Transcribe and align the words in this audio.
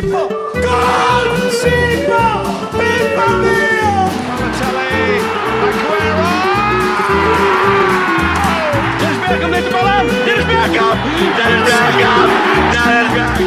Siegler! 0.00 0.28
Gol! 0.28 1.26
Viva 2.72 3.28
Mia! 3.42 4.08
Balotelli, 4.28 5.20
Aguero! 5.66 6.30
Dennis 8.98 9.20
Bergkamp 9.20 9.50
neemt 9.52 9.66
de 9.66 9.70
bal 9.72 9.86
aan. 9.86 10.06
Dennis 10.24 10.46
Bergkamp. 10.46 11.00
Dennis 11.36 11.64
Bergkamp. 11.64 12.30
Dennis 12.72 13.12
Bergkamp. 13.12 13.40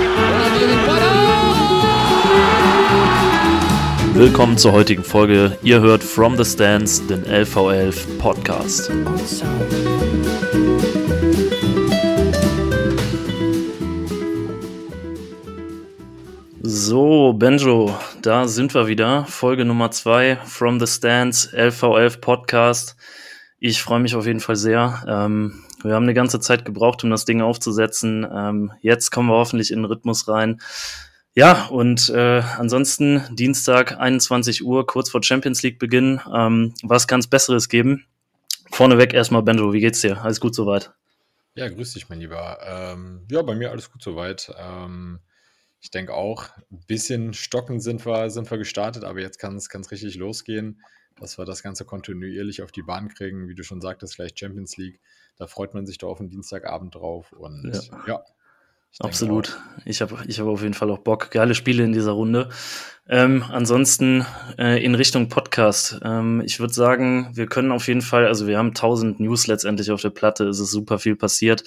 Willkommen 4.14 4.58
zur 4.60 4.74
heutigen 4.74 5.04
Folge. 5.04 5.58
Ihr 5.64 5.82
hört 5.82 6.04
From 6.04 6.38
the 6.38 6.46
Stands, 6.46 7.02
den 7.08 7.26
LV11 7.26 8.20
Podcast. 8.20 8.92
So, 16.86 17.32
Benjo, 17.32 17.98
da 18.22 18.46
sind 18.46 18.74
wir 18.74 18.88
wieder. 18.88 19.24
Folge 19.24 19.64
Nummer 19.64 19.90
2 19.90 20.36
From 20.44 20.82
the 20.82 20.86
Stands, 20.86 21.48
LV11 21.54 22.20
Podcast. 22.20 22.98
Ich 23.58 23.82
freue 23.82 24.02
mich 24.02 24.16
auf 24.16 24.26
jeden 24.26 24.42
Fall 24.42 24.58
sehr. 24.58 25.02
Ähm, 25.08 25.64
wir 25.82 25.96
haben 25.96 26.04
eine 26.04 26.14
ganze 26.14 26.42
Zeit 26.42 26.66
gebraucht, 26.66 27.02
um 27.06 27.10
das 27.10 27.24
Ding 27.24 27.42
aufzusetzen. 27.42 28.28
Ähm, 28.30 28.74
jetzt 28.82 29.12
kommen 29.12 29.30
wir 29.30 29.36
hoffentlich 29.36 29.72
in 29.72 29.80
den 29.80 29.86
Rhythmus 29.86 30.28
rein. 30.28 30.60
Ja, 31.34 31.68
und 31.68 32.10
äh, 32.10 32.42
ansonsten 32.58 33.24
Dienstag 33.32 33.98
21 33.98 34.66
Uhr, 34.66 34.86
kurz 34.86 35.10
vor 35.10 35.24
Champions 35.24 35.64
League 35.64 35.80
Beginn. 35.80 36.20
Ähm, 36.36 36.74
was 36.84 37.08
kann 37.08 37.22
es 37.22 37.28
Besseres 37.28 37.70
geben? 37.70 38.06
Vorneweg 38.74 39.14
erstmal, 39.14 39.42
Benjo, 39.42 39.72
wie 39.72 39.80
geht's 39.80 40.02
dir? 40.02 40.22
Alles 40.22 40.42
gut 40.42 40.54
soweit? 40.54 40.92
Ja, 41.56 41.70
grüß 41.70 41.94
dich, 41.94 42.10
mein 42.10 42.20
Lieber. 42.20 42.58
Ähm, 42.62 43.22
ja, 43.32 43.42
bei 43.42 43.56
mir 43.56 43.72
alles 43.72 43.90
gut 43.90 44.04
soweit. 44.04 44.54
Ähm, 44.60 45.22
ich 45.84 45.92
denke 45.92 46.14
auch, 46.14 46.46
ein 46.72 46.82
bisschen 46.88 47.34
stockend 47.34 47.84
sind 47.84 48.06
wir, 48.06 48.30
sind 48.30 48.50
wir 48.50 48.58
gestartet, 48.58 49.04
aber 49.04 49.20
jetzt 49.20 49.38
kann 49.38 49.58
es 49.58 49.92
richtig 49.92 50.16
losgehen, 50.16 50.82
dass 51.20 51.38
wir 51.38 51.44
das 51.44 51.62
Ganze 51.62 51.84
kontinuierlich 51.84 52.64
auf 52.64 52.72
die 52.72 52.84
Bahn 52.84 53.10
kriegen. 53.10 53.50
Wie 53.50 53.54
du 53.54 53.64
schon 53.64 53.82
sagtest, 53.82 54.16
gleich 54.16 54.32
Champions 54.34 54.78
League. 54.78 55.02
Da 55.38 55.46
freut 55.46 55.74
man 55.74 55.86
sich 55.86 55.98
doch 55.98 56.10
auf 56.10 56.20
den 56.20 56.30
Dienstagabend 56.30 56.96
drauf. 56.96 57.34
Und 57.34 57.70
Ja. 57.74 58.04
ja, 58.08 58.24
ich 58.94 59.02
Absolut. 59.02 59.60
Ich 59.84 60.02
habe 60.02 60.24
ich 60.26 60.40
hab 60.40 60.48
auf 60.48 60.62
jeden 60.62 60.74
Fall 60.74 60.90
auch 60.90 61.00
Bock. 61.00 61.32
Geile 61.32 61.54
Spiele 61.54 61.84
in 61.84 61.92
dieser 61.92 62.12
Runde. 62.12 62.50
Ähm, 63.10 63.44
ansonsten 63.50 64.26
äh, 64.58 64.82
in 64.82 64.96
Richtung 64.96 65.28
Podcast. 65.28 66.00
Ähm, 66.02 66.42
ich 66.46 66.62
würde 66.62 66.74
sagen, 66.74 67.32
wir 67.34 67.48
können 67.48 67.74
auf 67.74 67.88
jeden 67.88 68.02
Fall, 68.02 68.26
also 68.28 68.48
wir 68.48 68.58
haben 68.58 68.70
1000 68.70 69.20
News 69.20 69.48
letztendlich 69.48 69.92
auf 69.92 70.02
der 70.02 70.12
Platte, 70.12 70.48
es 70.48 70.60
ist 70.60 70.72
super 70.72 70.98
viel 70.98 71.18
passiert. 71.18 71.66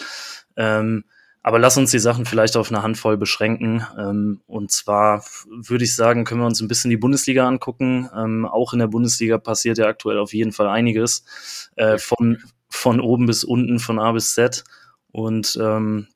Ähm, 0.56 1.04
aber 1.46 1.60
lass 1.60 1.76
uns 1.76 1.92
die 1.92 2.00
Sachen 2.00 2.26
vielleicht 2.26 2.56
auf 2.56 2.72
eine 2.72 2.82
Handvoll 2.82 3.16
beschränken. 3.16 3.86
Ähm, 3.96 4.40
und 4.48 4.72
zwar 4.72 5.24
würde 5.48 5.84
ich 5.84 5.94
sagen, 5.94 6.24
können 6.24 6.40
wir 6.40 6.46
uns 6.48 6.60
ein 6.60 6.66
bisschen 6.66 6.90
die 6.90 6.96
Bundesliga 6.96 7.46
angucken. 7.46 8.10
Ähm, 8.12 8.46
auch 8.46 8.72
in 8.72 8.80
der 8.80 8.88
Bundesliga 8.88 9.38
passiert 9.38 9.78
ja 9.78 9.86
aktuell 9.86 10.18
auf 10.18 10.34
jeden 10.34 10.50
Fall 10.50 10.66
einiges. 10.66 11.70
Äh, 11.76 11.98
von, 11.98 12.38
von 12.68 13.00
oben 13.00 13.26
bis 13.26 13.44
unten, 13.44 13.78
von 13.78 14.00
A 14.00 14.10
bis 14.10 14.34
Z. 14.34 14.64
Und 15.12 15.56
ähm, 15.62 16.08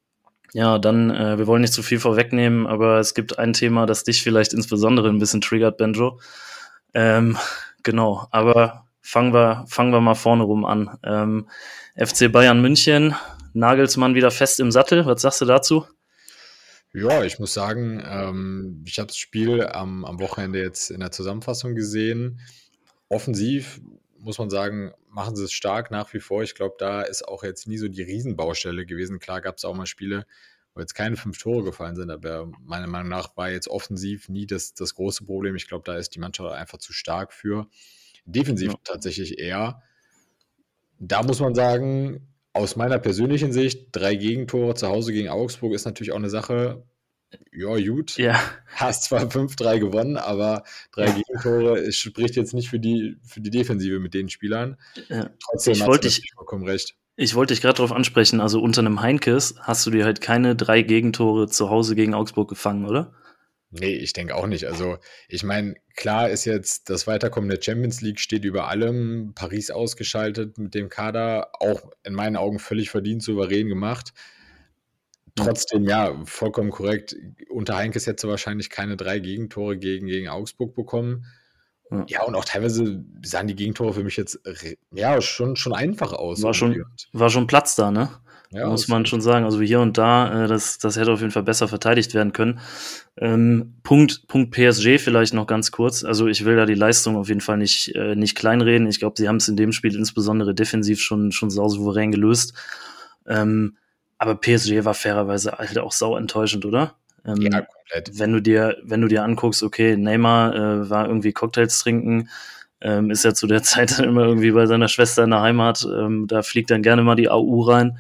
ja, 0.53 0.81
dann, 0.81 1.13
äh, 1.13 1.39
wir 1.39 1.47
wollen 1.47 1.63
nicht 1.63 1.75
zu 1.75 1.85
viel 1.85 2.01
vorwegnehmen, 2.01 2.67
aber 2.67 2.99
es 2.99 3.15
gibt 3.15 3.39
ein 3.39 3.53
Thema, 3.53 3.87
das 3.87 4.03
dich 4.03 4.25
vielleicht 4.25 4.53
insbesondere 4.53 5.11
ein 5.11 5.21
bisschen 5.21 5.41
triggert, 5.41 5.77
Benjo. 5.77 6.19
Ähm, 6.93 7.39
genau, 7.85 8.27
aber 8.33 8.87
fangen 9.01 9.33
wir, 9.33 9.65
fangen 9.69 9.93
wir 9.93 10.01
mal 10.01 10.17
vorne 10.17 10.43
rum 10.43 10.65
an. 10.65 10.99
Ähm, 11.05 11.49
FC 11.97 12.33
Bayern 12.33 12.61
München, 12.61 13.15
Nagelsmann 13.53 14.15
wieder 14.15 14.31
fest 14.31 14.61
im 14.61 14.71
Sattel. 14.71 15.07
Was 15.07 15.23
sagst 15.23 15.41
du 15.41 15.45
dazu? 15.45 15.87
Ja, 16.93 17.23
ich 17.23 17.39
muss 17.39 17.55
sagen, 17.55 18.03
ähm, 18.05 18.85
ich 18.87 18.99
habe 18.99 19.07
das 19.09 19.17
Spiel 19.17 19.65
am, 19.67 20.05
am 20.05 20.19
Wochenende 20.21 20.61
jetzt 20.61 20.91
in 20.91 21.01
der 21.01 21.13
Zusammenfassung 21.13 21.75
gesehen. 21.75 22.41
Offensiv 23.09 23.81
muss 24.19 24.39
man 24.39 24.51
sagen, 24.51 24.93
machen 25.09 25.37
sie 25.37 25.45
es 25.45 25.53
stark 25.53 25.91
nach 25.91 26.13
wie 26.13 26.21
vor. 26.21 26.43
Ich 26.43 26.55
glaube, 26.55 26.75
da 26.79 27.03
ist 27.03 27.27
auch 27.27 27.43
jetzt 27.45 27.67
nie 27.67 27.79
so 27.79 27.89
die 27.89 28.03
Riesenbaustelle 28.03 28.87
gewesen. 28.87 29.19
Klar 29.19 29.41
gab 29.41 29.57
es 29.57 29.65
auch 29.65 29.75
mal 29.75 29.87
Spiele, 29.87 30.27
wo 30.75 30.81
jetzt 30.81 30.95
keine 30.95 31.17
fünf 31.17 31.39
Tore 31.39 31.65
gefallen 31.65 31.97
sind, 31.97 32.11
aber 32.11 32.51
meiner 32.63 32.87
Meinung 32.87 33.09
nach 33.09 33.37
war 33.37 33.51
jetzt 33.51 33.69
offensiv 33.69 34.29
nie 34.29 34.47
das, 34.47 34.75
das 34.75 34.95
große 34.95 35.25
Problem. 35.25 35.57
Ich 35.57 35.69
glaube, 35.69 35.85
da 35.87 35.97
ist 35.97 36.15
die 36.15 36.19
Mannschaft 36.19 36.53
einfach 36.53 36.79
zu 36.79 36.93
stark 36.93 37.33
für. 37.33 37.67
Defensiv 38.25 38.73
Ja. 38.73 38.79
tatsächlich 38.85 39.39
eher. 39.39 39.83
Da 40.99 41.23
muss 41.23 41.41
man 41.41 41.55
sagen, 41.55 42.29
aus 42.53 42.77
meiner 42.77 42.99
persönlichen 42.99 43.53
Sicht, 43.53 43.89
drei 43.93 44.15
Gegentore 44.17 44.75
zu 44.75 44.89
Hause 44.89 45.13
gegen 45.13 45.29
Augsburg 45.29 45.73
ist 45.75 45.85
natürlich 45.85 46.13
auch 46.13 46.17
eine 46.17 46.31
Sache. 46.31 46.83
Ja, 47.53 47.77
gut. 47.79 48.17
Ja, 48.17 48.41
Hast 48.75 49.05
zwar 49.05 49.23
5-3 49.29 49.79
gewonnen, 49.79 50.17
aber 50.17 50.65
drei 50.93 51.13
Gegentore 51.13 51.79
es 51.79 51.97
spricht 51.97 52.35
jetzt 52.35 52.55
nicht 52.55 52.69
für 52.69 52.81
die, 52.81 53.19
für 53.23 53.41
die 53.41 53.51
Defensive 53.51 54.01
mit 54.01 54.15
den 54.15 54.29
Spielern. 54.29 54.77
ja. 55.09 55.31
Trotzdem 55.45 55.75
Ich 55.75 55.81
hast 55.81 55.87
wollte 55.87 56.09
natürlich 56.09 56.33
vollkommen 56.35 56.65
recht. 56.65 56.97
ich 57.15 57.35
wollte 57.37 57.55
dich 57.55 57.61
gerade 57.63 57.77
darauf 57.77 57.93
ansprechen. 57.93 58.41
Also 58.41 58.61
unter 58.61 58.81
einem 58.81 59.01
Heinkes 59.01 59.55
hast 59.61 59.87
du 59.87 59.91
dir 59.93 60.05
halt 60.05 60.21
keine 60.21 60.57
drei 60.57 60.83
Gegentore 60.83 61.47
zu 61.47 61.71
Hause 61.71 61.95
gegen 61.95 62.15
Augsburg 62.15 62.49
gefangen, 62.49 62.85
oder? 62.85 63.13
Nee, 63.73 63.95
ich 63.95 64.13
denke 64.13 64.35
auch 64.35 64.47
nicht. 64.47 64.65
Also, 64.67 64.99
ich 65.29 65.45
meine, 65.45 65.75
klar 65.95 66.29
ist 66.29 66.45
jetzt 66.45 66.91
das 66.91 67.07
Weiterkommen 67.07 67.49
der 67.49 67.63
Champions 67.63 68.01
League 68.01 68.19
steht 68.19 68.45
über 68.45 68.69
allem. 68.69 69.33
Paris 69.35 69.71
ausgeschaltet 69.71 70.59
mit 70.59 70.75
dem 70.75 70.89
Kader, 70.89 71.51
auch 71.61 71.91
in 72.03 72.15
meinen 72.15 72.37
Augen 72.37 72.59
völlig 72.59 72.91
verdient, 72.91 73.23
souverän 73.23 73.69
gemacht. 73.69 74.13
Trotzdem, 75.37 75.85
ja, 75.85 76.21
vollkommen 76.25 76.71
korrekt. 76.71 77.15
Unter 77.49 77.77
Heinkes 77.77 78.09
hätte 78.09 78.29
wahrscheinlich 78.29 78.71
keine 78.71 78.97
drei 78.97 79.21
Gegentore 79.21 79.79
gegen, 79.79 80.09
gegen 80.09 80.29
Augsburg 80.29 80.75
bekommen. 80.75 81.27
Ja. 81.91 82.05
Ja, 82.09 82.23
und 82.25 82.35
auch 82.35 82.45
teilweise 82.45 83.05
sahen 83.25 83.47
die 83.47 83.57
Gegentore 83.57 83.95
für 83.95 84.05
mich 84.05 84.17
jetzt 84.17 84.41
ja 84.93 85.21
schon, 85.21 85.57
schon 85.57 85.73
einfach 85.73 86.13
aus. 86.13 86.43
War 86.43 86.55
schon, 86.55 86.85
war 87.13 87.31
schon 87.31 87.47
Platz 87.47 87.75
da, 87.75 87.91
ne? 87.91 88.11
Ja, 88.53 88.69
muss 88.69 88.89
man 88.89 89.07
schon 89.07 89.21
sagen. 89.21 89.45
Also 89.45 89.61
hier 89.61 89.81
und 89.81 89.97
da, 89.97 90.45
äh, 90.45 90.49
das, 90.49 90.79
das 90.79 90.97
hätte 90.97 91.13
auf 91.13 91.21
jeden 91.21 91.33
Fall 91.33 91.45
besser 91.45 91.69
verteidigt 91.69 92.15
werden 92.15 92.33
können. 92.33 92.61
Ähm, 93.17 93.75
Punkt, 93.83 94.27
Punkt 94.27 94.51
PSG 94.53 94.99
vielleicht 94.99 95.35
noch 95.35 95.47
ganz 95.47 95.71
kurz. 95.71 96.05
Also 96.05 96.27
ich 96.27 96.45
will 96.45 96.57
da 96.57 96.67
die 96.67 96.75
Leistung 96.75 97.17
auf 97.17 97.29
jeden 97.29 97.41
Fall 97.41 97.59
nicht, 97.59 97.95
äh, 97.95 98.17
nicht 98.17 98.37
kleinreden. 98.37 98.89
Ich 98.89 98.99
glaube, 98.99 99.15
sie 99.19 99.29
haben 99.29 99.37
es 99.37 99.49
in 99.49 99.57
dem 99.57 99.73
Spiel 99.73 99.95
insbesondere 99.97 100.55
defensiv 100.55 101.01
schon, 101.01 101.31
schon 101.33 101.51
sau 101.51 101.69
souverän 101.69 102.11
gelöst. 102.11 102.55
Ähm, 103.27 103.77
aber 104.19 104.35
PSG 104.35 104.85
war 104.85 104.95
fairerweise 104.95 105.53
halt 105.53 105.79
auch 105.79 105.93
sau 105.93 106.17
enttäuschend, 106.17 106.65
oder? 106.65 106.95
Ähm, 107.25 107.41
Ja, 107.41 107.61
komplett. 107.63 108.19
wenn 108.19 108.33
du 108.33 108.41
dir, 108.43 108.77
wenn 108.83 109.01
du 109.01 109.09
dir 109.09 109.23
anguckst, 109.23 109.63
okay, 109.63 109.97
Neymar 109.97 110.55
äh, 110.55 110.91
war 110.91 111.07
irgendwie 111.07 111.33
Cocktails 111.33 111.79
trinken, 111.79 112.29
ähm, 112.81 113.11
ist 113.11 113.25
ja 113.25 113.33
zu 113.35 113.47
der 113.47 113.63
Zeit 113.63 113.99
immer 113.99 114.25
irgendwie 114.25 114.51
bei 114.53 114.67
seiner 114.67 114.89
Schwester 114.89 115.25
in 115.25 115.31
der 115.31 115.43
Heimat, 115.43 115.87
ähm, 115.89 116.27
da 116.27 116.43
fliegt 116.43 116.71
dann 116.71 116.83
gerne 116.83 117.03
mal 117.03 117.15
die 117.15 117.29
AU 117.31 117.63
rein. 117.63 117.99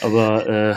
Aber 0.00 0.46
äh, 0.46 0.74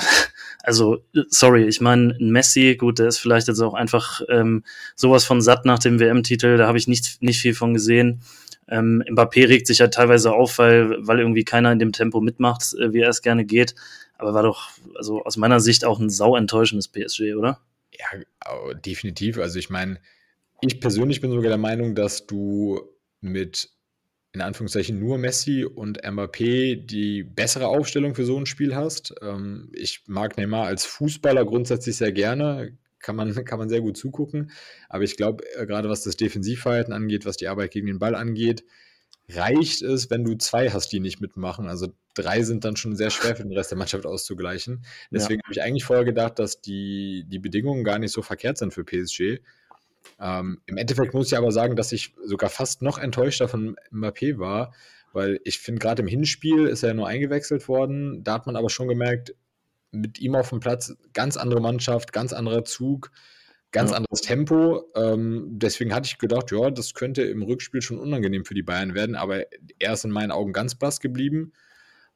also, 0.63 1.03
sorry, 1.29 1.63
ich 1.65 1.81
meine, 1.81 2.15
ein 2.19 2.31
Messi, 2.31 2.75
gut, 2.75 2.99
der 2.99 3.07
ist 3.07 3.19
vielleicht 3.19 3.47
jetzt 3.47 3.61
auch 3.61 3.73
einfach 3.73 4.21
ähm, 4.29 4.63
sowas 4.95 5.23
von 5.23 5.41
satt 5.41 5.65
nach 5.65 5.79
dem 5.79 5.99
WM-Titel, 5.99 6.57
da 6.57 6.67
habe 6.67 6.77
ich 6.77 6.87
nicht, 6.87 7.21
nicht 7.21 7.39
viel 7.39 7.53
von 7.53 7.73
gesehen. 7.73 8.21
Ähm, 8.67 9.01
Mbappé 9.09 9.47
regt 9.47 9.67
sich 9.67 9.77
ja 9.77 9.87
teilweise 9.87 10.33
auf, 10.33 10.57
weil, 10.57 10.95
weil 10.99 11.19
irgendwie 11.19 11.45
keiner 11.45 11.71
in 11.71 11.79
dem 11.79 11.93
Tempo 11.93 12.19
mitmacht, 12.19 12.73
äh, 12.73 12.91
wie 12.91 12.99
er 12.99 13.09
es 13.09 13.21
gerne 13.21 13.45
geht. 13.45 13.75
Aber 14.17 14.33
war 14.33 14.43
doch, 14.43 14.71
also 14.95 15.23
aus 15.23 15.37
meiner 15.37 15.59
Sicht 15.59 15.85
auch 15.85 15.99
ein 15.99 16.09
sau 16.09 16.35
enttäuschendes 16.35 16.89
PSG, 16.89 17.35
oder? 17.35 17.61
Ja, 17.97 18.73
definitiv. 18.73 19.37
Also 19.37 19.59
ich 19.59 19.69
meine, 19.69 19.99
ich 20.61 20.79
persönlich 20.79 21.21
bin 21.21 21.31
sogar 21.31 21.49
der 21.49 21.57
Meinung, 21.57 21.95
dass 21.95 22.27
du 22.27 22.81
mit 23.21 23.69
in 24.37 24.41
Anführungszeichen 24.41 24.99
nur 24.99 25.17
Messi 25.17 25.65
und 25.65 26.03
Mbappé 26.03 26.75
die 26.75 27.23
bessere 27.23 27.67
Aufstellung 27.67 28.13
für 28.13 28.23
so 28.23 28.37
ein 28.37 28.45
Spiel 28.45 28.75
hast. 28.75 29.15
Ähm, 29.23 29.71
ich 29.73 30.03
mag 30.05 30.37
Neymar 30.37 30.67
als 30.67 30.85
Fußballer 30.85 31.43
grundsätzlich 31.43 31.97
sehr 31.97 32.11
gerne, 32.11 32.77
kann 32.99 33.15
man, 33.15 33.33
kann 33.45 33.57
man 33.57 33.67
sehr 33.67 33.81
gut 33.81 33.97
zugucken. 33.97 34.51
Aber 34.89 35.03
ich 35.03 35.17
glaube, 35.17 35.43
äh, 35.55 35.65
gerade 35.65 35.89
was 35.89 36.03
das 36.03 36.17
Defensivverhalten 36.17 36.93
angeht, 36.93 37.25
was 37.25 37.37
die 37.37 37.47
Arbeit 37.47 37.71
gegen 37.71 37.87
den 37.87 37.97
Ball 37.97 38.13
angeht, 38.13 38.63
reicht 39.27 39.81
es, 39.81 40.11
wenn 40.11 40.23
du 40.23 40.35
zwei 40.35 40.69
hast, 40.69 40.89
die 40.89 40.99
nicht 40.99 41.19
mitmachen. 41.19 41.67
Also 41.67 41.87
drei 42.13 42.43
sind 42.43 42.63
dann 42.63 42.75
schon 42.75 42.95
sehr 42.95 43.09
schwer 43.09 43.35
für 43.35 43.43
den 43.43 43.57
Rest 43.57 43.71
der 43.71 43.77
Mannschaft 43.79 44.05
auszugleichen. 44.05 44.85
Deswegen 45.09 45.41
habe 45.43 45.51
ich 45.51 45.63
eigentlich 45.63 45.83
vorher 45.83 46.05
gedacht, 46.05 46.37
dass 46.37 46.61
die, 46.61 47.25
die 47.27 47.39
Bedingungen 47.39 47.83
gar 47.83 47.97
nicht 47.97 48.11
so 48.11 48.21
verkehrt 48.21 48.59
sind 48.59 48.71
für 48.71 48.83
PSG. 48.83 49.39
Ähm, 50.19 50.61
Im 50.65 50.77
Endeffekt 50.77 51.13
muss 51.13 51.31
ich 51.31 51.37
aber 51.37 51.51
sagen, 51.51 51.75
dass 51.75 51.91
ich 51.91 52.15
sogar 52.23 52.49
fast 52.49 52.81
noch 52.81 52.97
enttäuschter 52.97 53.47
von 53.47 53.75
Mbappé 53.91 54.39
war, 54.39 54.73
weil 55.13 55.39
ich 55.43 55.59
finde, 55.59 55.79
gerade 55.79 56.01
im 56.01 56.07
Hinspiel 56.07 56.67
ist 56.67 56.83
er 56.83 56.93
nur 56.93 57.07
eingewechselt 57.07 57.67
worden. 57.67 58.23
Da 58.23 58.33
hat 58.33 58.45
man 58.45 58.55
aber 58.55 58.69
schon 58.69 58.87
gemerkt, 58.87 59.35
mit 59.91 60.19
ihm 60.19 60.35
auf 60.35 60.49
dem 60.49 60.59
Platz 60.59 60.95
ganz 61.13 61.37
andere 61.37 61.61
Mannschaft, 61.61 62.13
ganz 62.13 62.33
anderer 62.33 62.65
Zug, 62.65 63.11
ganz 63.71 63.91
Ja. 63.91 63.97
anderes 63.97 64.21
Tempo. 64.21 64.83
Ähm, 64.95 65.47
deswegen 65.51 65.93
hatte 65.93 66.07
ich 66.07 66.17
gedacht, 66.17 66.51
ja, 66.51 66.69
das 66.69 66.93
könnte 66.93 67.23
im 67.23 67.41
Rückspiel 67.41 67.81
schon 67.81 67.97
unangenehm 67.99 68.45
für 68.45 68.53
die 68.53 68.63
Bayern 68.63 68.95
werden, 68.95 69.15
aber 69.15 69.45
er 69.79 69.93
ist 69.93 70.05
in 70.05 70.11
meinen 70.11 70.31
Augen 70.31 70.53
ganz 70.53 70.75
blass 70.75 70.99
geblieben. 70.99 71.53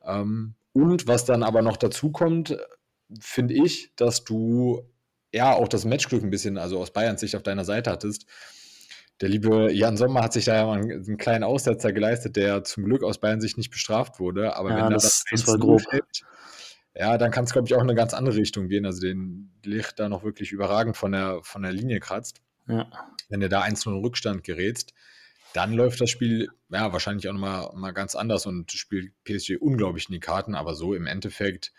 Ähm, 0.06 0.56
und 0.74 1.08
was 1.08 1.26
dann 1.26 1.44
aber 1.44 1.62
noch 1.62 1.78
dazu 1.78 2.12
kommt, 2.12 2.58
finde 3.20 3.54
ich, 3.54 3.94
dass 3.96 4.24
du 4.24 4.86
ja 5.34 5.54
auch 5.54 5.68
das 5.68 5.86
Matchglück 5.86 6.24
ein 6.24 6.30
bisschen, 6.30 6.58
also 6.58 6.80
aus 6.80 6.92
Bayerns 6.92 7.22
Sicht 7.22 7.36
auf 7.36 7.44
deiner 7.44 7.66
Seite 7.66 7.90
hattest. 7.92 8.26
Der 9.22 9.30
liebe 9.30 9.72
Jan 9.72 9.98
Sommer 9.98 10.22
hat 10.24 10.34
sich 10.34 10.46
da 10.46 10.56
ja 10.56 10.66
mal 10.66 10.80
einen, 10.80 10.92
einen 10.92 11.18
kleinen 11.18 11.44
Aussetzer 11.44 11.94
geleistet, 11.94 12.36
der 12.36 12.64
zum 12.64 12.86
Glück 12.86 13.04
aus 13.04 13.20
Bayern 13.20 13.40
Sicht 13.40 13.58
nicht 13.58 13.70
bestraft 13.70 14.20
wurde. 14.20 14.56
Aber 14.56 14.70
Ja, 14.72 14.76
wenn 14.78 14.84
da 14.86 14.90
das- 14.92 15.24
das, 15.30 15.42
das 15.44 15.48
war 15.48 15.56
1-0 15.56 15.60
grob. 15.60 15.82
fällt, 15.90 16.22
ja, 16.96 17.18
dann 17.18 17.32
kann 17.32 17.44
es, 17.46 17.54
glaube 17.54 17.68
ich, 17.68 17.76
auch 17.76 17.82
in 17.82 17.84
eine 17.90 17.96
ganz 17.96 18.14
andere 18.14 18.36
Richtung 18.36 18.68
gehen. 18.68 18.86
Also 18.86 19.02
den 19.02 19.52
Licht 19.64 20.00
da 20.00 20.10
noch 20.10 20.24
wirklich 20.24 20.52
überragend 20.52 20.98
von 20.98 21.12
der, 21.12 21.40
von 21.44 21.62
der 21.62 21.72
Linie 21.72 22.00
kratzt. 22.00 22.42
Ja. 22.68 22.90
Wenn 23.30 23.40
du 23.42 23.48
da 23.50 23.62
1-0 23.62 23.94
in 23.96 24.02
Rückstand 24.02 24.44
gerätst, 24.44 24.94
dann 25.54 25.74
läuft 25.74 26.02
das 26.02 26.10
Spiel 26.10 26.50
ja 26.70 26.92
wahrscheinlich 26.92 27.28
auch 27.30 27.34
nochmal 27.34 27.70
mal 27.76 27.92
ganz 27.92 28.16
anders 28.16 28.46
und 28.46 28.72
spielt 28.72 29.12
PSG 29.24 29.58
unglaublich 29.58 30.08
in 30.10 30.14
die 30.14 30.20
Karten. 30.20 30.56
Aber 30.56 30.74
so 30.76 30.94
im 30.96 31.06
Endeffekt, 31.08 31.74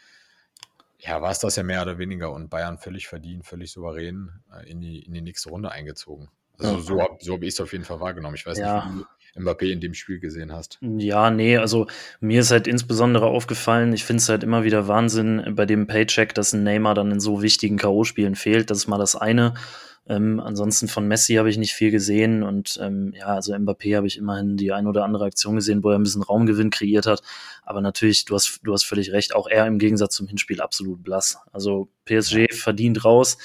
ja, 1.05 1.21
war 1.21 1.31
es 1.31 1.39
das 1.41 1.57
ja 1.57 1.63
mehr 1.63 1.83
oder 1.83 1.99
weniger 1.99 2.33
und 2.33 2.49
Bayern 2.49 2.79
völlig 2.79 3.09
verdient, 3.09 3.45
völlig 3.45 3.73
souverän 3.73 4.31
äh, 4.53 4.71
in, 4.71 4.81
die, 4.81 5.01
in 5.01 5.13
die 5.15 5.21
nächste 5.21 5.51
Runde 5.51 5.71
eingezogen. 5.71 6.29
Also 6.59 6.75
Ja. 6.75 6.81
so, 6.81 7.01
hab- 7.03 7.23
so 7.23 7.33
habe 7.35 7.45
ich 7.47 7.55
es 7.55 7.61
auf 7.61 7.73
jeden 7.73 7.85
Fall 7.85 7.99
wahrgenommen. 8.01 8.37
Ich 8.37 8.47
weiß 8.47 8.59
Ja. 8.59 8.85
nicht, 8.87 8.95
wie 8.95 8.99
du 9.35 9.41
Mbappé 9.41 9.71
in 9.73 9.81
dem 9.81 9.95
Spiel 9.95 10.21
gesehen 10.21 10.53
hast. 10.53 10.79
Ja, 10.83 11.31
nee, 11.31 11.57
also 11.57 11.87
mir 12.21 12.41
ist 12.41 12.51
halt 12.51 12.67
insbesondere 12.67 13.27
aufgefallen, 13.27 13.93
ich 13.95 14.05
finde 14.05 14.21
es 14.21 14.29
halt 14.29 14.45
immer 14.45 14.63
wieder 14.63 14.87
Wahnsinn 14.89 15.55
bei 15.57 15.65
dem 15.67 15.87
Paycheck, 15.87 16.35
dass 16.35 16.53
ein 16.53 16.63
Neymar 16.65 16.95
dann 16.95 17.11
in 17.11 17.21
so 17.21 17.43
wichtigen 17.43 17.79
K.O.-Spielen 17.79 18.37
fehlt. 18.37 18.71
Das 18.71 18.79
ist 18.79 18.89
mal 18.89 18.99
das 18.99 19.17
eine. 19.17 19.55
Ähm, 20.09 20.41
ansonsten 20.41 20.89
von 20.89 21.07
Messi 21.07 21.35
habe 21.35 21.49
ich 21.49 21.59
nicht 21.59 21.75
viel 21.75 21.93
gesehen 21.93 22.43
und 22.43 22.79
ähm, 22.83 23.15
ja, 23.17 23.27
also 23.27 23.55
Mbappé 23.55 23.97
habe 23.97 24.09
ich 24.09 24.19
immerhin 24.19 24.57
die 24.57 24.73
ein 24.73 24.89
oder 24.89 25.05
andere 25.05 25.27
Aktion 25.27 25.55
gesehen, 25.55 25.85
wo 25.85 25.91
er 25.91 25.99
ein 25.99 26.03
bisschen 26.03 26.23
Raumgewinn 26.23 26.71
kreiert 26.71 27.07
hat. 27.07 27.23
Aber 27.63 27.81
natürlich, 27.81 28.25
du 28.25 28.35
hast, 28.35 28.61
du 28.65 28.73
hast 28.73 28.85
völlig 28.85 29.13
recht, 29.13 29.35
auch 29.35 29.47
er 29.47 29.67
im 29.67 29.79
Gegensatz 29.79 30.17
zum 30.17 30.27
Hinspiel 30.27 30.61
absolut 30.61 31.05
blass. 31.05 31.39
Also 31.53 31.89
PSG 32.05 32.53
verdient 32.53 33.05
raus. 33.05 33.39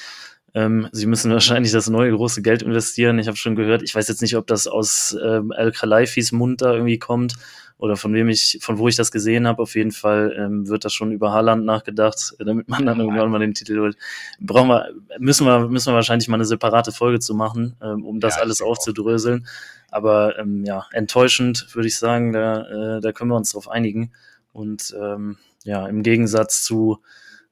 Ähm, 0.55 0.89
sie 0.91 1.05
müssen 1.05 1.31
wahrscheinlich 1.33 1.71
das 1.71 1.89
neue 1.89 2.11
große 2.11 2.41
Geld 2.41 2.63
investieren. 2.63 3.19
Ich 3.19 3.27
habe 3.27 3.37
schon 3.37 3.55
gehört, 3.55 3.83
ich 3.83 3.93
weiß 3.93 4.07
jetzt 4.07 4.23
nicht, 4.23 4.35
ob 4.35 4.47
das 4.47 4.65
aus 4.65 5.15
ähm, 5.23 5.51
El 5.55 5.71
Khalaifis 5.71 6.31
Mund 6.31 6.61
da 6.61 6.73
irgendwie 6.73 6.97
kommt 6.97 7.35
oder 7.77 7.95
von 7.95 8.13
wem 8.13 8.29
ich, 8.29 8.57
von 8.61 8.77
wo 8.77 8.87
ich 8.87 8.95
das 8.95 9.11
gesehen 9.11 9.47
habe. 9.47 9.61
Auf 9.61 9.75
jeden 9.75 9.91
Fall 9.91 10.35
ähm, 10.37 10.67
wird 10.67 10.85
da 10.85 10.89
schon 10.89 11.11
über 11.11 11.31
Haaland 11.31 11.65
nachgedacht, 11.65 12.35
äh, 12.39 12.45
damit 12.45 12.67
man 12.67 12.85
dann 12.85 12.99
irgendwann 12.99 13.29
mal 13.29 13.39
den 13.39 13.53
Titel 13.53 13.79
holt. 13.79 13.97
Brauchen 14.39 14.69
wir, 14.69 14.89
müssen 15.19 15.45
wir, 15.45 15.67
müssen 15.67 15.91
wir 15.91 15.95
wahrscheinlich 15.95 16.27
mal 16.27 16.35
eine 16.35 16.45
separate 16.45 16.91
Folge 16.91 17.19
zu 17.19 17.35
machen, 17.35 17.75
ähm, 17.81 18.03
um 18.03 18.19
das 18.19 18.35
Ja, 18.35 18.41
alles 18.41 18.61
aufzudröseln. 18.61 19.47
Aber 19.89 20.37
ähm, 20.39 20.65
ja, 20.65 20.85
enttäuschend 20.91 21.67
würde 21.73 21.87
ich 21.87 21.97
sagen, 21.97 22.33
da, 22.33 22.97
äh, 22.97 23.01
da 23.01 23.11
können 23.11 23.29
wir 23.29 23.37
uns 23.37 23.51
drauf 23.51 23.69
einigen. 23.69 24.11
Und 24.53 24.95
ähm, 24.99 25.37
ja, 25.63 25.87
im 25.87 26.01
Gegensatz 26.01 26.63
zu 26.63 27.01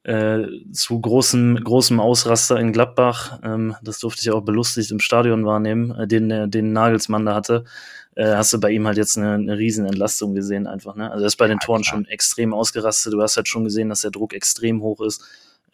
äh, 0.06 0.45
zu 0.72 1.01
großem, 1.01 1.63
großem 1.63 2.00
Ausraster 2.00 2.60
in 2.60 2.72
Gladbach. 2.72 3.39
Ähm, 3.44 3.75
das 3.81 4.00
durfte 4.00 4.22
ich 4.22 4.30
auch 4.30 4.42
belustigt 4.42 4.92
im 4.92 5.00
Stadion 5.00 5.45
wahrnehmen, 5.45 5.92
äh, 5.98 6.07
den, 6.07 6.30
äh, 6.30 6.48
den 6.48 6.74
Nagelsmann 6.74 7.25
da 7.25 7.33
hatte. 7.33 7.66
Äh, 8.15 8.35
hast 8.35 8.53
du 8.53 8.59
bei 8.59 8.71
ihm 8.71 8.88
halt 8.88 8.97
jetzt 8.97 9.17
eine, 9.17 9.33
eine 9.33 9.57
riesen 9.57 9.85
Entlastung 9.85 10.33
gesehen 10.35 10.67
einfach. 10.67 10.95
Ne? 10.95 11.12
Also 11.12 11.23
er 11.23 11.27
ist 11.27 11.35
bei 11.35 11.47
den 11.47 11.59
Ja, 11.59 11.65
Toren 11.65 11.81
klar. 11.83 11.95
schon 11.95 12.06
extrem 12.06 12.53
ausgerastet. 12.53 13.13
Du 13.13 13.21
hast 13.21 13.35
halt 13.38 13.47
schon 13.47 13.65
gesehen, 13.65 13.89
dass 13.89 14.01
der 14.01 14.12
Druck 14.12 14.33
extrem 14.33 14.81
hoch 14.81 15.01
ist. 15.01 15.23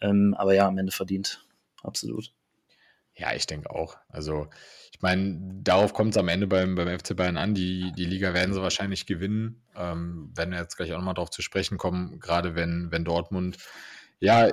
Ähm, 0.00 0.34
aber 0.36 0.54
ja, 0.54 0.66
am 0.66 0.78
Ende 0.78 0.92
verdient. 0.92 1.44
Absolut. 1.82 2.32
Ja, 3.14 3.34
ich 3.34 3.46
denke 3.46 3.70
auch. 3.70 3.96
Also, 4.08 4.48
ich 4.92 5.00
meine, 5.00 5.38
darauf 5.62 5.92
kommt 5.92 6.12
es 6.12 6.16
am 6.16 6.28
Ende 6.28 6.46
beim, 6.46 6.74
beim 6.74 6.98
FC 6.98 7.14
Bayern 7.14 7.36
an. 7.36 7.54
Die, 7.54 7.92
die 7.96 8.04
Liga 8.06 8.34
werden 8.34 8.54
sie 8.54 8.62
wahrscheinlich 8.62 9.06
gewinnen. 9.06 9.62
Ähm, 9.76 10.30
werden 10.34 10.50
wir 10.50 10.58
jetzt 10.58 10.76
gleich 10.76 10.92
auch 10.92 10.98
nochmal 10.98 11.14
darauf 11.14 11.30
zu 11.30 11.42
sprechen 11.42 11.78
kommen, 11.78 12.18
gerade 12.20 12.54
wenn, 12.54 12.90
wenn 12.90 13.04
Dortmund, 13.04 13.58
ja, 14.18 14.50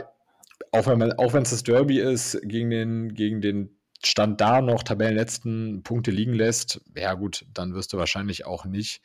auch 0.71 0.87
wenn 0.87 0.99
man, 0.99 1.13
auch 1.13 1.33
wenn 1.33 1.43
es 1.43 1.51
das 1.51 1.63
Derby 1.63 1.99
ist, 1.99 2.39
gegen 2.43 2.69
den, 2.69 3.13
gegen 3.13 3.41
den 3.41 3.78
Stand 4.03 4.39
da 4.39 4.61
noch 4.61 4.83
Tabellenletzten 4.83 5.83
Punkte 5.83 6.11
liegen 6.11 6.33
lässt, 6.33 6.81
ja 6.95 7.13
gut, 7.13 7.45
dann 7.53 7.73
wirst 7.73 7.93
du 7.93 7.97
wahrscheinlich 7.97 8.45
auch 8.45 8.65
nicht 8.65 9.01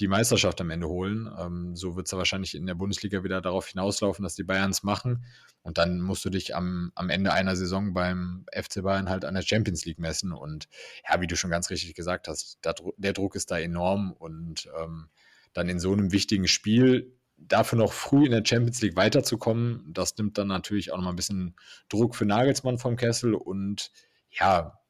die 0.00 0.08
Meisterschaft 0.08 0.60
am 0.62 0.70
Ende 0.70 0.88
holen. 0.88 1.30
Ähm, 1.38 1.76
so 1.76 1.94
wird 1.94 2.06
es 2.06 2.12
wahrscheinlich 2.14 2.54
in 2.54 2.66
der 2.66 2.74
Bundesliga 2.74 3.22
wieder 3.22 3.42
darauf 3.42 3.68
hinauslaufen, 3.68 4.22
dass 4.22 4.34
die 4.34 4.44
Bayerns 4.44 4.82
machen. 4.82 5.26
Und 5.62 5.76
dann 5.76 6.00
musst 6.00 6.24
du 6.24 6.30
dich 6.30 6.56
am, 6.56 6.90
am 6.94 7.10
Ende 7.10 7.34
einer 7.34 7.54
Saison 7.54 7.92
beim 7.92 8.46
FC 8.50 8.82
Bayern 8.82 9.10
halt 9.10 9.26
an 9.26 9.34
der 9.34 9.42
Champions 9.42 9.84
League 9.84 9.98
messen. 9.98 10.32
Und 10.32 10.68
ja, 11.06 11.20
wie 11.20 11.26
du 11.26 11.36
schon 11.36 11.50
ganz 11.50 11.68
richtig 11.68 11.94
gesagt 11.94 12.28
hast, 12.28 12.64
der, 12.64 12.74
der 12.96 13.12
Druck 13.12 13.36
ist 13.36 13.50
da 13.50 13.58
enorm. 13.58 14.12
Und 14.12 14.70
ähm, 14.80 15.10
dann 15.52 15.68
in 15.68 15.78
so 15.78 15.92
einem 15.92 16.12
wichtigen 16.12 16.48
Spiel 16.48 17.14
dafür 17.36 17.78
noch 17.78 17.92
früh 17.92 18.24
in 18.24 18.32
der 18.32 18.44
Champions 18.44 18.80
League 18.82 18.96
weiterzukommen, 18.96 19.84
das 19.88 20.16
nimmt 20.16 20.36
dann 20.36 20.48
natürlich 20.48 20.92
auch 20.92 20.96
nochmal 20.96 21.14
ein 21.14 21.16
bisschen 21.16 21.56
Druck 21.88 22.14
für 22.14 22.26
Nagelsmann 22.26 22.78
vom 22.78 22.96
Kessel 22.96 23.34
und 23.34 23.90
ja, 24.30 24.80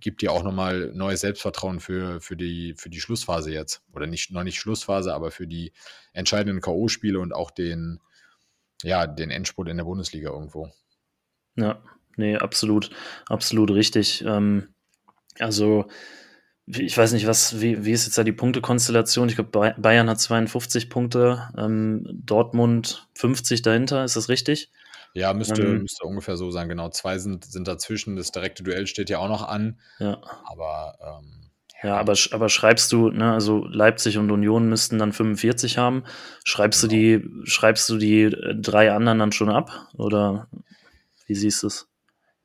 gibt 0.00 0.20
dir 0.20 0.32
auch 0.32 0.42
nochmal 0.42 0.92
neues 0.94 1.22
Selbstvertrauen 1.22 1.80
für, 1.80 2.20
für, 2.20 2.36
die, 2.36 2.74
für 2.76 2.90
die 2.90 3.00
Schlussphase 3.00 3.50
jetzt. 3.52 3.82
Oder 3.92 4.06
nicht, 4.06 4.30
noch 4.30 4.44
nicht 4.44 4.58
Schlussphase, 4.58 5.14
aber 5.14 5.30
für 5.30 5.46
die 5.46 5.72
entscheidenden 6.12 6.60
K.O.-Spiele 6.60 7.16
und 7.16 7.34
auch 7.34 7.50
den, 7.50 8.00
ja, 8.82 9.06
den 9.06 9.30
Endspurt 9.30 9.68
in 9.68 9.78
der 9.78 9.84
Bundesliga 9.84 10.30
irgendwo. 10.30 10.70
Ja, 11.56 11.82
nee, 12.16 12.36
absolut, 12.36 12.90
absolut 13.28 13.70
richtig. 13.70 14.22
Ähm, 14.26 14.74
also, 15.38 15.86
ich 16.66 16.96
weiß 16.96 17.12
nicht, 17.12 17.26
was, 17.26 17.62
wie, 17.62 17.84
wie 17.86 17.92
ist 17.92 18.04
jetzt 18.04 18.18
da 18.18 18.24
die 18.24 18.32
Punktekonstellation? 18.32 19.30
Ich 19.30 19.36
glaube, 19.36 19.74
Bayern 19.78 20.10
hat 20.10 20.20
52 20.20 20.90
Punkte, 20.90 21.48
ähm, 21.56 22.06
Dortmund 22.12 23.08
50 23.14 23.62
dahinter, 23.62 24.04
ist 24.04 24.16
das 24.16 24.28
richtig? 24.28 24.70
Ja, 25.14 25.32
müsste, 25.32 25.62
Ähm, 25.62 25.82
müsste 25.82 26.04
ungefähr 26.06 26.36
so 26.36 26.50
sein. 26.50 26.68
Genau, 26.68 26.88
zwei 26.90 27.18
sind, 27.18 27.44
sind 27.44 27.68
dazwischen. 27.68 28.16
Das 28.16 28.32
direkte 28.32 28.62
Duell 28.64 28.86
steht 28.88 29.08
ja 29.10 29.18
auch 29.18 29.28
noch 29.28 29.46
an. 29.48 29.78
Ja. 30.00 30.20
Aber 30.44 30.98
ähm, 31.00 31.50
Ja, 31.82 31.96
aber, 31.98 32.14
aber 32.32 32.48
schreibst 32.48 32.90
du, 32.92 33.10
ne, 33.10 33.32
also 33.32 33.64
Leipzig 33.64 34.18
und 34.18 34.30
Union 34.32 34.68
müssten 34.68 34.98
dann 34.98 35.12
45 35.12 35.78
haben. 35.78 36.04
Schreibst 36.44 36.82
du 36.82 36.88
die, 36.88 37.24
schreibst 37.44 37.88
du 37.90 37.96
die 37.96 38.22
äh, 38.22 38.54
drei 38.60 38.92
anderen 38.92 39.20
dann 39.20 39.32
schon 39.32 39.50
ab? 39.50 39.70
Oder 39.94 40.48
wie 41.26 41.34
siehst 41.36 41.62
du 41.62 41.68
es? 41.68 41.88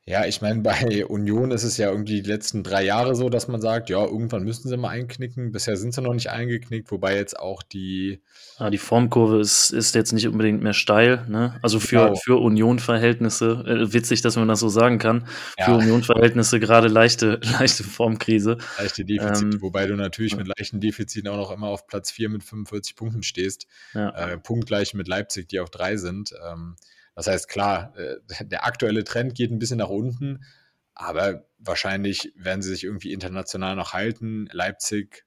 Ja, 0.09 0.25
ich 0.25 0.41
meine, 0.41 0.61
bei 0.61 1.05
Union 1.05 1.51
ist 1.51 1.61
es 1.63 1.77
ja 1.77 1.91
irgendwie 1.91 2.23
die 2.23 2.27
letzten 2.27 2.63
drei 2.63 2.83
Jahre 2.83 3.15
so, 3.15 3.29
dass 3.29 3.47
man 3.47 3.61
sagt, 3.61 3.91
ja, 3.91 4.03
irgendwann 4.03 4.43
müssen 4.43 4.67
sie 4.67 4.75
mal 4.75 4.89
einknicken. 4.89 5.51
Bisher 5.51 5.77
sind 5.77 5.93
sie 5.93 6.01
noch 6.01 6.15
nicht 6.15 6.31
eingeknickt, 6.31 6.89
wobei 6.91 7.15
jetzt 7.15 7.39
auch 7.39 7.61
die, 7.61 8.19
Ah, 8.57 8.71
die 8.71 8.79
Formkurve 8.79 9.39
ist, 9.39 9.69
ist 9.69 9.93
jetzt 9.93 10.11
nicht 10.11 10.27
unbedingt 10.27 10.63
mehr 10.63 10.73
steil, 10.73 11.25
ne? 11.29 11.59
Also 11.61 11.79
für, 11.79 12.07
Genau. 12.07 12.15
für 12.15 12.37
Union-Verhältnisse, 12.37 13.63
äh, 13.67 13.93
witzig, 13.93 14.23
dass 14.23 14.35
man 14.35 14.47
das 14.47 14.59
so 14.59 14.67
sagen 14.69 14.97
kann. 14.97 15.27
Für 15.59 15.71
Ja. 15.71 15.75
Union-Verhältnisse 15.77 16.59
gerade 16.59 16.87
leichte, 16.87 17.39
leichte 17.59 17.83
Formkrise. 17.83 18.57
leichte 18.79 19.05
Defizite, 19.05 19.45
Ähm, 19.57 19.61
wobei 19.61 19.85
du 19.85 19.95
natürlich 19.95 20.31
ja. 20.31 20.39
mit 20.39 20.47
leichten 20.47 20.79
Defiziten 20.79 21.29
auch 21.29 21.37
noch 21.37 21.51
immer 21.51 21.67
auf 21.67 21.85
Platz 21.85 22.09
4 22.09 22.29
mit 22.29 22.43
45 22.43 22.95
Punkten 22.95 23.21
stehst. 23.21 23.67
Ja. 23.93 24.09
Äh, 24.09 24.37
punktgleich 24.39 24.95
mit 24.95 25.07
Leipzig, 25.07 25.49
die 25.49 25.59
auf 25.59 25.69
3 25.69 25.97
sind. 25.97 26.33
Ähm, 26.51 26.75
das 27.19 27.27
heißt, 27.27 27.49
klar, 27.49 27.93
äh, 27.97 28.15
der 28.45 28.65
aktuelle 28.65 29.03
Trend 29.03 29.35
geht 29.35 29.51
ein 29.51 29.59
bisschen 29.59 29.79
nach 29.79 29.89
unten, 29.89 30.45
aber 30.93 31.45
wahrscheinlich 31.57 32.31
werden 32.35 32.61
sie 32.61 32.69
sich 32.69 32.85
irgendwie 32.85 33.11
international 33.11 33.75
noch 33.75 33.91
halten. 33.93 34.47
Leipzig, 34.53 35.25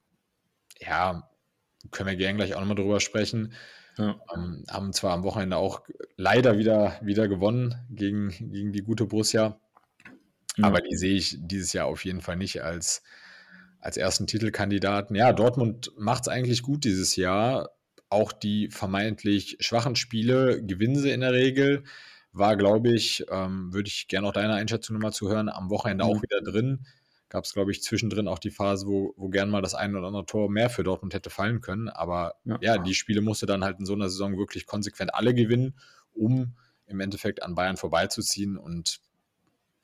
ja, 0.81 1.29
können 1.91 2.09
wir 2.09 2.17
gerne 2.17 2.37
gleich 2.39 2.55
auch 2.55 2.61
nochmal 2.61 2.77
drüber 2.77 3.01
sprechen. 3.01 3.53
Ja. 3.99 4.19
Ähm, 4.35 4.65
haben 4.71 4.95
zwar 4.95 5.13
am 5.13 5.23
Wochenende 5.23 5.59
auch 5.59 5.83
leider 6.17 6.57
wieder, 6.57 6.99
wieder 7.03 7.29
gewonnen 7.29 7.75
gegen, 7.91 8.31
gegen 8.31 8.73
die 8.73 8.83
gute 8.83 9.05
Borussia, 9.05 9.61
Ja. 10.57 10.65
aber 10.65 10.81
die 10.81 10.97
sehe 10.97 11.15
ich 11.15 11.37
dieses 11.41 11.75
Jahr 11.75 11.87
auf 11.89 12.07
jeden 12.07 12.23
Fall 12.23 12.37
nicht 12.37 12.63
als, 12.63 13.03
als 13.81 13.99
ersten 13.99 14.27
Titelkandidaten. 14.27 15.15
Ja, 15.15 15.35
Dortmund 15.35 15.93
macht 15.99 16.23
es 16.23 16.29
eigentlich 16.29 16.63
gut 16.63 16.85
dieses 16.85 17.17
Jahr. 17.17 17.69
Auch 18.13 18.33
die 18.33 18.69
vermeintlich 18.71 19.57
schwachen 19.61 19.97
Spiele 19.97 20.63
gewinnen 20.63 20.97
sie 20.97 21.11
in 21.11 21.21
der 21.23 21.33
Regel. 21.33 21.85
War, 22.33 22.57
glaube 22.57 22.91
ich, 22.95 23.25
ähm, 23.31 23.73
würde 23.75 23.89
ich 23.89 24.09
gerne 24.09 24.27
auch 24.29 24.33
deine 24.33 24.55
Einschätzung 24.55 24.95
nochmal 24.95 25.13
zuhören, 25.13 25.49
am 25.49 25.71
Wochenende 25.71 26.05
auch 26.05 26.17
Mhm. 26.17 26.23
wieder 26.23 26.41
drin. 26.43 26.87
Gab 27.29 27.45
es, 27.45 27.53
glaube 27.55 27.71
ich, 27.73 27.83
zwischendrin 27.83 28.29
auch 28.29 28.39
die 28.39 28.51
Phase, 28.51 28.87
wo, 28.87 29.15
wo 29.17 29.29
gern 29.31 29.49
mal 29.51 29.63
das 29.63 29.75
ein 29.75 29.97
oder 29.97 30.07
andere 30.07 30.27
Tor 30.27 30.51
mehr 30.51 30.69
für 30.71 30.83
Dortmund 30.83 31.15
hätte 31.15 31.31
fallen 31.31 31.61
können. 31.63 31.89
Aber 31.89 32.35
Ja. 32.45 32.59
ja, 32.61 32.79
die 32.79 32.95
Spiele 32.95 33.23
musste 33.23 33.47
dann 33.47 33.65
halt 33.65 33.79
in 33.81 33.87
so 33.87 33.95
einer 33.95 34.09
Saison 34.11 34.37
wirklich 34.39 34.67
konsequent 34.67 35.15
alle 35.15 35.35
gewinnen, 35.35 35.75
um 36.13 36.55
im 36.87 37.01
Endeffekt 37.01 37.43
an 37.43 37.55
Bayern 37.55 37.79
vorbeizuziehen. 37.79 38.59
Und 38.59 39.01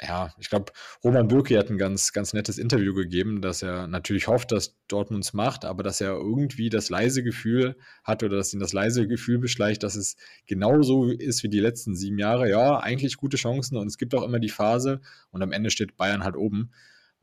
ja, 0.01 0.33
ich 0.39 0.49
glaube, 0.49 0.73
Roman 1.03 1.27
Bürki 1.27 1.55
hat 1.55 1.71
ein 1.71 1.79
ganz, 1.79 2.13
ganz 2.13 2.33
nettes 2.33 2.57
Interview 2.59 2.95
gegeben, 2.95 3.43
dass 3.43 3.63
er 3.63 3.89
natürlich 3.89 4.29
hofft, 4.29 4.53
dass 4.53 4.77
Dortmund 4.87 5.25
es 5.25 5.33
macht, 5.33 5.65
aber 5.65 5.83
dass 5.83 6.01
er 6.01 6.13
irgendwie 6.13 6.71
das 6.71 6.89
leise 6.89 7.25
Gefühl 7.25 7.77
hat 8.05 8.23
oder 8.23 8.37
dass 8.37 8.55
ihn 8.55 8.61
das 8.61 8.73
leise 8.73 9.09
Gefühl 9.09 9.39
beschleicht, 9.39 9.83
dass 9.83 9.97
es 9.97 10.17
genauso 10.47 11.09
ist 11.11 11.43
wie 11.43 11.49
die 11.49 11.59
letzten 11.59 11.97
sieben 11.97 12.19
Jahre. 12.19 12.49
Ja, 12.49 12.79
eigentlich 12.79 13.17
gute 13.17 13.37
Chancen 13.37 13.77
und 13.77 13.89
es 13.89 13.99
gibt 13.99 14.15
auch 14.15 14.23
immer 14.23 14.39
die 14.39 14.49
Phase 14.49 15.01
und 15.31 15.43
am 15.43 15.51
Ende 15.51 15.71
steht 15.71 15.97
Bayern 15.97 16.23
halt 16.23 16.37
oben. 16.37 16.71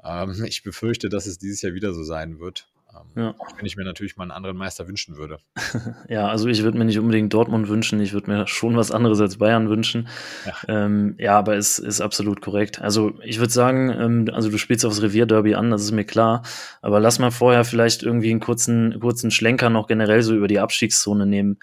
Ähm, 0.04 0.44
ich 0.46 0.64
befürchte, 0.64 1.08
dass 1.08 1.28
es 1.28 1.38
dieses 1.38 1.62
Jahr 1.62 1.74
wieder 1.74 1.94
so 1.94 2.04
sein 2.04 2.40
wird. 2.40 2.68
Ja. 3.16 3.34
Auch 3.38 3.58
wenn 3.58 3.66
ich 3.66 3.78
mir 3.78 3.84
natürlich 3.84 4.18
mal 4.18 4.24
einen 4.24 4.32
anderen 4.32 4.58
Meister 4.58 4.88
wünschen 4.88 5.18
würde. 5.18 5.38
ja, 6.10 6.28
also 6.28 6.48
ich 6.48 6.64
würde 6.64 6.78
mir 6.78 6.86
nicht 6.86 7.00
unbedingt 7.00 7.34
Dortmund 7.34 7.70
wünschen, 7.70 8.00
ich 8.00 8.14
würde 8.14 8.30
mir 8.30 8.48
schon 8.48 8.76
was 8.76 8.92
anderes 8.92 9.22
als 9.22 9.38
Bayern 9.38 9.70
wünschen. 9.70 10.08
Ja, 10.46 10.54
ähm, 10.68 11.16
ja 11.18 11.38
aber 11.38 11.56
es 11.56 11.80
ist 11.80 12.02
absolut 12.02 12.42
korrekt. 12.42 12.82
Also 12.82 13.14
ich 13.24 13.40
würde 13.40 13.54
sagen, 13.54 13.90
ähm, 13.90 14.30
also 14.34 14.50
du 14.50 14.58
spielst 14.58 14.86
aufs 14.86 15.02
Revierderby 15.02 15.56
an, 15.56 15.72
das 15.72 15.84
ist 15.84 15.92
mir 15.92 16.06
klar. 16.06 16.44
Aber 16.82 17.00
lass 17.00 17.20
mal 17.20 17.32
vorher 17.32 17.64
vielleicht 17.64 18.04
irgendwie 18.04 18.32
einen 18.32 18.40
kurzen, 18.40 19.00
kurzen 19.00 19.32
Schlenker 19.32 19.70
noch 19.70 19.88
generell 19.88 20.22
so 20.22 20.36
über 20.36 20.48
die 20.48 20.60
Abstiegszone 20.60 21.26
nehmen. 21.26 21.58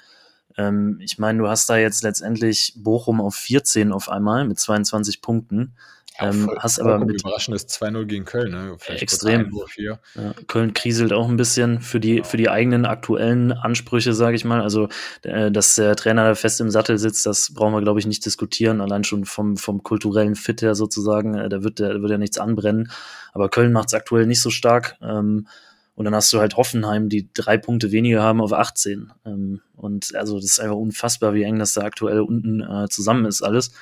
Ähm, 0.57 0.99
ich 1.01 1.19
meine, 1.19 1.39
du 1.39 1.49
hast 1.49 1.69
da 1.69 1.77
jetzt 1.77 2.03
letztendlich 2.03 2.75
Bochum 2.77 3.21
auf 3.21 3.35
14 3.35 3.93
auf 3.93 4.09
einmal 4.09 4.45
mit 4.45 4.59
22 4.59 5.21
Punkten. 5.23 5.75
Ja, 6.19 6.29
ähm, 6.29 6.45
voll, 6.45 6.59
hast 6.59 6.81
aber 6.81 6.99
mit 6.99 7.21
überraschendes 7.21 7.69
2-0 7.69 8.05
gegen 8.05 8.25
Köln, 8.25 8.53
ne? 8.53 8.77
Vielleicht 8.79 9.03
extrem. 9.03 9.51
Ja, 9.77 9.99
Köln 10.47 10.75
kriselt 10.75 11.13
auch 11.13 11.29
ein 11.29 11.37
bisschen 11.37 11.81
für 11.81 12.01
die 12.01 12.23
für 12.23 12.37
die 12.37 12.51
eigenen 12.51 12.85
aktuellen 12.85 13.53
Ansprüche, 13.53 14.13
sage 14.13 14.37
ich 14.37 14.45
mal. 14.45 14.61
Also 14.61 14.89
äh, 15.23 15.51
dass 15.51 15.75
der 15.75 15.97
Trainer 15.97 16.25
da 16.25 16.35
fest 16.35 16.61
im 16.61 16.71
Sattel 16.71 16.99
sitzt, 16.99 17.25
das 17.27 17.55
brauchen 17.55 17.73
wir 17.73 17.81
glaube 17.81 18.01
ich 18.01 18.07
nicht 18.07 18.25
diskutieren. 18.25 18.81
Allein 18.81 19.05
schon 19.05 19.25
vom 19.25 19.57
vom 19.57 19.83
kulturellen 19.83 20.35
Fit 20.35 20.63
her 20.63 20.75
sozusagen, 20.75 21.35
äh, 21.35 21.49
da 21.49 21.63
wird 21.63 21.79
der 21.79 22.03
wird 22.03 22.11
ja 22.11 22.19
nichts 22.19 22.39
anbrennen. 22.39 22.91
Aber 23.33 23.49
Köln 23.49 23.73
macht 23.73 23.89
es 23.89 23.95
aktuell 23.95 24.27
nicht 24.27 24.43
so 24.43 24.51
stark. 24.51 24.97
Ähm, 25.01 25.47
und 25.95 26.07
dann 26.07 26.15
hast 26.15 26.33
du 26.33 26.41
halt 26.41 26.57
Hoffenheim, 26.57 27.09
die 27.09 27.29
drei 27.35 27.59
Punkte 27.59 27.93
weniger 27.93 28.23
haben 28.23 28.41
auf 28.41 28.53
18. 28.53 29.13
Ähm, 29.27 29.61
und 29.77 30.15
also 30.15 30.37
das 30.37 30.45
ist 30.45 30.61
einfach 30.61 30.77
unfassbar, 30.77 31.35
wie 31.35 31.43
eng 31.43 31.59
das 31.59 31.75
da 31.75 31.83
aktuell 31.83 32.21
unten 32.21 32.61
äh, 32.61 32.89
zusammen 32.89 33.27
ist 33.27 33.43
alles. 33.43 33.73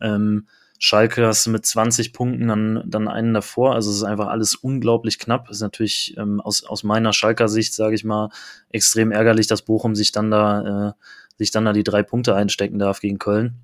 Ähm, 0.00 0.46
Schalke 0.78 1.26
hast 1.26 1.46
du 1.46 1.50
mit 1.50 1.64
20 1.64 2.12
Punkten 2.12 2.48
dann, 2.48 2.82
dann 2.86 3.08
einen 3.08 3.34
davor. 3.34 3.74
Also 3.74 3.90
es 3.90 3.96
ist 3.96 4.02
einfach 4.02 4.28
alles 4.28 4.54
unglaublich 4.54 5.18
knapp. 5.18 5.50
Ist 5.50 5.60
natürlich 5.60 6.14
ähm, 6.18 6.40
aus, 6.40 6.64
aus 6.64 6.82
meiner 6.84 7.12
Schalker 7.12 7.48
Sicht, 7.48 7.74
sage 7.74 7.94
ich 7.94 8.04
mal, 8.04 8.30
extrem 8.70 9.12
ärgerlich, 9.12 9.46
dass 9.46 9.62
Bochum 9.62 9.94
sich 9.94 10.12
dann 10.12 10.30
da, 10.30 10.88
äh, 10.88 10.92
sich 11.38 11.50
dann 11.50 11.64
da 11.64 11.72
die 11.72 11.84
drei 11.84 12.02
Punkte 12.02 12.34
einstecken 12.34 12.78
darf 12.78 13.00
gegen 13.00 13.18
Köln. 13.18 13.56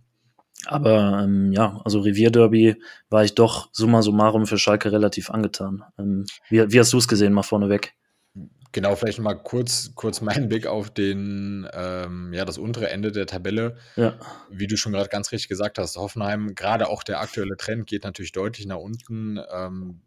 Aber 0.67 1.23
ähm, 1.25 1.53
ja, 1.53 1.81
also 1.85 2.01
Revierderby 2.01 2.77
war 3.11 3.25
ich 3.25 3.35
doch 3.35 3.69
summa 3.73 4.03
summarum 4.03 4.47
für 4.47 4.59
Schalke 4.59 4.93
relativ 4.93 5.31
angetan. 5.31 5.85
Ähm, 5.99 6.25
wie, 6.49 6.73
wie 6.73 6.79
hast 6.79 6.93
du 6.93 6.99
es 6.99 7.09
gesehen, 7.09 7.33
mal 7.33 7.43
vorneweg? 7.43 7.95
Genau, 8.73 8.97
vielleicht 8.97 9.19
mal 9.19 9.35
kurz, 9.35 9.93
kurz 9.95 10.23
meinen 10.23 10.49
Blick 10.49 10.67
auf 10.67 10.89
den, 10.89 11.69
ähm, 11.75 12.33
ja, 12.33 12.47
das 12.47 12.57
untere 12.57 12.89
Ende 12.89 13.13
der 13.13 13.27
Tabelle. 13.27 13.77
Ja. 13.97 14.19
Wie 14.51 14.67
du 14.67 14.77
schon 14.77 14.93
gerade 14.93 15.11
ganz 15.11 15.31
richtig 15.31 15.49
gesagt 15.49 15.79
hast, 15.79 15.97
Hoffenheim, 15.97 16.55
gerade 16.55 16.89
auch 16.89 17.03
der 17.03 17.21
aktuelle 17.21 17.57
Trend 17.59 17.87
geht 17.87 18.05
natürlich 18.05 18.33
deutlich 18.33 18.67
nach 18.67 18.79
unten. 18.79 19.39
Ähm, 19.53 20.01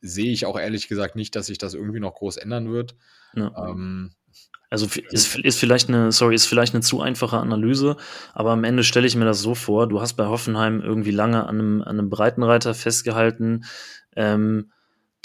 sehe 0.00 0.30
ich 0.30 0.46
auch 0.46 0.58
ehrlich 0.58 0.88
gesagt 0.88 1.16
nicht, 1.16 1.34
dass 1.34 1.46
sich 1.46 1.58
das 1.58 1.74
irgendwie 1.74 2.00
noch 2.00 2.14
groß 2.14 2.36
ändern 2.36 2.70
wird. 2.70 2.94
Ja. 3.34 3.52
Ähm, 3.56 4.12
also 4.70 4.86
ist, 5.10 5.36
ist 5.36 5.58
vielleicht 5.58 5.88
eine, 5.88 6.10
sorry, 6.12 6.34
ist 6.34 6.46
vielleicht 6.46 6.74
eine 6.74 6.82
zu 6.82 7.00
einfache 7.00 7.38
Analyse, 7.38 7.96
aber 8.34 8.50
am 8.50 8.64
Ende 8.64 8.84
stelle 8.84 9.06
ich 9.06 9.16
mir 9.16 9.24
das 9.24 9.40
so 9.40 9.54
vor, 9.54 9.88
du 9.88 10.00
hast 10.00 10.14
bei 10.14 10.26
Hoffenheim 10.26 10.80
irgendwie 10.80 11.12
lange 11.12 11.46
an 11.46 11.60
einem, 11.60 11.82
an 11.82 11.98
einem 11.98 12.10
Breitenreiter 12.10 12.74
festgehalten, 12.74 13.64
ähm, 14.16 14.72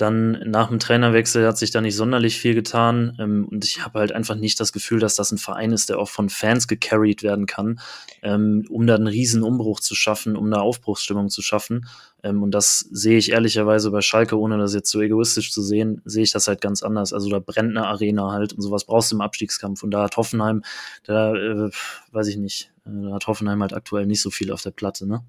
dann 0.02 0.32
nach 0.50 0.70
dem 0.70 0.80
Trainerwechsel 0.80 1.46
hat 1.46 1.58
sich 1.58 1.72
da 1.72 1.82
nicht 1.82 1.96
sonderlich 1.96 2.40
viel 2.40 2.56
getan. 2.56 3.16
Ähm, 3.20 3.48
und 3.50 3.64
ich 3.64 3.84
habe 3.84 4.00
halt 4.00 4.12
einfach 4.12 4.36
nicht 4.36 4.60
das 4.60 4.74
Gefühl, 4.74 5.00
dass 5.00 5.16
das 5.16 5.32
ein 5.32 5.38
Verein 5.38 5.72
ist, 5.72 5.90
der 5.90 6.00
auch 6.00 6.10
von 6.10 6.30
Fans 6.30 6.68
gecarried 6.68 7.24
werden 7.24 7.46
kann, 7.46 7.80
ähm, 8.22 8.66
um 8.70 8.88
da 8.88 8.96
einen 8.96 9.08
riesen 9.08 9.44
Umbruch 9.44 9.80
zu 9.80 9.96
schaffen, 9.96 10.36
um 10.36 10.48
eine 10.48 10.62
Aufbruchsstimmung 10.62 11.30
zu 11.30 11.42
schaffen. 11.42 11.88
Ähm, 12.24 12.44
und 12.44 12.52
das 12.52 12.80
sehe 12.92 13.18
ich 13.18 13.32
ehrlicherweise 13.32 13.92
bei 13.92 14.02
Schalke, 14.02 14.38
ohne 14.40 14.58
das 14.58 14.74
jetzt 14.74 14.90
so 14.90 15.02
egoistisch 15.02 15.52
zu 15.52 15.62
sehen, 15.62 16.02
sehe 16.06 16.24
ich 16.24 16.32
das 16.32 16.48
halt 16.48 16.62
ganz 16.62 16.84
anders. 16.84 17.14
Also 17.14 17.30
da 17.30 17.40
brennt 17.40 17.78
eine 17.78 17.88
Arena 17.88 18.32
halt 18.32 18.54
und 18.54 18.62
sowas 18.62 18.86
brauchst 18.86 19.12
du 19.12 19.16
im 19.16 19.22
Abstiegskampf. 19.22 19.84
Und 19.84 19.92
da 19.92 20.04
hat 20.04 20.18
Hoffenheim, 20.18 20.64
da 21.04 21.36
äh, 21.36 21.70
weiß 22.12 22.28
ich 22.28 22.38
nicht, 22.38 22.72
äh, 22.86 22.90
da 22.90 23.14
hat 23.14 23.28
Hoffenheim 23.28 23.62
halt 23.62 23.74
aktuell 23.74 24.06
nicht 24.06 24.22
so 24.22 24.32
viel 24.32 24.52
auf 24.52 24.62
der 24.62 24.72
Platte, 24.72 25.08
ne? 25.08 25.24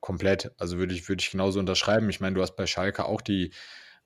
Komplett. 0.00 0.52
Also 0.58 0.78
würde 0.78 0.94
ich, 0.94 1.08
würde 1.08 1.20
ich 1.20 1.30
genauso 1.30 1.58
unterschreiben. 1.58 2.08
Ich 2.10 2.20
meine, 2.20 2.34
du 2.34 2.42
hast 2.42 2.56
bei 2.56 2.66
Schalke 2.66 3.06
auch 3.06 3.20
die 3.20 3.50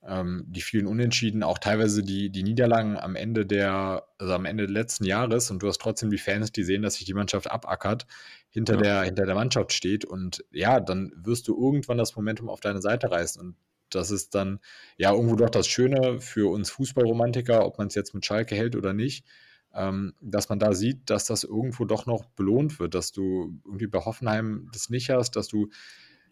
ähm, 0.07 0.45
die 0.47 0.63
vielen 0.63 0.87
Unentschieden, 0.87 1.43
auch 1.43 1.59
teilweise 1.59 2.03
die, 2.03 2.31
die 2.31 2.43
Niederlagen 2.43 2.97
am 2.97 3.17
Ende 3.17 3.45
der, 3.45 4.05
also 4.19 4.33
am 4.33 4.47
Ende 4.47 4.67
des 4.67 4.73
letzten 4.73 5.05
Jahres. 5.05 5.51
Und 5.51 5.63
du 5.63 5.69
hast 5.69 5.81
trotzdem 5.81 6.11
die 6.11 6.19
Fans, 6.19 6.53
die 6.53 6.65
sehen, 6.65 6.83
dass 6.83 6.95
sich 6.95 7.05
die 7.05 7.15
Mannschaft 7.15 7.51
abackert, 7.51 8.07
hinter, 8.49 8.75
ja. 8.77 8.81
der, 8.81 9.03
hinter 9.03 9.27
der 9.27 9.35
Mannschaft 9.35 9.73
steht. 9.73 10.05
Und 10.05 10.45
ja, 10.51 10.81
dann 10.81 11.13
wirst 11.17 11.49
du 11.49 11.61
irgendwann 11.61 11.99
das 11.99 12.17
Momentum 12.17 12.49
auf 12.49 12.61
deine 12.61 12.81
Seite 12.81 13.11
reißen. 13.11 13.41
Und 13.41 13.57
das 13.91 14.11
ist 14.11 14.35
dann 14.35 14.61
ja 14.97 15.13
irgendwo 15.13 15.37
doch 15.37 15.51
das 15.51 15.67
Schöne 15.67 16.21
für 16.21 16.51
uns 16.51 16.71
Fußballromantiker, 16.71 17.67
ob 17.67 17.79
man 17.79 17.89
es 17.89 17.95
jetzt 17.95 18.15
mit 18.15 18.25
Schalke 18.25 18.55
hält 18.55 18.77
oder 18.77 18.93
nicht, 18.95 19.27
ähm, 19.75 20.15
dass 20.21 20.49
man 20.49 20.59
da 20.59 20.73
sieht, 20.73 21.11
dass 21.11 21.27
das 21.27 21.45
irgendwo 21.45 21.85
doch 21.85 22.07
noch 22.07 22.25
belohnt 22.25 22.79
wird, 22.81 22.95
dass 22.95 23.13
du 23.13 23.61
irgendwie 23.65 23.87
bei 23.87 23.99
Hoffenheim 23.99 24.69
das 24.73 24.91
nicht 24.91 25.11
hast, 25.11 25.33
dass 25.33 25.49
du 25.49 25.69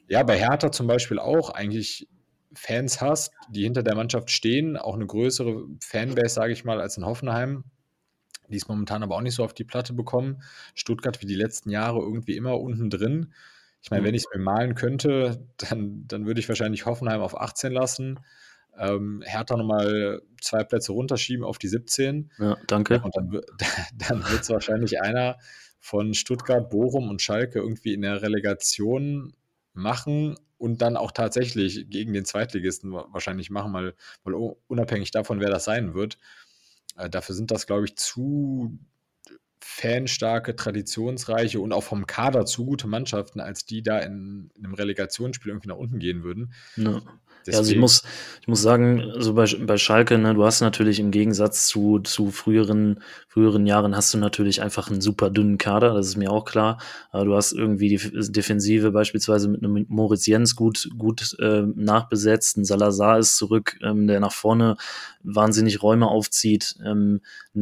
ja 0.09 0.23
bei 0.23 0.39
Hertha 0.39 0.73
zum 0.73 0.87
Beispiel 0.87 1.19
auch 1.19 1.51
eigentlich 1.51 2.09
Fans 2.55 3.01
hast, 3.01 3.33
die 3.51 3.63
hinter 3.63 3.83
der 3.83 3.95
Mannschaft 3.95 4.31
stehen, 4.31 4.77
auch 4.77 4.95
eine 4.95 5.07
größere 5.07 5.67
Fanbase, 5.81 6.35
sage 6.35 6.53
ich 6.53 6.65
mal, 6.65 6.81
als 6.81 6.97
in 6.97 7.05
Hoffenheim, 7.05 7.65
die 8.49 8.57
es 8.57 8.69
momentan 8.69 9.03
aber 9.03 9.17
auch 9.17 9.21
nicht 9.21 9.35
so 9.35 9.45
auf 9.45 9.55
die 9.55 9.65
Platte 9.65 9.93
bekommen. 9.93 10.43
Stuttgart 10.75 11.21
wie 11.21 11.27
die 11.27 11.35
letzten 11.35 11.71
Jahre 11.71 11.99
irgendwie 11.99 12.37
immer 12.37 12.59
unten 12.59 12.91
drin. 12.91 13.35
Ich 13.83 13.91
meine, 13.91 14.03
mhm. 14.03 14.07
wenn 14.07 14.15
ich 14.15 14.25
es 14.25 14.35
mir 14.35 14.43
malen 14.43 14.75
könnte, 14.75 15.47
dann, 15.59 16.05
dann 16.09 16.27
würde 16.27 16.41
ich 16.41 16.49
wahrscheinlich 16.49 16.87
Hoffenheim 16.87 17.21
auf 17.21 17.39
18 17.39 17.73
lassen. 17.73 18.21
Ähm, 18.77 19.23
Hertha 19.25 19.57
nochmal 19.57 20.23
zwei 20.41 20.65
Plätze 20.65 20.93
runterschieben 20.93 21.45
auf 21.45 21.59
die 21.59 21.69
17. 21.69 22.31
Ja, 22.39 22.57
danke. 22.67 23.01
Und 23.03 23.17
dann, 23.17 23.31
dann 24.09 24.31
wird 24.31 24.43
es 24.43 24.51
wahrscheinlich 24.51 25.03
einer 25.03 25.37
von 25.81 26.15
Stuttgart, 26.15 26.71
Bochum 26.71 27.09
und 27.09 27.23
Schalke 27.23 27.59
irgendwie 27.59 27.93
in 27.93 28.03
der 28.03 28.23
Relegation 28.23 29.35
machen 29.75 30.37
und 30.59 30.83
dann 30.83 30.97
auch 30.97 31.13
tatsächlich 31.13 31.89
gegen 31.89 32.13
den 32.13 32.25
Zweitligisten 32.25 32.93
wahrscheinlich 32.93 33.51
machen, 33.51 33.73
mal, 33.73 33.95
mal 34.25 34.35
unabhängig 34.67 35.11
davon, 35.11 35.41
wer 35.41 35.51
das 35.51 35.65
sein 35.65 35.95
wird. 35.95 36.19
Äh, 36.97 37.09
dafür 37.09 37.35
sind 37.35 37.51
das, 37.51 37.67
glaube 37.67 37.87
ich, 37.87 37.97
zu 37.97 38.79
fanstarke, 39.61 40.57
traditionsreiche 40.57 41.61
und 41.61 41.73
auch 41.73 41.83
vom 41.83 42.07
Kader 42.07 42.47
zu 42.47 42.65
gute 42.65 42.87
Mannschaften, 42.87 43.41
als 43.41 43.65
die 43.65 43.83
da 43.83 43.99
in, 43.99 44.51
in 44.55 44.65
einem 44.65 44.75
Relegationsspiel 44.75 45.51
irgendwie 45.51 45.69
nach 45.69 45.77
unten 45.77 45.99
gehen 45.99 46.23
würden. 46.23 46.53
Ja. 46.77 47.03
Ja, 47.53 47.59
also 47.59 47.73
ich 47.73 47.79
muss, 47.79 48.03
ich 48.41 48.49
muss 48.49 48.63
sagen, 48.63 49.13
so 49.19 49.35
bei, 49.35 49.45
bei 49.61 49.77
Schalke, 49.77 50.19
ne, 50.19 50.35
du 50.35 50.45
hast 50.45 50.61
natürlich 50.61 51.01
im 51.01 51.11
Gegensatz 51.11 51.67
zu, 51.67 51.99
zu 52.01 52.31
früheren, 52.31 53.01
früheren 53.29 53.67
Jahren 53.67 53.95
hast 53.95 54.15
du 54.15 54.19
natürlich 54.19 54.63
einfach 54.63 54.91
einen 54.91 55.01
super 55.01 55.31
dünnen 55.31 55.59
Kader, 55.59 55.95
das 55.95 56.07
ist 56.07 56.17
mir 56.17 56.31
auch 56.31 56.45
klar. 56.45 56.79
Aber 57.11 57.25
du 57.25 57.37
hast 57.37 57.53
irgendwie 57.53 57.89
die 57.89 58.33
Defensive 58.33 58.91
beispielsweise 58.91 59.49
mit 59.49 59.63
einem 59.63 59.87
Moritz 59.89 60.27
Jens 60.27 60.57
gut, 60.57 60.89
gut 60.97 61.37
äh, 61.41 61.63
nachbesetzt. 61.75 62.57
Ein 62.57 62.65
Salazar 62.65 63.19
ist 63.19 63.37
zurück, 63.37 63.79
ähm, 63.83 64.07
der 64.07 64.21
nach 64.21 64.33
vorne 64.33 64.77
wahnsinnig 65.23 65.83
Räume 65.83 66.07
aufzieht. 66.09 66.77
Ähm, 66.85 67.21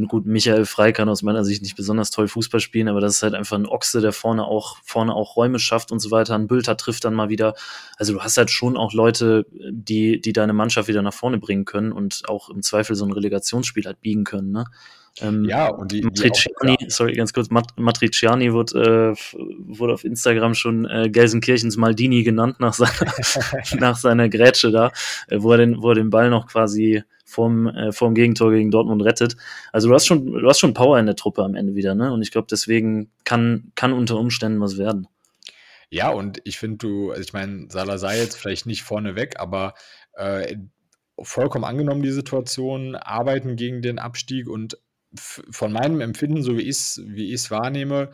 gut, 0.09 0.27
Michael 0.27 0.67
Frey 0.67 0.93
kann 0.93 1.09
aus 1.09 1.23
meiner 1.23 1.45
Sicht 1.45 1.63
nicht 1.63 1.77
besonders 1.77 2.11
toll 2.11 2.29
Fußball 2.29 2.61
spielen, 2.61 2.89
aber 2.89 3.01
das 3.01 3.17
ist 3.17 3.23
halt 3.23 3.35
einfach 3.35 3.57
ein 3.57 3.67
Ochse, 3.67 4.01
der 4.01 4.13
vorne 4.13 4.45
auch, 4.45 4.77
vorne 4.85 5.15
auch 5.15 5.37
Räume 5.37 5.59
schafft 5.59 5.91
und 5.91 5.99
so 5.99 6.11
weiter. 6.11 6.35
Ein 6.35 6.47
Bülter 6.47 6.77
trifft 6.77 7.05
dann 7.05 7.15
mal 7.15 7.29
wieder. 7.29 7.55
Also 7.97 8.13
du 8.13 8.21
hast 8.21 8.37
halt 8.37 8.51
schon 8.51 8.77
auch 8.77 8.93
Leute, 8.93 9.47
die, 9.85 10.21
die 10.21 10.33
deine 10.33 10.53
Mannschaft 10.53 10.89
wieder 10.89 11.03
nach 11.03 11.15
vorne 11.15 11.39
bringen 11.39 11.65
können 11.65 11.93
und 11.93 12.23
auch 12.29 12.49
im 12.49 12.63
Zweifel 12.63 12.97
so 12.97 13.05
ein 13.05 13.13
Relegationsspiel 13.13 13.85
halt 13.85 14.01
biegen 14.01 14.25
können. 14.25 14.53
Ne? 14.53 14.65
Ähm, 15.21 15.45
ja, 15.45 15.69
und 15.69 15.93
die, 15.93 16.03
Matriciani, 16.03 16.77
die 16.79 16.87
auch, 16.87 16.91
sorry, 16.91 17.13
ganz 17.15 17.33
kurz, 17.33 17.51
Mat 17.51 17.67
Matriciani 17.77 18.53
wurde, 18.53 19.15
äh, 19.15 19.37
wurde 19.67 19.95
auf 19.95 20.05
Instagram 20.05 20.55
schon 20.55 20.85
äh, 20.87 21.09
Gelsenkirchens 21.11 21.77
Maldini 21.77 22.23
genannt 22.23 22.61
nach 22.61 22.75
seiner, 22.75 23.13
nach 23.79 23.97
seiner 23.97 24.29
Grätsche 24.29 24.71
da, 24.71 24.93
äh, 25.29 25.39
wo, 25.41 25.53
er 25.53 25.59
den, 25.59 25.83
wo 25.83 25.91
er 25.91 25.95
den 25.95 26.11
Ball 26.11 26.31
noch 26.31 26.47
quasi 26.47 27.03
vorm, 27.25 27.67
äh, 27.67 27.93
vorm 27.93 28.15
Gegentor 28.15 28.53
gegen 28.53 28.71
Dortmund 28.71 29.03
rettet. 29.03 29.37
Also 29.73 29.89
du 29.89 29.95
hast 29.95 30.07
schon, 30.07 30.27
du 30.27 30.49
hast 30.49 30.61
schon 30.61 30.75
Power 30.75 30.99
in 30.99 31.07
der 31.07 31.17
Truppe 31.17 31.43
am 31.45 31.55
Ende 31.55 31.75
wieder, 31.75 31.95
ne? 31.95 32.13
Und 32.13 32.23
ich 32.23 32.31
glaube, 32.31 32.49
deswegen 32.51 33.11
kann, 33.25 33.73
kann 33.75 33.93
unter 33.93 34.17
Umständen 34.17 34.61
was 34.61 34.79
werden. 34.79 35.09
Ja, 35.91 36.11
und 36.11 36.41
ich 36.45 36.59
finde, 36.59 36.79
du, 36.79 37.11
also 37.11 37.23
ich 37.23 37.33
meine, 37.33 37.69
Salah 37.71 37.99
sei 37.99 38.19
jetzt 38.19 38.37
vielleicht 38.37 38.67
nicht 38.67 38.83
vorneweg, 38.83 39.39
aber 39.39 39.75
äh, 40.15 40.57
vollkommen 41.23 41.65
angenommen 41.65 42.03
die 42.03 42.11
Situation, 42.11 42.97
arbeiten 42.97 43.57
gegen 43.57 43.83
den 43.83 43.99
Abstieg 43.99 44.49
und 44.49 44.79
von 45.15 45.73
meinem 45.73 46.01
Empfinden, 46.01 46.43
so 46.43 46.57
wie 46.57 46.63
ich 46.63 46.69
es 46.77 47.03
wie 47.05 47.33
wahrnehme, 47.51 48.11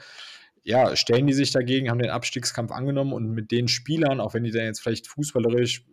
ja, 0.63 0.95
stellen 0.95 1.27
die 1.27 1.33
sich 1.33 1.51
dagegen, 1.51 1.91
haben 1.91 1.99
den 1.99 2.11
Abstiegskampf 2.11 2.71
angenommen 2.71 3.13
und 3.13 3.31
mit 3.31 3.51
den 3.51 3.69
Spielern, 3.69 4.21
auch 4.21 4.35
wenn 4.35 4.45
die 4.45 4.53
dann 4.53 4.67
jetzt 4.67 4.81
vielleicht 4.81 5.09
fußballerisch, 5.09 5.85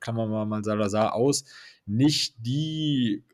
klammern 0.00 0.30
wir 0.30 0.44
mal 0.44 0.62
Salazar 0.64 1.14
aus, 1.14 1.44
nicht 1.86 2.34
die 2.38 3.24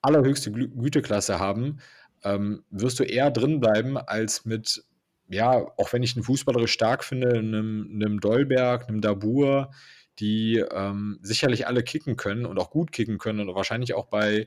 allerhöchste 0.00 0.50
Güteklasse 0.50 1.38
haben, 1.38 1.78
ähm, 2.24 2.64
wirst 2.70 2.98
du 2.98 3.04
eher 3.04 3.30
drin 3.30 3.60
bleiben 3.60 3.96
als 3.96 4.44
mit 4.44 4.84
ja, 5.32 5.66
auch 5.76 5.92
wenn 5.92 6.02
ich 6.02 6.14
einen 6.16 6.24
fußballerisch 6.24 6.72
stark 6.72 7.04
finde, 7.04 7.30
einem, 7.30 7.90
einem 7.92 8.20
Dolberg, 8.20 8.88
einem 8.88 9.00
Dabur, 9.00 9.70
die 10.18 10.58
ähm, 10.58 11.18
sicherlich 11.22 11.66
alle 11.66 11.82
kicken 11.82 12.16
können 12.16 12.44
und 12.44 12.58
auch 12.58 12.70
gut 12.70 12.92
kicken 12.92 13.18
können 13.18 13.40
und 13.40 13.54
wahrscheinlich 13.54 13.94
auch 13.94 14.06
bei 14.06 14.46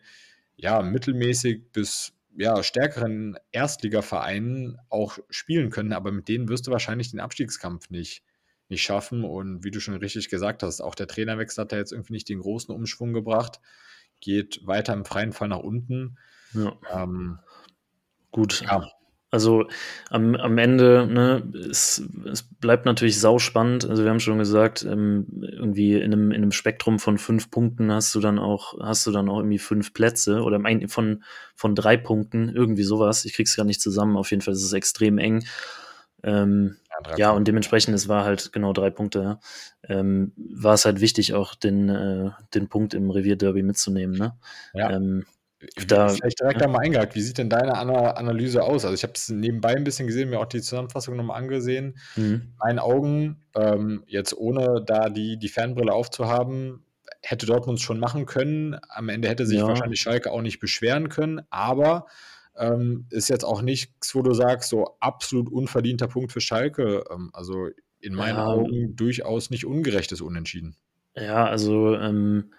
ja, 0.55 0.81
mittelmäßig 0.81 1.71
bis 1.71 2.13
ja, 2.37 2.61
stärkeren 2.63 3.37
Erstligavereinen 3.51 4.77
auch 4.89 5.17
spielen 5.29 5.69
können, 5.69 5.93
aber 5.93 6.11
mit 6.11 6.27
denen 6.27 6.49
wirst 6.49 6.67
du 6.67 6.71
wahrscheinlich 6.71 7.09
den 7.09 7.19
Abstiegskampf 7.19 7.89
nicht, 7.89 8.23
nicht 8.69 8.83
schaffen. 8.83 9.23
Und 9.23 9.63
wie 9.63 9.71
du 9.71 9.79
schon 9.79 9.95
richtig 9.95 10.29
gesagt 10.29 10.61
hast, 10.61 10.81
auch 10.81 10.95
der 10.95 11.07
Trainerwechsel 11.07 11.63
hat 11.63 11.71
da 11.71 11.77
jetzt 11.77 11.93
irgendwie 11.93 12.13
nicht 12.13 12.29
den 12.29 12.41
großen 12.41 12.73
Umschwung 12.73 13.13
gebracht, 13.13 13.59
geht 14.19 14.65
weiter 14.65 14.93
im 14.93 15.05
freien 15.05 15.31
Fall 15.31 15.47
nach 15.47 15.59
unten. 15.59 16.17
Ja. 16.53 16.73
Ähm, 16.91 17.39
Gut. 18.31 18.61
Ja. 18.61 18.85
Also 19.35 19.67
am, 20.09 20.33
am 20.35 20.57
Ende, 20.57 21.05
ne, 21.11 21.43
es, 21.69 22.01
es 22.31 22.41
bleibt 22.41 22.85
natürlich 22.85 23.19
sauspannend. 23.19 23.83
Also 23.83 24.03
wir 24.03 24.09
haben 24.09 24.21
schon 24.21 24.37
gesagt, 24.37 24.83
ähm, 24.89 25.27
irgendwie 25.41 25.95
in 25.95 26.13
einem, 26.13 26.31
in 26.31 26.41
einem 26.41 26.53
Spektrum 26.53 26.99
von 26.99 27.17
fünf 27.17 27.51
Punkten 27.51 27.91
hast 27.91 28.15
du 28.15 28.21
dann 28.21 28.39
auch, 28.39 28.79
hast 28.79 29.05
du 29.05 29.11
dann 29.11 29.27
auch 29.29 29.39
irgendwie 29.39 29.59
fünf 29.59 29.93
Plätze 29.93 30.41
oder 30.41 30.61
von, 30.87 31.23
von 31.53 31.75
drei 31.75 31.97
Punkten, 31.97 32.47
irgendwie 32.47 32.83
sowas. 32.83 33.25
Ich 33.25 33.33
krieg's 33.33 33.57
gar 33.57 33.65
nicht 33.65 33.81
zusammen. 33.81 34.15
Auf 34.15 34.31
jeden 34.31 34.41
Fall 34.41 34.53
ist 34.53 34.63
es 34.63 34.71
extrem 34.71 35.17
eng. 35.17 35.43
Ähm, 36.23 36.77
ja, 37.09 37.17
ja 37.17 37.31
und 37.31 37.47
dementsprechend, 37.47 37.93
es 37.93 38.07
war 38.07 38.23
halt 38.23 38.53
genau 38.53 38.71
drei 38.71 38.89
Punkte, 38.89 39.21
ja. 39.21 39.39
ähm, 39.83 40.31
war 40.37 40.75
es 40.75 40.85
halt 40.85 41.01
wichtig, 41.01 41.33
auch 41.33 41.55
den, 41.55 41.89
äh, 41.89 42.31
den 42.53 42.69
Punkt 42.69 42.93
im 42.93 43.11
Revierderby 43.11 43.63
mitzunehmen. 43.63 44.17
Ne? 44.17 44.33
Ja. 44.73 44.91
Ähm, 44.91 45.25
da, 45.87 46.09
Vielleicht 46.09 46.39
direkt 46.39 46.61
ja. 46.61 46.67
einmal 46.67 46.85
eingehakt. 46.85 47.15
Wie 47.15 47.21
sieht 47.21 47.37
denn 47.37 47.49
deine 47.49 47.75
Analyse 47.77 48.63
aus? 48.63 48.85
Also 48.85 48.93
ich 48.93 49.03
habe 49.03 49.13
es 49.13 49.29
nebenbei 49.29 49.75
ein 49.75 49.83
bisschen 49.83 50.07
gesehen, 50.07 50.29
mir 50.29 50.39
auch 50.39 50.45
die 50.45 50.61
Zusammenfassung 50.61 51.15
nochmal 51.15 51.39
angesehen. 51.39 51.97
Mhm. 52.15 52.23
In 52.23 52.53
meinen 52.57 52.79
Augen, 52.79 53.43
ähm, 53.55 54.03
jetzt 54.07 54.35
ohne 54.35 54.83
da 54.85 55.09
die, 55.09 55.37
die 55.37 55.49
Fernbrille 55.49 55.93
aufzuhaben, 55.93 56.85
hätte 57.21 57.45
Dortmund 57.45 57.79
es 57.79 57.85
schon 57.85 57.99
machen 57.99 58.25
können. 58.25 58.77
Am 58.89 59.09
Ende 59.09 59.27
hätte 59.27 59.45
sich 59.45 59.59
ja. 59.59 59.67
wahrscheinlich 59.67 59.99
Schalke 59.99 60.31
auch 60.31 60.41
nicht 60.41 60.59
beschweren 60.59 61.09
können, 61.09 61.41
aber 61.49 62.05
ähm, 62.57 63.07
ist 63.09 63.29
jetzt 63.29 63.43
auch 63.43 63.61
nichts, 63.61 64.15
wo 64.15 64.21
du 64.21 64.33
sagst, 64.33 64.69
so 64.69 64.97
absolut 64.99 65.51
unverdienter 65.51 66.07
Punkt 66.07 66.31
für 66.31 66.41
Schalke. 66.41 67.03
Ähm, 67.11 67.29
also 67.33 67.69
in 67.99 68.13
meinen 68.13 68.37
ja. 68.37 68.45
Augen 68.45 68.95
durchaus 68.95 69.49
nicht 69.49 69.65
ungerechtes 69.65 70.21
Unentschieden. 70.21 70.77
Ja, 71.15 71.45
also 71.45 71.95
ähm, 71.95 72.53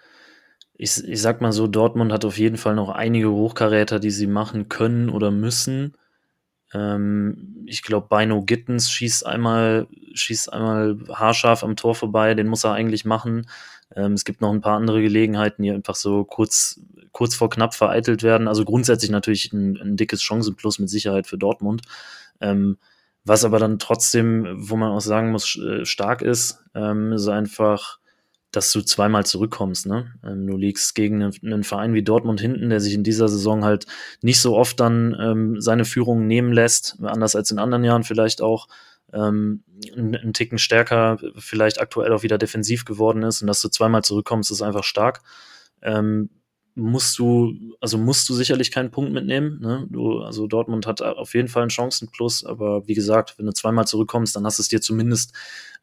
ich, 0.78 1.02
ich 1.04 1.20
sag 1.20 1.40
mal 1.40 1.52
so, 1.52 1.66
Dortmund 1.66 2.12
hat 2.12 2.24
auf 2.24 2.38
jeden 2.38 2.56
Fall 2.56 2.74
noch 2.74 2.90
einige 2.90 3.30
Hochkaräter, 3.30 3.98
die 3.98 4.10
sie 4.10 4.26
machen 4.26 4.68
können 4.68 5.08
oder 5.08 5.30
müssen. 5.30 5.94
Ähm, 6.74 7.64
ich 7.66 7.82
glaube, 7.82 8.08
Bino 8.10 8.42
Gittens 8.42 8.90
schießt 8.90 9.24
einmal, 9.26 9.86
schießt 10.14 10.52
einmal 10.52 10.98
haarscharf 11.12 11.64
am 11.64 11.76
Tor 11.76 11.94
vorbei, 11.94 12.34
den 12.34 12.48
muss 12.48 12.64
er 12.64 12.72
eigentlich 12.72 13.04
machen. 13.04 13.46
Ähm, 13.94 14.12
es 14.12 14.24
gibt 14.24 14.40
noch 14.40 14.52
ein 14.52 14.60
paar 14.60 14.76
andere 14.76 15.00
Gelegenheiten, 15.00 15.62
die 15.62 15.70
einfach 15.70 15.94
so 15.94 16.24
kurz, 16.24 16.80
kurz 17.12 17.34
vor 17.34 17.48
knapp 17.48 17.74
vereitelt 17.74 18.22
werden. 18.22 18.48
Also 18.48 18.64
grundsätzlich 18.64 19.10
natürlich 19.10 19.52
ein, 19.52 19.78
ein 19.78 19.96
dickes 19.96 20.22
Chancenplus 20.22 20.78
mit 20.78 20.90
Sicherheit 20.90 21.26
für 21.26 21.38
Dortmund. 21.38 21.82
Ähm, 22.40 22.76
was 23.24 23.44
aber 23.44 23.58
dann 23.58 23.78
trotzdem, 23.78 24.46
wo 24.56 24.76
man 24.76 24.92
auch 24.92 25.00
sagen 25.00 25.32
muss, 25.32 25.56
äh, 25.56 25.84
stark 25.86 26.22
ist, 26.22 26.62
ähm, 26.74 27.12
ist 27.12 27.28
einfach 27.28 27.98
dass 28.52 28.72
du 28.72 28.80
zweimal 28.80 29.26
zurückkommst. 29.26 29.86
Ne? 29.86 30.12
Ähm, 30.24 30.46
du 30.46 30.56
liegst 30.56 30.94
gegen 30.94 31.22
einen, 31.22 31.32
einen, 31.44 31.64
Verein 31.64 31.94
wie 31.94 32.02
Dortmund 32.02 32.40
hinten, 32.40 32.70
der 32.70 32.80
sich 32.80 32.94
in 32.94 33.04
dieser 33.04 33.28
Saison 33.28 33.64
halt 33.64 33.86
nicht 34.22 34.40
so 34.40 34.56
oft 34.56 34.80
dann 34.80 35.16
ähm, 35.20 35.60
seine 35.60 35.84
Führung 35.84 36.26
nehmen 36.26 36.52
lässt, 36.52 36.96
anders 37.02 37.36
als 37.36 37.50
in 37.50 37.58
anderen 37.58 37.84
Jahren 37.84 38.04
vielleicht 38.04 38.40
auch. 38.40 38.68
Ähm, 39.12 39.62
einen 39.94 40.32
Ticken 40.32 40.58
stärker, 40.58 41.18
vielleicht 41.36 41.80
aktuell 41.80 42.12
auch 42.12 42.22
wieder 42.22 42.38
defensiv 42.38 42.84
geworden 42.84 43.22
ist 43.22 43.40
und 43.40 43.46
dass 43.46 43.60
du 43.60 43.68
zweimal 43.68 44.02
zurückkommst, 44.02 44.50
ist 44.50 44.62
einfach 44.62 44.84
stark. 44.84 45.20
Ähm, 45.80 46.30
musst 46.76 47.18
du, 47.18 47.54
also 47.80 47.98
musst 47.98 48.28
du 48.28 48.34
sicherlich 48.34 48.70
keinen 48.70 48.90
Punkt 48.90 49.12
mitnehmen. 49.12 49.60
Ne? 49.60 49.86
Du, 49.90 50.20
also 50.20 50.46
Dortmund 50.46 50.86
hat 50.86 51.02
auf 51.02 51.34
jeden 51.34 51.48
Fall 51.48 51.62
einen 51.62 51.70
Chancenplus, 51.70 52.44
aber 52.44 52.86
wie 52.86 52.94
gesagt, 52.94 53.38
wenn 53.38 53.46
du 53.46 53.52
zweimal 53.52 53.86
zurückkommst, 53.86 54.36
dann 54.36 54.44
hast 54.44 54.58
du 54.58 54.62
es 54.62 54.68
dir 54.68 54.80
zumindest 54.80 55.32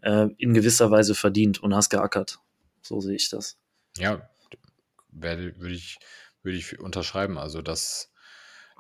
äh, 0.02 0.28
in 0.38 0.54
gewisser 0.54 0.92
Weise 0.92 1.16
verdient 1.16 1.62
und 1.62 1.74
hast 1.76 1.90
geackert. 1.90 2.40
So 2.84 3.00
sehe 3.00 3.16
ich 3.16 3.30
das. 3.30 3.58
Ja, 3.98 4.30
werde, 5.10 5.58
würde 5.60 5.74
ich, 5.74 5.98
würde 6.44 6.58
ich 6.58 6.80
unterschreiben. 6.80 7.38
Also 7.38 7.62
das, 7.62 8.12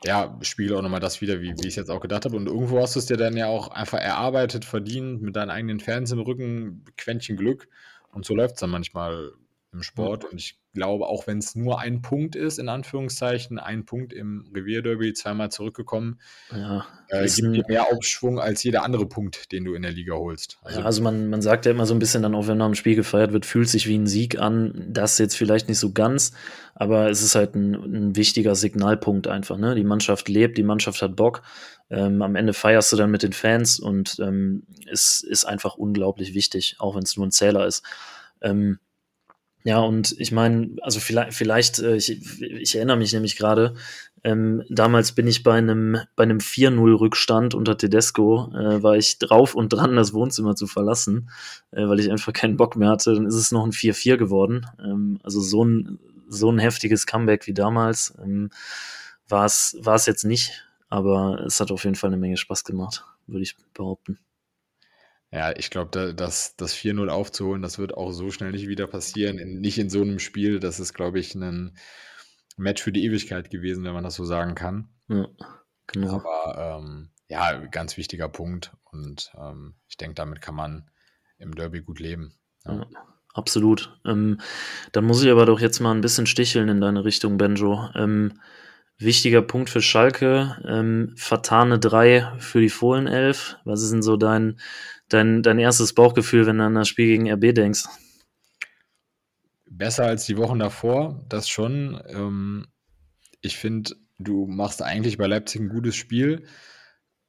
ja, 0.03 0.37
spiegelt 0.41 0.77
auch 0.77 0.81
nochmal 0.81 0.99
das 0.99 1.21
wieder, 1.21 1.41
wie, 1.41 1.53
wie 1.53 1.67
ich 1.67 1.69
es 1.69 1.75
jetzt 1.75 1.89
auch 1.89 2.01
gedacht 2.01 2.25
habe. 2.25 2.35
Und 2.35 2.47
irgendwo 2.47 2.81
hast 2.81 2.95
du 2.95 2.99
es 2.99 3.05
dir 3.05 3.17
dann 3.17 3.37
ja 3.37 3.47
auch 3.47 3.69
einfach 3.69 3.99
erarbeitet, 3.99 4.65
verdient, 4.65 5.21
mit 5.21 5.35
deinen 5.35 5.49
eigenen 5.49 5.79
Fans 5.79 6.11
im 6.11 6.19
Rücken, 6.19 6.83
Quäntchen 6.97 7.37
Glück. 7.37 7.69
Und 8.11 8.25
so 8.25 8.35
läuft 8.35 8.55
es 8.55 8.59
dann 8.59 8.69
manchmal 8.69 9.31
im 9.73 9.83
Sport. 9.83 10.25
Und 10.25 10.39
ich 10.39 10.57
glaube, 10.73 11.07
auch 11.07 11.27
wenn 11.27 11.37
es 11.37 11.55
nur 11.55 11.79
ein 11.79 12.01
Punkt 12.01 12.35
ist, 12.35 12.57
in 12.57 12.69
Anführungszeichen, 12.69 13.59
ein 13.59 13.85
Punkt 13.85 14.13
im 14.13 14.49
Revierderby, 14.53 15.13
zweimal 15.13 15.51
zurückgekommen, 15.51 16.19
ja, 16.51 16.85
äh, 17.09 17.27
gibt 17.27 17.55
dir 17.55 17.65
mehr 17.67 17.87
Aufschwung 17.91 18.39
als 18.39 18.63
jeder 18.63 18.83
andere 18.83 19.07
Punkt, 19.07 19.51
den 19.51 19.65
du 19.65 19.73
in 19.73 19.81
der 19.81 19.91
Liga 19.91 20.15
holst. 20.15 20.57
Also, 20.63 20.79
ja, 20.79 20.85
also 20.85 21.01
man, 21.01 21.29
man 21.29 21.41
sagt 21.41 21.65
ja 21.65 21.71
immer 21.71 21.85
so 21.85 21.93
ein 21.93 21.99
bisschen 21.99 22.23
dann 22.23 22.35
auch, 22.35 22.47
wenn 22.47 22.57
nach 22.57 22.67
dem 22.67 22.75
Spiel 22.75 22.95
gefeiert 22.95 23.33
wird, 23.33 23.45
fühlt 23.45 23.69
sich 23.69 23.87
wie 23.87 23.97
ein 23.97 24.07
Sieg 24.07 24.39
an. 24.39 24.87
Das 24.89 25.17
jetzt 25.17 25.35
vielleicht 25.35 25.67
nicht 25.67 25.79
so 25.79 25.91
ganz, 25.91 26.33
aber 26.75 27.09
es 27.09 27.21
ist 27.21 27.35
halt 27.35 27.55
ein, 27.55 27.73
ein 27.73 28.15
wichtiger 28.15 28.55
Signalpunkt 28.55 29.27
einfach. 29.27 29.57
Ne? 29.57 29.75
Die 29.75 29.83
Mannschaft 29.83 30.29
lebt, 30.29 30.57
die 30.57 30.63
Mannschaft 30.63 31.01
hat 31.01 31.15
Bock. 31.15 31.43
Ähm, 31.89 32.21
am 32.21 32.35
Ende 32.35 32.53
feierst 32.53 32.91
du 32.91 32.95
dann 32.95 33.11
mit 33.11 33.21
den 33.21 33.33
Fans 33.33 33.79
und 33.79 34.17
ähm, 34.19 34.63
es 34.91 35.21
ist 35.21 35.45
einfach 35.45 35.75
unglaublich 35.75 36.33
wichtig, 36.33 36.77
auch 36.79 36.95
wenn 36.95 37.03
es 37.03 37.15
nur 37.17 37.27
ein 37.27 37.31
Zähler 37.31 37.67
ist. 37.67 37.83
Ähm, 38.41 38.79
ja, 39.63 39.79
und 39.79 40.15
ich 40.19 40.31
meine, 40.31 40.75
also 40.81 40.99
vielleicht, 40.99 41.33
vielleicht 41.33 41.79
äh, 41.79 41.95
ich, 41.95 42.41
ich 42.41 42.75
erinnere 42.75 42.97
mich 42.97 43.13
nämlich 43.13 43.37
gerade, 43.37 43.75
ähm, 44.25 44.63
damals 44.69 45.13
bin 45.13 45.27
ich 45.27 45.43
bei 45.43 45.53
einem, 45.53 45.97
bei 46.15 46.23
einem 46.23 46.39
4-0-Rückstand 46.39 47.55
unter 47.55 47.77
Tedesco, 47.77 48.51
äh, 48.53 48.81
war 48.83 48.95
ich 48.95 49.19
drauf 49.19 49.55
und 49.55 49.69
dran, 49.69 49.95
das 49.95 50.13
Wohnzimmer 50.13 50.55
zu 50.55 50.67
verlassen, 50.67 51.29
äh, 51.71 51.87
weil 51.87 51.99
ich 51.99 52.11
einfach 52.11 52.33
keinen 52.33 52.57
Bock 52.57 52.75
mehr 52.75 52.89
hatte. 52.89 53.13
Dann 53.13 53.25
ist 53.25 53.35
es 53.35 53.51
noch 53.51 53.65
ein 53.65 53.71
4-4 53.71 54.17
geworden. 54.17 54.65
Ähm, 54.79 55.19
also 55.23 55.41
so 55.41 55.63
ein, 55.63 55.99
so 56.27 56.49
ein 56.51 56.59
heftiges 56.59 57.05
Comeback 57.05 57.47
wie 57.47 57.53
damals 57.53 58.13
ähm, 58.23 58.49
war 59.27 59.45
es 59.45 60.05
jetzt 60.05 60.25
nicht, 60.25 60.65
aber 60.89 61.43
es 61.45 61.59
hat 61.59 61.71
auf 61.71 61.83
jeden 61.85 61.95
Fall 61.95 62.09
eine 62.09 62.17
Menge 62.17 62.37
Spaß 62.37 62.63
gemacht, 62.65 63.05
würde 63.27 63.43
ich 63.43 63.55
behaupten. 63.73 64.19
Ja, 65.33 65.51
ich 65.57 65.71
glaube, 65.71 65.89
da, 65.89 66.13
das, 66.13 66.55
das 66.57 66.75
4-0 66.75 67.07
aufzuholen, 67.07 67.63
das 67.63 67.79
wird 67.79 67.97
auch 67.97 68.11
so 68.11 68.29
schnell 68.29 68.51
nicht 68.51 68.67
wieder 68.67 68.85
passieren. 68.85 69.39
In, 69.39 69.61
nicht 69.61 69.79
in 69.79 69.89
so 69.89 70.01
einem 70.01 70.19
Spiel. 70.19 70.59
Das 70.59 70.79
ist, 70.79 70.93
glaube 70.93 71.19
ich, 71.19 71.33
ein 71.33 71.75
Match 72.55 72.83
für 72.83 72.91
die 72.91 73.03
Ewigkeit 73.03 73.49
gewesen, 73.49 73.83
wenn 73.83 73.95
man 73.95 74.03
das 74.03 74.13
so 74.13 74.25
sagen 74.25 74.53
kann. 74.53 74.89
Ja, 75.07 75.27
genau. 75.87 76.23
Aber 76.23 76.79
ähm, 76.79 77.09
ja, 77.29 77.65
ganz 77.65 77.97
wichtiger 77.97 78.29
Punkt. 78.29 78.73
Und 78.91 79.31
ähm, 79.35 79.73
ich 79.87 79.97
denke, 79.97 80.13
damit 80.13 80.39
kann 80.39 80.53
man 80.53 80.91
im 81.39 81.55
Derby 81.55 81.81
gut 81.81 81.99
leben. 81.99 82.35
Ja. 82.63 82.75
Ja, 82.75 82.85
absolut. 83.33 83.99
Ähm, 84.05 84.39
dann 84.91 85.05
muss 85.05 85.23
ich 85.23 85.31
aber 85.31 85.47
doch 85.47 85.59
jetzt 85.59 85.79
mal 85.79 85.95
ein 85.95 86.01
bisschen 86.01 86.27
sticheln 86.27 86.69
in 86.69 86.79
deine 86.79 87.05
Richtung, 87.05 87.39
Benjo. 87.39 87.89
Ähm, 87.95 88.39
wichtiger 88.97 89.41
Punkt 89.41 89.69
für 89.69 89.81
Schalke, 89.81 90.57
ähm, 90.67 91.13
vertane 91.15 91.79
3 91.79 92.33
für 92.39 92.61
die 92.61 92.69
Fohlenelf. 92.69 93.57
Was 93.65 93.81
ist 93.81 93.91
denn 93.91 94.03
so 94.03 94.17
dein, 94.17 94.59
dein, 95.09 95.43
dein 95.43 95.59
erstes 95.59 95.93
Bauchgefühl, 95.93 96.45
wenn 96.45 96.57
du 96.57 96.65
an 96.65 96.75
das 96.75 96.87
Spiel 96.87 97.07
gegen 97.07 97.31
RB 97.31 97.53
denkst? 97.53 97.85
Besser 99.69 100.05
als 100.05 100.25
die 100.25 100.37
Wochen 100.37 100.59
davor, 100.59 101.25
das 101.29 101.49
schon. 101.49 102.01
Ähm, 102.07 102.67
ich 103.41 103.57
finde, 103.57 103.95
du 104.19 104.45
machst 104.47 104.81
eigentlich 104.81 105.17
bei 105.17 105.27
Leipzig 105.27 105.61
ein 105.61 105.69
gutes 105.69 105.95
Spiel, 105.95 106.45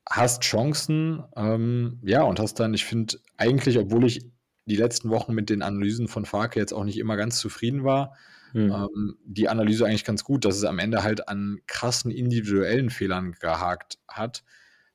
hast 0.08 0.42
Chancen, 0.42 1.24
ähm, 1.36 2.00
ja, 2.04 2.22
und 2.22 2.38
hast 2.38 2.60
dann, 2.60 2.74
ich 2.74 2.84
finde, 2.84 3.18
eigentlich, 3.36 3.78
obwohl 3.78 4.04
ich 4.04 4.26
die 4.66 4.76
letzten 4.76 5.10
Wochen 5.10 5.34
mit 5.34 5.50
den 5.50 5.62
Analysen 5.62 6.08
von 6.08 6.24
Farke 6.24 6.60
jetzt 6.60 6.72
auch 6.72 6.84
nicht 6.84 6.98
immer 6.98 7.16
ganz 7.16 7.38
zufrieden 7.38 7.84
war, 7.84 8.14
hm. 8.54 8.70
ähm, 8.70 9.18
die 9.24 9.48
Analyse 9.48 9.84
eigentlich 9.84 10.04
ganz 10.04 10.24
gut, 10.24 10.44
dass 10.44 10.56
es 10.56 10.64
am 10.64 10.78
Ende 10.78 11.02
halt 11.02 11.28
an 11.28 11.58
krassen 11.66 12.10
individuellen 12.10 12.88
Fehlern 12.88 13.32
gehakt 13.32 13.98
hat, 14.08 14.44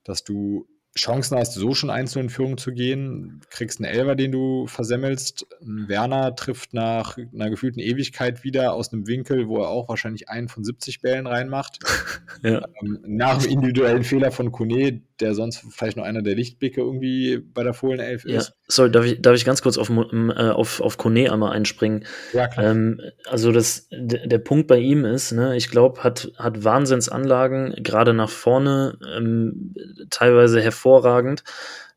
dass 0.03 0.23
du 0.23 0.67
Chancen 0.97 1.37
hast, 1.37 1.53
so 1.53 1.75
schon 1.75 1.89
einzeln 1.89 2.23
in 2.23 2.29
Führung 2.29 2.57
zu 2.57 2.71
gehen. 2.71 3.41
Kriegst 3.49 3.79
einen 3.79 3.93
Elver, 3.93 4.15
den 4.15 4.31
du 4.31 4.65
versemmelst. 4.67 5.45
Ein 5.61 5.87
Werner 5.87 6.35
trifft 6.35 6.73
nach 6.73 7.17
einer 7.17 7.49
gefühlten 7.49 7.79
Ewigkeit 7.79 8.43
wieder 8.43 8.73
aus 8.73 8.91
einem 8.91 9.07
Winkel, 9.07 9.47
wo 9.47 9.61
er 9.61 9.69
auch 9.69 9.87
wahrscheinlich 9.87 10.29
einen 10.29 10.49
von 10.49 10.63
70 10.63 11.01
Bällen 11.01 11.27
reinmacht. 11.27 11.79
ja. 12.43 12.65
ähm, 12.81 12.99
nach 13.05 13.39
einem 13.39 13.51
individuellen 13.51 14.03
Fehler 14.03 14.31
von 14.31 14.51
Kone, 14.51 15.01
der 15.19 15.34
sonst 15.34 15.63
vielleicht 15.71 15.97
noch 15.97 16.03
einer 16.03 16.21
der 16.21 16.36
Lichtblicke 16.36 16.82
irgendwie 16.82 17.38
bei 17.38 17.63
der 17.63 17.73
Fohlenelf 17.73 18.25
ist. 18.25 18.47
Ja, 18.47 18.53
sorry, 18.67 18.91
darf 18.91 19.05
ich, 19.05 19.21
darf 19.21 19.36
ich 19.36 19.45
ganz 19.45 19.62
kurz 19.62 19.77
auf, 19.77 19.89
äh, 19.89 20.49
auf, 20.49 20.82
auf 20.82 20.97
Kone 20.97 21.32
einmal 21.32 21.51
einspringen? 21.51 22.05
Ja, 22.34 22.47
klar. 22.47 22.71
Ähm, 22.71 23.01
also 23.27 23.51
das, 23.51 23.88
der 23.91 24.39
Punkt 24.39 24.67
bei 24.67 24.79
ihm 24.79 25.05
ist, 25.05 25.32
ne, 25.32 25.55
ich 25.55 25.69
glaube, 25.69 26.03
hat, 26.03 26.32
hat 26.38 26.63
Wahnsinnsanlagen, 26.63 27.75
gerade 27.84 28.13
nach 28.13 28.29
vorne, 28.29 28.97
ähm, 29.15 29.73
teilweise 30.10 30.62
hervorragend. 30.62 31.43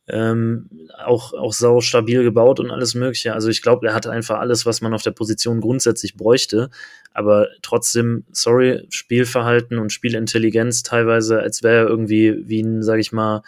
Ähm, 0.08 0.68
auch, 1.04 1.32
auch 1.32 1.52
sau 1.52 1.80
stabil 1.80 2.22
gebaut 2.22 2.60
und 2.60 2.70
alles 2.70 2.94
Mögliche. 2.94 3.34
Also 3.34 3.48
ich 3.48 3.62
glaube, 3.62 3.86
er 3.86 3.94
hat 3.94 4.06
einfach 4.06 4.38
alles, 4.38 4.66
was 4.66 4.80
man 4.80 4.94
auf 4.94 5.02
der 5.02 5.12
Position 5.12 5.60
grundsätzlich 5.60 6.16
bräuchte. 6.16 6.70
Aber 7.12 7.48
trotzdem, 7.62 8.24
sorry, 8.32 8.86
Spielverhalten 8.90 9.78
und 9.78 9.92
Spielintelligenz 9.92 10.82
teilweise, 10.82 11.40
als 11.40 11.62
wäre 11.62 11.84
er 11.84 11.88
irgendwie 11.88 12.48
wie 12.48 12.62
ein, 12.62 12.82
sag 12.82 12.98
ich 12.98 13.12
mal, 13.12 13.42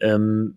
ähm, 0.00 0.56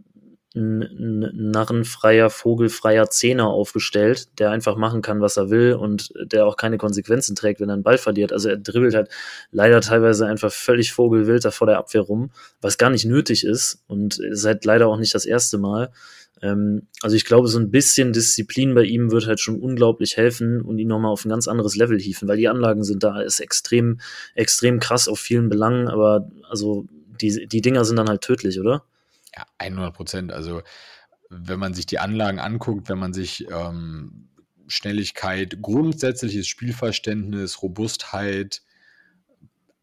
ein 0.53 1.29
narrenfreier, 1.51 2.29
vogelfreier 2.29 3.09
Zehner 3.09 3.47
aufgestellt, 3.47 4.27
der 4.37 4.51
einfach 4.51 4.75
machen 4.75 5.01
kann, 5.01 5.21
was 5.21 5.37
er 5.37 5.49
will 5.49 5.73
und 5.73 6.11
der 6.21 6.45
auch 6.45 6.57
keine 6.57 6.77
Konsequenzen 6.77 7.35
trägt, 7.35 7.61
wenn 7.61 7.69
er 7.69 7.75
einen 7.75 7.83
Ball 7.83 7.97
verliert. 7.97 8.33
Also 8.33 8.49
er 8.49 8.57
dribbelt 8.57 8.93
halt 8.93 9.09
leider 9.51 9.79
teilweise 9.79 10.25
einfach 10.25 10.51
völlig 10.51 10.91
vogelwild 10.91 11.45
da 11.45 11.51
vor 11.51 11.67
der 11.67 11.77
Abwehr 11.77 12.01
rum, 12.01 12.31
was 12.59 12.77
gar 12.77 12.89
nicht 12.89 13.05
nötig 13.05 13.45
ist 13.45 13.83
und 13.87 14.19
ist 14.19 14.45
halt 14.45 14.65
leider 14.65 14.87
auch 14.87 14.97
nicht 14.97 15.15
das 15.15 15.25
erste 15.25 15.57
Mal. 15.57 15.91
Ähm, 16.41 16.87
also 17.01 17.15
ich 17.15 17.23
glaube, 17.23 17.47
so 17.47 17.57
ein 17.57 17.71
bisschen 17.71 18.11
Disziplin 18.11 18.73
bei 18.73 18.83
ihm 18.83 19.11
wird 19.11 19.27
halt 19.27 19.39
schon 19.39 19.59
unglaublich 19.59 20.17
helfen 20.17 20.61
und 20.61 20.79
ihn 20.79 20.87
nochmal 20.87 21.11
auf 21.11 21.23
ein 21.23 21.29
ganz 21.29 21.47
anderes 21.47 21.75
Level 21.77 21.99
hieven, 21.99 22.27
weil 22.27 22.37
die 22.37 22.49
Anlagen 22.49 22.83
sind 22.83 23.03
da, 23.03 23.21
ist 23.21 23.39
extrem, 23.39 23.99
extrem 24.35 24.79
krass 24.79 25.07
auf 25.07 25.19
vielen 25.19 25.49
Belangen, 25.49 25.87
aber 25.87 26.29
also 26.49 26.85
die, 27.21 27.47
die 27.47 27.61
Dinger 27.61 27.85
sind 27.85 27.97
dann 27.97 28.09
halt 28.09 28.21
tödlich, 28.21 28.59
oder? 28.59 28.83
Ja, 29.35 29.45
100 29.57 29.93
Prozent. 29.93 30.31
Also, 30.31 30.61
wenn 31.29 31.59
man 31.59 31.73
sich 31.73 31.85
die 31.85 31.99
Anlagen 31.99 32.39
anguckt, 32.39 32.89
wenn 32.89 32.99
man 32.99 33.13
sich 33.13 33.47
ähm, 33.49 34.29
Schnelligkeit, 34.67 35.61
grundsätzliches 35.61 36.47
Spielverständnis, 36.47 37.61
Robustheit, 37.61 38.61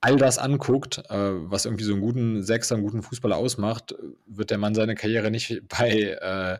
all 0.01 0.17
das 0.17 0.39
anguckt, 0.39 0.99
äh, 1.09 1.51
was 1.51 1.65
irgendwie 1.65 1.85
so 1.85 1.93
einen 1.93 2.03
guten 2.03 2.43
Sechser, 2.43 2.77
einen 2.77 2.85
guten 2.85 3.03
Fußballer 3.03 3.37
ausmacht, 3.37 3.95
wird 4.27 4.51
der 4.51 4.59
Mann 4.59 4.75
seine 4.75 4.95
Karriere 4.95 5.31
nicht 5.31 5.63
bei, 5.69 5.91
äh, 5.91 6.59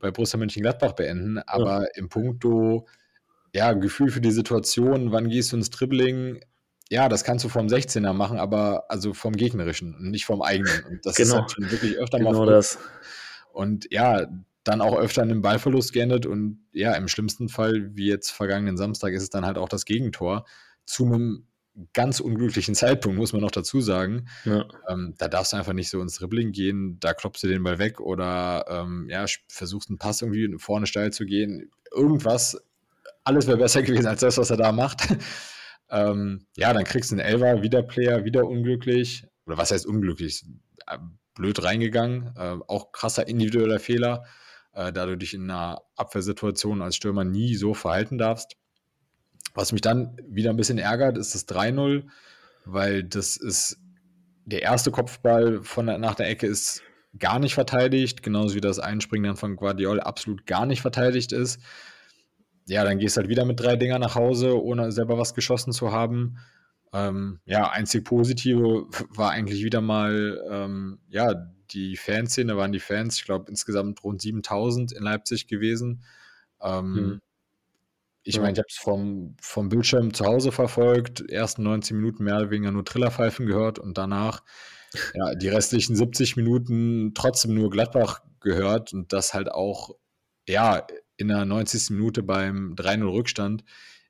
bei 0.00 0.10
Borussia 0.10 0.38
Mönchengladbach 0.38 0.92
beenden. 0.92 1.38
Aber 1.38 1.82
ja. 1.82 1.88
im 1.94 2.08
Punkto, 2.08 2.86
ja, 3.54 3.72
Gefühl 3.72 4.10
für 4.10 4.20
die 4.20 4.30
Situation, 4.30 5.12
wann 5.12 5.28
gehst 5.28 5.52
du 5.52 5.56
ins 5.56 5.70
Dribbling, 5.70 6.40
ja, 6.90 7.08
das 7.08 7.24
kannst 7.24 7.44
du 7.44 7.48
vom 7.48 7.66
16er 7.66 8.12
machen, 8.12 8.38
aber 8.38 8.84
also 8.88 9.12
vom 9.12 9.34
gegnerischen 9.36 9.94
und 9.94 10.10
nicht 10.10 10.24
vom 10.24 10.42
eigenen. 10.42 10.84
Und 10.84 11.06
das 11.06 11.16
genau. 11.16 11.28
ist 11.28 11.40
halt 11.40 11.50
schon 11.50 11.70
wirklich 11.70 11.96
öfter 11.98 12.18
genau 12.18 12.32
mal. 12.32 12.38
Genau 12.40 12.50
das. 12.50 12.78
Und 13.52 13.88
ja, 13.90 14.26
dann 14.64 14.80
auch 14.80 14.96
öfter 14.96 15.22
in 15.22 15.30
einem 15.30 15.42
Ballverlust 15.42 15.92
geendet 15.92 16.26
und 16.26 16.60
ja, 16.72 16.94
im 16.94 17.08
schlimmsten 17.08 17.48
Fall, 17.48 17.90
wie 17.94 18.06
jetzt 18.06 18.30
vergangenen 18.30 18.76
Samstag, 18.76 19.12
ist 19.12 19.22
es 19.22 19.30
dann 19.30 19.46
halt 19.46 19.58
auch 19.58 19.68
das 19.68 19.84
Gegentor 19.84 20.44
zu 20.84 21.06
einem 21.06 21.46
ganz 21.94 22.20
unglücklichen 22.20 22.74
Zeitpunkt, 22.74 23.18
muss 23.18 23.32
man 23.32 23.42
noch 23.42 23.50
dazu 23.50 23.80
sagen. 23.80 24.28
Ja. 24.44 24.66
Ähm, 24.88 25.14
da 25.16 25.28
darfst 25.28 25.52
du 25.52 25.56
einfach 25.56 25.72
nicht 25.72 25.90
so 25.90 26.00
ins 26.00 26.16
Dribbling 26.16 26.52
gehen, 26.52 26.98
da 27.00 27.14
klopfst 27.14 27.42
du 27.42 27.46
den 27.46 27.62
Ball 27.62 27.78
weg 27.78 28.00
oder 28.00 28.64
ähm, 28.68 29.06
ja, 29.08 29.24
versuchst 29.48 29.88
einen 29.88 29.98
Pass 29.98 30.22
irgendwie 30.22 30.58
vorne 30.58 30.86
steil 30.86 31.12
zu 31.12 31.24
gehen. 31.24 31.70
Irgendwas, 31.92 32.60
alles 33.24 33.46
wäre 33.46 33.58
besser 33.58 33.82
gewesen 33.84 34.06
als 34.06 34.20
das, 34.20 34.38
was 34.38 34.50
er 34.50 34.56
da 34.56 34.72
macht. 34.72 35.08
Ähm, 35.90 36.46
ja, 36.56 36.72
dann 36.72 36.84
kriegst 36.84 37.10
du 37.10 37.14
einen 37.14 37.24
Elver, 37.24 37.62
wieder 37.62 37.82
Player, 37.82 38.24
wieder 38.24 38.46
unglücklich. 38.46 39.26
Oder 39.46 39.58
was 39.58 39.70
heißt 39.70 39.86
unglücklich? 39.86 40.44
Äh, 40.86 40.98
blöd 41.34 41.62
reingegangen. 41.62 42.34
Äh, 42.36 42.58
auch 42.66 42.92
krasser 42.92 43.26
individueller 43.28 43.78
Fehler, 43.78 44.24
äh, 44.72 44.92
da 44.92 45.06
du 45.06 45.16
dich 45.16 45.34
in 45.34 45.44
einer 45.50 45.82
Abwehrsituation 45.96 46.82
als 46.82 46.96
Stürmer 46.96 47.24
nie 47.24 47.54
so 47.54 47.74
verhalten 47.74 48.18
darfst. 48.18 48.56
Was 49.54 49.72
mich 49.72 49.80
dann 49.80 50.16
wieder 50.28 50.50
ein 50.50 50.56
bisschen 50.56 50.78
ärgert, 50.78 51.16
ist 51.16 51.34
das 51.34 51.48
3-0, 51.48 52.04
weil 52.64 53.02
das 53.02 53.36
ist 53.36 53.78
der 54.44 54.62
erste 54.62 54.90
Kopfball 54.90 55.62
von 55.62 55.86
der, 55.86 55.98
nach 55.98 56.14
der 56.14 56.28
Ecke 56.28 56.46
ist 56.46 56.82
gar 57.18 57.38
nicht 57.38 57.54
verteidigt, 57.54 58.22
genauso 58.22 58.54
wie 58.54 58.60
das 58.60 58.78
Einspringen 58.78 59.24
dann 59.24 59.36
von 59.36 59.56
Guardiol 59.56 60.00
absolut 60.00 60.46
gar 60.46 60.66
nicht 60.66 60.82
verteidigt 60.82 61.32
ist 61.32 61.60
ja, 62.68 62.84
dann 62.84 62.98
gehst 62.98 63.16
du 63.16 63.20
halt 63.20 63.30
wieder 63.30 63.44
mit 63.44 63.60
drei 63.60 63.76
Dinger 63.76 63.98
nach 63.98 64.14
Hause, 64.14 64.62
ohne 64.62 64.92
selber 64.92 65.18
was 65.18 65.34
geschossen 65.34 65.72
zu 65.72 65.90
haben. 65.92 66.38
Ähm, 66.92 67.40
ja, 67.44 67.70
einzig 67.70 68.04
Positive 68.04 68.86
war 69.10 69.30
eigentlich 69.30 69.64
wieder 69.64 69.80
mal, 69.80 70.42
ähm, 70.50 71.00
ja, 71.08 71.34
die 71.70 71.96
Fanszene, 71.96 72.56
waren 72.56 72.72
die 72.72 72.80
Fans, 72.80 73.16
ich 73.16 73.24
glaube, 73.24 73.50
insgesamt 73.50 74.02
rund 74.04 74.22
7000 74.22 74.92
in 74.92 75.02
Leipzig 75.02 75.48
gewesen. 75.48 76.02
Ähm, 76.62 76.92
mhm. 76.92 77.20
Ich 78.22 78.38
meine, 78.38 78.52
ich 78.52 78.58
habe 78.58 78.68
es 78.68 78.76
vom, 78.76 79.36
vom 79.40 79.68
Bildschirm 79.70 80.12
zu 80.12 80.26
Hause 80.26 80.52
verfolgt, 80.52 81.30
ersten 81.30 81.62
19 81.62 81.96
Minuten 81.96 82.24
mehr 82.24 82.36
oder 82.36 82.50
weniger 82.50 82.72
nur 82.72 82.84
Trillerpfeifen 82.84 83.46
gehört 83.46 83.78
und 83.78 83.96
danach 83.96 84.42
ja, 85.14 85.34
die 85.34 85.48
restlichen 85.48 85.96
70 85.96 86.36
Minuten 86.36 87.12
trotzdem 87.14 87.54
nur 87.54 87.70
Gladbach 87.70 88.20
gehört 88.40 88.92
und 88.92 89.12
das 89.12 89.32
halt 89.32 89.50
auch, 89.50 89.96
ja, 90.46 90.86
in 91.18 91.28
der 91.28 91.44
90. 91.44 91.90
Minute 91.90 92.22
beim 92.22 92.74
3-0 92.74 93.12
Rückstand. 93.12 93.64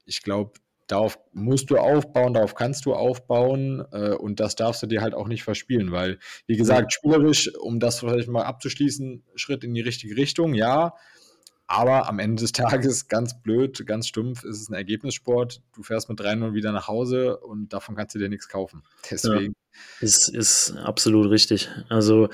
Ich 0.05 0.23
glaube, 0.23 0.53
darauf 0.87 1.19
musst 1.33 1.71
du 1.71 1.79
aufbauen, 1.79 2.35
darauf 2.35 2.55
kannst 2.55 2.87
du 2.87 2.95
aufbauen 2.95 3.85
äh, 3.93 4.11
und 4.11 4.41
das 4.41 4.57
darfst 4.57 4.83
du 4.83 4.87
dir 4.87 5.03
halt 5.03 5.15
auch 5.15 5.27
nicht 5.27 5.43
verspielen, 5.43 5.91
weil, 5.91 6.19
wie 6.47 6.57
gesagt, 6.57 6.93
spielerisch, 6.93 7.53
um 7.59 7.81
das 7.81 8.01
vielleicht 8.01 8.29
mal 8.29 8.45
abzuschließen, 8.45 9.25
Schritt 9.35 9.65
in 9.65 9.75
die 9.75 9.81
richtige 9.81 10.17
Richtung, 10.17 10.55
ja, 10.55 10.95
aber 11.67 12.09
am 12.09 12.19
Ende 12.19 12.43
des 12.43 12.53
Tages, 12.53 13.09
ganz 13.09 13.41
blöd, 13.41 13.87
ganz 13.87 14.09
stumpf, 14.09 14.45
ist 14.45 14.61
es 14.61 14.69
ein 14.71 14.75
Ergebnissport. 14.75 15.63
Du 15.75 15.83
fährst 15.83 16.09
mit 16.09 16.21
3-0 16.21 16.55
wieder 16.55 16.73
nach 16.73 16.89
Hause 16.89 17.39
und 17.39 17.73
davon 17.73 17.95
kannst 17.95 18.15
du 18.15 18.19
dir 18.19 18.29
nichts 18.29 18.49
kaufen. 18.49 18.83
Deswegen. 19.11 19.55
Ja, 19.55 19.81
ist, 20.01 20.29
ist 20.29 20.75
absolut 20.77 21.31
richtig. 21.31 21.69
Also, 21.89 22.31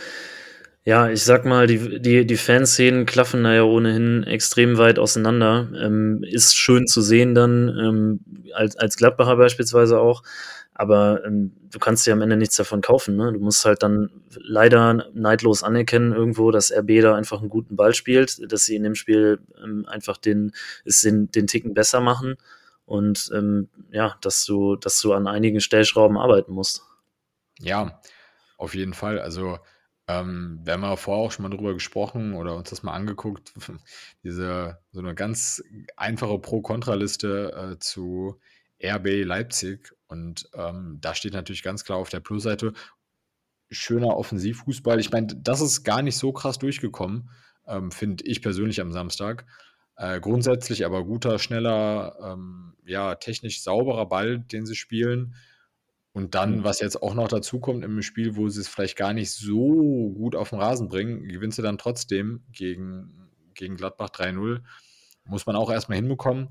ja, 0.85 1.09
ich 1.09 1.25
sag 1.25 1.47
mal, 1.47 1.67
die, 1.67 2.01
die, 2.01 2.27
die 2.27 2.37
Fanszenen 2.37 3.07
klaffen 3.07 3.43
da 3.43 3.55
ja 3.55 3.63
ohnehin 3.63 4.23
extrem 4.25 4.77
weit 4.77 4.99
auseinander. 4.99 5.69
Ähm, 5.81 6.23
ist 6.23 6.57
schön 6.57 6.87
zu 6.87 7.01
sehen 7.01 7.35
dann, 7.35 7.69
ähm, 7.69 8.21
als, 8.53 8.77
als 8.77 8.97
Gladbacher 8.99 9.37
beispielsweise 9.37 9.99
auch. 9.99 10.23
Aber 10.75 11.25
ähm, 11.25 11.53
du 11.71 11.79
kannst 11.79 12.07
dir 12.07 12.13
am 12.13 12.21
Ende 12.21 12.37
nichts 12.37 12.57
davon 12.57 12.83
kaufen. 12.83 13.17
Ne? 13.17 13.33
Du 13.33 13.39
musst 13.39 13.65
halt 13.65 13.83
dann 13.83 14.11
leider 14.37 15.07
neidlos 15.15 15.63
anerkennen 15.63 16.13
irgendwo, 16.13 16.51
dass 16.51 16.71
RB 16.71 17.01
da 17.01 17.15
einfach 17.15 17.41
einen 17.41 17.49
guten 17.49 17.77
Ball 17.77 17.95
spielt, 17.95 18.53
dass 18.53 18.67
sie 18.67 18.77
in 18.77 18.83
dem 18.83 18.95
Spiel 18.95 19.41
ähm, 19.63 19.87
einfach 19.89 20.19
den, 20.19 20.53
ist 20.85 21.03
den, 21.05 21.31
den 21.31 21.47
Ticken 21.47 21.73
besser 21.73 22.01
machen 22.01 22.37
und 22.85 23.31
ähm, 23.35 23.69
ja, 23.91 24.17
dass 24.21 24.45
du, 24.45 24.77
dass 24.77 25.01
du 25.01 25.13
an 25.15 25.29
einigen 25.29 25.61
Stellschrauben 25.61 26.19
arbeiten 26.19 26.53
musst. 26.53 26.83
Ja, 27.61 28.01
auf 28.59 28.75
jeden 28.75 28.95
Fall. 28.95 29.21
Also 29.21 29.59
ähm, 30.07 30.61
wir 30.63 30.75
haben 30.75 30.83
ja 30.83 30.97
vorher 30.97 31.25
auch 31.25 31.33
schon 31.33 31.45
mal 31.45 31.57
drüber 31.57 31.73
gesprochen 31.73 32.35
oder 32.35 32.57
uns 32.57 32.71
das 32.71 32.83
mal 32.83 32.93
angeguckt, 32.93 33.55
diese 34.23 34.79
so 34.93 35.01
eine 35.01 35.15
ganz 35.15 35.63
einfache 35.97 36.39
Pro-Kontra-Liste 36.39 37.73
äh, 37.73 37.79
zu 37.79 38.39
RB 38.83 39.25
Leipzig. 39.25 39.93
Und 40.07 40.49
ähm, 40.55 40.99
da 41.01 41.15
steht 41.15 41.33
natürlich 41.33 41.63
ganz 41.63 41.85
klar 41.85 41.99
auf 41.99 42.11
der 42.11 42.21
Plusseite 42.21 42.75
schöner 43.71 44.17
Offensivfußball. 44.17 45.01
Ich 45.01 45.11
meine, 45.11 45.29
das 45.29 45.61
ist 45.61 45.85
gar 45.85 46.03
nicht 46.03 46.17
so 46.17 46.33
krass 46.33 46.59
durchgekommen, 46.59 47.31
ähm, 47.67 47.91
finde 47.91 48.25
ich 48.25 48.43
persönlich 48.43 48.81
am 48.81 48.93
Samstag. 48.93 49.47
Äh, 49.97 50.21
grundsätzlich 50.21 50.85
aber 50.85 51.05
guter, 51.05 51.39
schneller, 51.39 52.17
ähm, 52.23 52.75
ja, 52.85 53.15
technisch 53.15 53.63
sauberer 53.63 54.07
Ball, 54.07 54.41
den 54.41 54.67
sie 54.67 54.77
spielen. 54.77 55.35
Und 56.15 56.37
dann, 56.37 56.59
mhm. 56.59 56.65
was 56.65 56.79
jetzt 56.79 57.03
auch 57.03 57.15
noch 57.15 57.27
dazu 57.27 57.59
kommt 57.59 57.85
im 57.85 58.01
Spiel, 58.01 58.37
wo 58.37 58.49
sie 58.49 58.61
es 58.61 58.69
vielleicht 58.69 58.97
gar 58.97 59.13
nicht 59.13 59.33
so 59.33 60.11
gut 60.11 60.37
auf 60.37 60.51
den 60.51 60.61
Rasen 60.61 60.89
bringen, 60.89 61.29
gewinnst 61.29 61.59
du 61.59 61.63
dann 61.63 61.77
trotzdem 61.77 62.45
gegen, 62.53 63.31
gegen 63.55 63.77
Gladbach 63.77 64.11
3-0. 64.11 64.61
Muss 65.25 65.45
man 65.47 65.57
auch 65.57 65.73
erstmal 65.73 65.97
hinbekommen. 65.97 66.51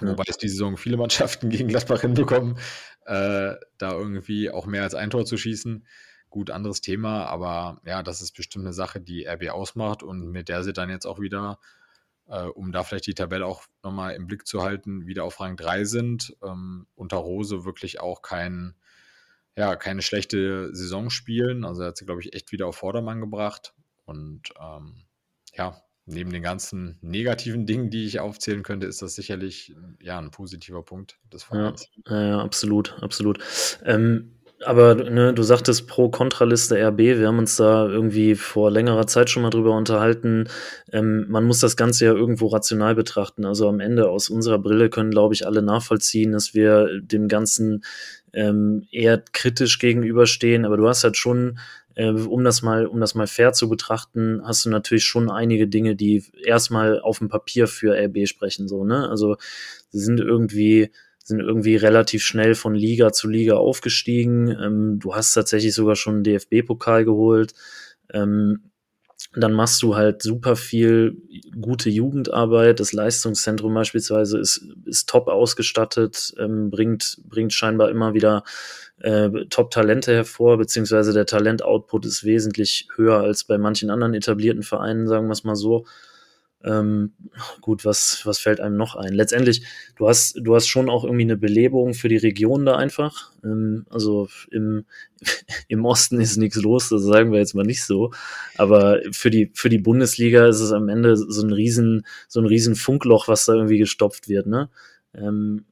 Ja. 0.00 0.08
Wobei 0.08 0.24
es 0.26 0.36
die 0.36 0.48
Saison 0.48 0.76
viele 0.76 0.96
Mannschaften 0.98 1.48
gegen 1.48 1.68
Gladbach 1.68 2.00
hinbekommen, 2.00 2.58
äh, 3.06 3.54
da 3.78 3.92
irgendwie 3.92 4.50
auch 4.50 4.66
mehr 4.66 4.82
als 4.82 4.96
ein 4.96 5.10
Tor 5.10 5.24
zu 5.24 5.36
schießen. 5.36 5.86
Gut, 6.28 6.50
anderes 6.50 6.80
Thema, 6.80 7.26
aber 7.26 7.80
ja, 7.84 8.02
das 8.02 8.20
ist 8.20 8.32
bestimmt 8.32 8.64
eine 8.64 8.72
Sache, 8.72 9.00
die 9.00 9.26
RB 9.26 9.50
ausmacht 9.50 10.02
und 10.02 10.28
mit 10.32 10.48
der 10.48 10.64
sie 10.64 10.72
dann 10.72 10.90
jetzt 10.90 11.06
auch 11.06 11.20
wieder 11.20 11.60
äh, 12.30 12.44
um 12.44 12.72
da 12.72 12.84
vielleicht 12.84 13.06
die 13.06 13.14
Tabelle 13.14 13.44
auch 13.44 13.64
nochmal 13.82 14.14
im 14.14 14.26
Blick 14.26 14.46
zu 14.46 14.62
halten, 14.62 15.06
wieder 15.06 15.24
auf 15.24 15.40
Rang 15.40 15.56
3 15.56 15.84
sind. 15.84 16.36
Ähm, 16.42 16.86
unter 16.94 17.18
Rose 17.18 17.64
wirklich 17.64 18.00
auch 18.00 18.22
kein, 18.22 18.74
ja, 19.56 19.76
keine 19.76 20.00
schlechte 20.00 20.74
Saison 20.74 21.10
spielen. 21.10 21.64
Also 21.64 21.82
er 21.82 21.88
hat 21.88 21.96
sie, 21.96 22.06
glaube 22.06 22.20
ich, 22.20 22.32
echt 22.34 22.52
wieder 22.52 22.66
auf 22.66 22.76
Vordermann 22.76 23.20
gebracht. 23.20 23.74
Und 24.04 24.42
ähm, 24.60 25.02
ja, 25.54 25.82
neben 26.06 26.30
den 26.32 26.42
ganzen 26.42 26.98
negativen 27.02 27.66
Dingen, 27.66 27.90
die 27.90 28.06
ich 28.06 28.20
aufzählen 28.20 28.62
könnte, 28.62 28.86
ist 28.86 29.02
das 29.02 29.14
sicherlich 29.16 29.74
ja, 30.00 30.18
ein 30.18 30.30
positiver 30.30 30.84
Punkt 30.84 31.18
des 31.32 31.42
Vereins. 31.42 31.88
Ja, 32.06 32.22
ja, 32.22 32.40
absolut, 32.40 32.96
absolut. 33.02 33.38
Ähm, 33.84 34.39
aber 34.64 34.94
ne, 34.94 35.32
du 35.32 35.42
sagtest 35.42 35.86
Pro-Kontraliste 35.86 36.76
RB, 36.76 36.98
wir 36.98 37.26
haben 37.26 37.38
uns 37.38 37.56
da 37.56 37.88
irgendwie 37.88 38.34
vor 38.34 38.70
längerer 38.70 39.06
Zeit 39.06 39.30
schon 39.30 39.42
mal 39.42 39.50
drüber 39.50 39.76
unterhalten. 39.76 40.48
Ähm, 40.92 41.26
man 41.28 41.44
muss 41.44 41.60
das 41.60 41.76
Ganze 41.76 42.04
ja 42.04 42.12
irgendwo 42.12 42.48
rational 42.48 42.94
betrachten. 42.94 43.44
Also 43.44 43.68
am 43.68 43.80
Ende 43.80 44.10
aus 44.10 44.28
unserer 44.28 44.58
Brille 44.58 44.90
können, 44.90 45.10
glaube 45.10 45.34
ich, 45.34 45.46
alle 45.46 45.62
nachvollziehen, 45.62 46.32
dass 46.32 46.54
wir 46.54 47.00
dem 47.00 47.28
Ganzen 47.28 47.84
ähm, 48.32 48.86
eher 48.90 49.22
kritisch 49.32 49.78
gegenüberstehen. 49.78 50.64
Aber 50.64 50.76
du 50.76 50.88
hast 50.88 51.04
halt 51.04 51.16
schon 51.16 51.58
äh, 51.94 52.10
um 52.10 52.44
das 52.44 52.62
mal, 52.62 52.86
um 52.86 53.00
das 53.00 53.14
mal 53.14 53.26
fair 53.26 53.52
zu 53.52 53.68
betrachten, 53.68 54.42
hast 54.44 54.64
du 54.64 54.70
natürlich 54.70 55.04
schon 55.04 55.30
einige 55.30 55.68
Dinge, 55.68 55.96
die 55.96 56.24
erstmal 56.44 57.00
auf 57.00 57.18
dem 57.18 57.28
Papier 57.28 57.66
für 57.66 57.94
RB 57.94 58.26
sprechen, 58.26 58.68
so, 58.68 58.84
ne? 58.84 59.08
Also, 59.08 59.36
sie 59.90 60.00
sind 60.00 60.20
irgendwie, 60.20 60.90
sind 61.30 61.40
irgendwie 61.40 61.76
relativ 61.76 62.22
schnell 62.22 62.54
von 62.54 62.74
Liga 62.74 63.12
zu 63.12 63.28
Liga 63.28 63.54
aufgestiegen. 63.54 64.48
Ähm, 64.48 64.98
du 65.00 65.14
hast 65.14 65.32
tatsächlich 65.32 65.74
sogar 65.74 65.96
schon 65.96 66.16
einen 66.16 66.24
DFB-Pokal 66.24 67.04
geholt. 67.04 67.54
Ähm, 68.12 68.70
dann 69.34 69.52
machst 69.52 69.82
du 69.82 69.96
halt 69.96 70.22
super 70.22 70.56
viel 70.56 71.16
gute 71.60 71.88
Jugendarbeit. 71.88 72.80
Das 72.80 72.92
Leistungszentrum 72.92 73.72
beispielsweise 73.74 74.38
ist, 74.38 74.66
ist 74.86 75.08
top 75.08 75.28
ausgestattet, 75.28 76.34
ähm, 76.38 76.70
bringt, 76.70 77.20
bringt 77.28 77.52
scheinbar 77.52 77.90
immer 77.90 78.14
wieder 78.14 78.42
äh, 78.98 79.30
Top-Talente 79.48 80.12
hervor, 80.12 80.58
beziehungsweise 80.58 81.12
der 81.12 81.26
Talent-Output 81.26 82.06
ist 82.06 82.24
wesentlich 82.24 82.88
höher 82.96 83.20
als 83.20 83.44
bei 83.44 83.56
manchen 83.56 83.90
anderen 83.90 84.14
etablierten 84.14 84.62
Vereinen, 84.62 85.06
sagen 85.06 85.28
wir 85.28 85.32
es 85.32 85.44
mal 85.44 85.56
so. 85.56 85.86
Ähm, 86.62 87.14
gut, 87.62 87.86
was, 87.86 88.20
was 88.24 88.38
fällt 88.38 88.60
einem 88.60 88.76
noch 88.76 88.94
ein? 88.94 89.14
Letztendlich, 89.14 89.62
du 89.96 90.08
hast, 90.08 90.38
du 90.42 90.54
hast 90.54 90.68
schon 90.68 90.90
auch 90.90 91.04
irgendwie 91.04 91.22
eine 91.22 91.38
Belebung 91.38 91.94
für 91.94 92.08
die 92.08 92.18
Region 92.18 92.66
da 92.66 92.76
einfach. 92.76 93.32
Ähm, 93.42 93.86
also 93.88 94.28
im, 94.50 94.84
im 95.68 95.84
Osten 95.84 96.20
ist 96.20 96.36
nichts 96.36 96.56
los, 96.56 96.90
das 96.90 97.02
sagen 97.02 97.32
wir 97.32 97.38
jetzt 97.38 97.54
mal 97.54 97.64
nicht 97.64 97.84
so. 97.84 98.12
Aber 98.56 99.00
für 99.12 99.30
die, 99.30 99.50
für 99.54 99.70
die 99.70 99.78
Bundesliga 99.78 100.46
ist 100.48 100.60
es 100.60 100.72
am 100.72 100.88
Ende 100.88 101.16
so 101.16 101.42
ein 101.42 101.52
riesen, 101.52 102.06
so 102.28 102.40
ein 102.40 102.46
riesen 102.46 102.74
Funkloch, 102.74 103.26
was 103.26 103.46
da 103.46 103.54
irgendwie 103.54 103.78
gestopft 103.78 104.28
wird, 104.28 104.46
ne? 104.46 104.68
Ähm, 105.14 105.64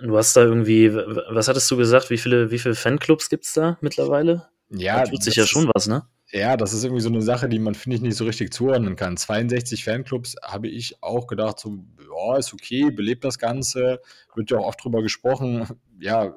du 0.00 0.16
hast 0.16 0.36
da 0.36 0.42
irgendwie, 0.42 0.94
was 0.94 1.48
hattest 1.48 1.70
du 1.70 1.76
gesagt? 1.76 2.08
Wie 2.10 2.18
viele, 2.18 2.50
wie 2.50 2.58
viele 2.58 2.74
Fanclubs 2.74 3.28
gibt's 3.28 3.52
da 3.52 3.76
mittlerweile? 3.82 4.48
Ja, 4.70 5.04
da 5.04 5.10
tut 5.10 5.22
sich 5.22 5.36
ja 5.36 5.46
schon 5.46 5.70
was, 5.74 5.86
ne? 5.86 6.04
Ja, 6.32 6.56
das 6.56 6.72
ist 6.72 6.84
irgendwie 6.84 7.02
so 7.02 7.08
eine 7.08 7.22
Sache, 7.22 7.48
die 7.48 7.58
man, 7.58 7.74
finde 7.74 7.96
ich, 7.96 8.02
nicht 8.02 8.16
so 8.16 8.24
richtig 8.24 8.52
zuordnen 8.52 8.94
kann. 8.94 9.16
62 9.16 9.84
Fanclubs 9.84 10.36
habe 10.42 10.68
ich 10.68 11.02
auch 11.02 11.26
gedacht, 11.26 11.58
so, 11.58 11.78
ja, 11.98 12.36
ist 12.36 12.52
okay, 12.52 12.90
belebt 12.90 13.24
das 13.24 13.38
Ganze, 13.38 14.00
wird 14.36 14.50
ja 14.50 14.58
auch 14.58 14.66
oft 14.66 14.84
drüber 14.84 15.02
gesprochen, 15.02 15.66
ja, 16.00 16.36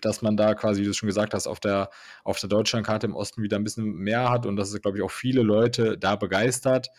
dass 0.00 0.22
man 0.22 0.36
da 0.36 0.54
quasi, 0.54 0.80
wie 0.80 0.84
du 0.84 0.90
es 0.90 0.96
schon 0.96 1.08
gesagt 1.08 1.34
hast, 1.34 1.46
auf 1.46 1.58
der, 1.58 1.90
auf 2.22 2.38
der 2.38 2.48
Deutschlandkarte 2.48 3.06
im 3.06 3.16
Osten 3.16 3.42
wieder 3.42 3.56
ein 3.56 3.64
bisschen 3.64 3.94
mehr 3.96 4.30
hat 4.30 4.46
und 4.46 4.56
dass 4.56 4.72
es, 4.72 4.80
glaube 4.80 4.98
ich, 4.98 5.04
auch 5.04 5.10
viele 5.10 5.42
Leute 5.42 5.98
da 5.98 6.14
begeistert. 6.14 6.90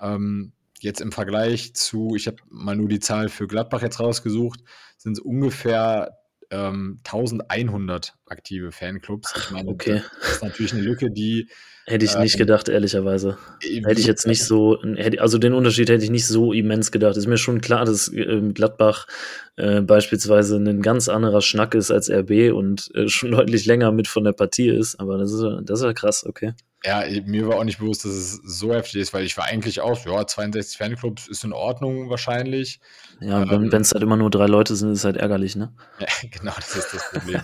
Ähm, 0.00 0.52
jetzt 0.80 1.00
im 1.00 1.12
Vergleich 1.12 1.74
zu, 1.74 2.14
ich 2.16 2.26
habe 2.26 2.38
mal 2.48 2.76
nur 2.76 2.88
die 2.88 3.00
Zahl 3.00 3.28
für 3.28 3.46
Gladbach 3.46 3.82
jetzt 3.82 4.00
rausgesucht, 4.00 4.60
sind 4.96 5.12
es 5.12 5.20
ungefähr 5.20 6.18
ähm, 6.50 7.00
1100 7.04 8.14
aktive 8.26 8.72
Fanclubs. 8.72 9.34
Ich 9.36 9.50
meine, 9.50 9.68
okay. 9.68 10.02
das 10.20 10.32
ist 10.32 10.42
natürlich 10.42 10.72
eine 10.72 10.82
Lücke, 10.82 11.10
die 11.10 11.48
Hätte 11.88 12.04
ich 12.04 12.18
nicht 12.18 12.34
ähm, 12.34 12.38
gedacht, 12.40 12.68
ehrlicherweise. 12.68 13.38
Hätte 13.60 14.00
ich 14.00 14.08
jetzt 14.08 14.26
nicht 14.26 14.42
so, 14.42 14.76
also 15.18 15.38
den 15.38 15.54
Unterschied 15.54 15.88
hätte 15.88 16.02
ich 16.02 16.10
nicht 16.10 16.26
so 16.26 16.52
immens 16.52 16.90
gedacht. 16.90 17.16
Ist 17.16 17.28
mir 17.28 17.36
schon 17.36 17.60
klar, 17.60 17.84
dass 17.84 18.12
ähm, 18.12 18.54
Gladbach 18.54 19.06
äh, 19.54 19.82
beispielsweise 19.82 20.56
ein 20.56 20.82
ganz 20.82 21.08
anderer 21.08 21.42
Schnack 21.42 21.76
ist 21.76 21.92
als 21.92 22.10
RB 22.10 22.52
und 22.52 22.90
äh, 22.96 23.06
schon 23.08 23.30
deutlich 23.30 23.66
länger 23.66 23.92
mit 23.92 24.08
von 24.08 24.24
der 24.24 24.32
Partie 24.32 24.68
ist, 24.68 24.98
aber 24.98 25.16
das 25.16 25.32
ist, 25.32 25.44
das 25.62 25.78
ist 25.78 25.84
ja 25.84 25.92
krass, 25.92 26.26
okay. 26.26 26.54
Ja, 26.86 27.02
mir 27.24 27.48
war 27.48 27.56
auch 27.56 27.64
nicht 27.64 27.80
bewusst, 27.80 28.04
dass 28.04 28.12
es 28.12 28.34
so 28.44 28.72
heftig 28.72 29.00
ist, 29.00 29.12
weil 29.12 29.24
ich 29.24 29.36
war 29.36 29.44
eigentlich 29.44 29.80
auch, 29.80 30.06
ja, 30.06 30.24
62 30.24 30.78
Fanclubs 30.78 31.26
ist 31.26 31.42
in 31.42 31.52
Ordnung 31.52 32.10
wahrscheinlich. 32.10 32.78
Ja, 33.20 33.42
ähm, 33.42 33.72
wenn 33.72 33.82
es 33.82 33.92
halt 33.92 34.04
immer 34.04 34.16
nur 34.16 34.30
drei 34.30 34.46
Leute 34.46 34.76
sind, 34.76 34.92
ist 34.92 35.00
es 35.00 35.04
halt 35.04 35.16
ärgerlich, 35.16 35.56
ne? 35.56 35.74
Ja, 35.98 36.06
genau, 36.30 36.52
das 36.54 36.76
ist 36.76 36.94
das 36.94 37.10
Problem. 37.10 37.40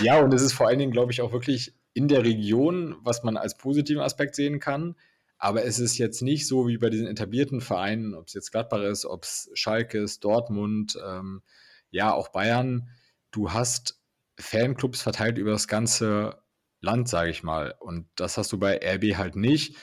ja, 0.00 0.20
und 0.20 0.32
es 0.32 0.40
ist 0.40 0.52
vor 0.52 0.68
allen 0.68 0.78
Dingen, 0.78 0.92
glaube 0.92 1.10
ich, 1.10 1.20
auch 1.20 1.32
wirklich 1.32 1.74
in 1.94 2.06
der 2.06 2.22
Region, 2.22 2.94
was 3.02 3.24
man 3.24 3.36
als 3.36 3.56
positiven 3.56 4.02
Aspekt 4.02 4.36
sehen 4.36 4.60
kann. 4.60 4.94
Aber 5.36 5.64
es 5.64 5.80
ist 5.80 5.98
jetzt 5.98 6.22
nicht 6.22 6.46
so 6.46 6.68
wie 6.68 6.78
bei 6.78 6.88
diesen 6.88 7.08
etablierten 7.08 7.60
Vereinen, 7.60 8.14
ob 8.14 8.28
es 8.28 8.34
jetzt 8.34 8.52
Gladbach 8.52 8.82
ist, 8.82 9.04
ob 9.04 9.24
es 9.24 9.50
Schalke 9.54 9.98
ist, 9.98 10.24
Dortmund, 10.24 10.96
ähm, 11.04 11.42
ja, 11.90 12.12
auch 12.14 12.28
Bayern. 12.28 12.88
Du 13.32 13.52
hast 13.52 14.00
Fanclubs 14.38 15.02
verteilt 15.02 15.38
über 15.38 15.50
das 15.50 15.66
ganze 15.66 16.38
Land, 16.86 17.08
sage 17.08 17.30
ich 17.30 17.42
mal. 17.42 17.74
Und 17.80 18.06
das 18.16 18.38
hast 18.38 18.52
du 18.52 18.58
bei 18.58 18.78
RB 18.78 19.16
halt 19.16 19.36
nicht. 19.36 19.76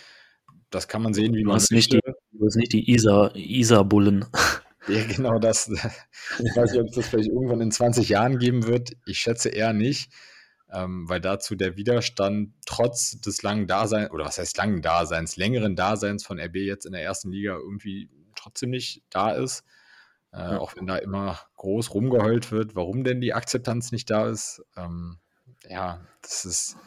Das 0.71 0.87
kann 0.87 1.03
man 1.03 1.13
sehen, 1.13 1.33
wie 1.35 1.43
du 1.43 1.49
man 1.49 1.57
hast 1.57 1.71
nicht 1.71 1.93
die, 1.93 1.99
Du 2.31 2.45
hast 2.45 2.55
nicht 2.55 2.73
die 2.73 2.91
Isar-Bullen. 2.91 4.25
Ja, 4.89 5.01
genau 5.05 5.39
das. 5.39 5.69
Ich 6.39 6.57
weiß 6.57 6.73
nicht, 6.73 6.81
ob 6.81 6.89
es 6.89 6.95
das 6.95 7.07
vielleicht 7.07 7.29
irgendwann 7.29 7.61
in 7.61 7.71
20 7.71 8.09
Jahren 8.09 8.37
geben 8.37 8.67
wird. 8.67 8.91
Ich 9.05 9.17
schätze 9.17 9.47
eher 9.47 9.71
nicht 9.71 10.11
ähm, 10.73 11.07
weil 11.07 11.21
dazu 11.21 11.55
der 11.55 11.77
Widerstand 11.77 12.53
trotz 12.65 13.21
des 13.21 13.43
langen 13.43 13.67
Daseins, 13.67 14.11
oder 14.11 14.25
was 14.25 14.39
heißt 14.39 14.57
langen 14.57 14.81
Daseins, 14.81 15.37
längeren 15.37 15.75
Daseins 15.75 16.25
von 16.25 16.39
RB 16.39 16.55
jetzt 16.55 16.85
in 16.85 16.93
der 16.93 17.03
ersten 17.03 17.31
Liga 17.31 17.55
irgendwie 17.55 18.09
trotzdem 18.35 18.71
nicht 18.71 19.03
da 19.09 19.31
ist. 19.31 19.63
Äh, 20.31 20.39
ja. 20.39 20.59
Auch 20.59 20.75
wenn 20.75 20.87
da 20.87 20.97
immer 20.97 21.39
groß 21.57 21.93
rumgeheult 21.93 22.51
wird, 22.51 22.75
warum 22.75 23.03
denn 23.03 23.21
die 23.21 23.33
Akzeptanz 23.33 23.91
nicht 23.91 24.09
da 24.09 24.27
ist. 24.27 24.63
Ähm, 24.75 25.19
ja, 25.69 26.01
das 26.23 26.43
ist 26.45 26.77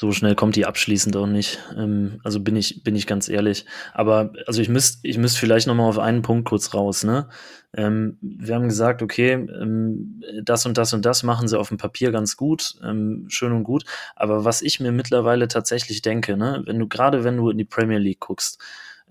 so 0.00 0.12
schnell 0.12 0.34
kommt 0.34 0.56
die 0.56 0.64
abschließend 0.64 1.14
auch 1.14 1.26
nicht. 1.26 1.58
Ähm, 1.76 2.20
also 2.24 2.40
bin 2.40 2.56
ich, 2.56 2.82
bin 2.82 2.96
ich 2.96 3.06
ganz 3.06 3.28
ehrlich. 3.28 3.66
Aber 3.92 4.32
also 4.46 4.62
ich 4.62 4.70
müsste 4.70 5.06
ich 5.06 5.18
müsst 5.18 5.36
vielleicht 5.36 5.66
noch 5.66 5.74
mal 5.74 5.86
auf 5.86 5.98
einen 5.98 6.22
Punkt 6.22 6.48
kurz 6.48 6.72
raus. 6.72 7.04
Ne? 7.04 7.28
Ähm, 7.74 8.16
wir 8.22 8.54
haben 8.54 8.70
gesagt, 8.70 9.02
okay, 9.02 9.32
ähm, 9.32 10.22
das 10.42 10.64
und 10.64 10.78
das 10.78 10.94
und 10.94 11.04
das 11.04 11.22
machen 11.22 11.48
sie 11.48 11.58
auf 11.58 11.68
dem 11.68 11.76
Papier 11.76 12.12
ganz 12.12 12.38
gut, 12.38 12.76
ähm, 12.82 13.26
schön 13.28 13.52
und 13.52 13.64
gut. 13.64 13.84
Aber 14.16 14.46
was 14.46 14.62
ich 14.62 14.80
mir 14.80 14.90
mittlerweile 14.90 15.48
tatsächlich 15.48 16.00
denke, 16.00 16.38
ne, 16.38 16.62
wenn 16.64 16.78
du 16.78 16.88
gerade 16.88 17.22
wenn 17.22 17.36
du 17.36 17.50
in 17.50 17.58
die 17.58 17.66
Premier 17.66 17.98
League 17.98 18.20
guckst, 18.20 18.58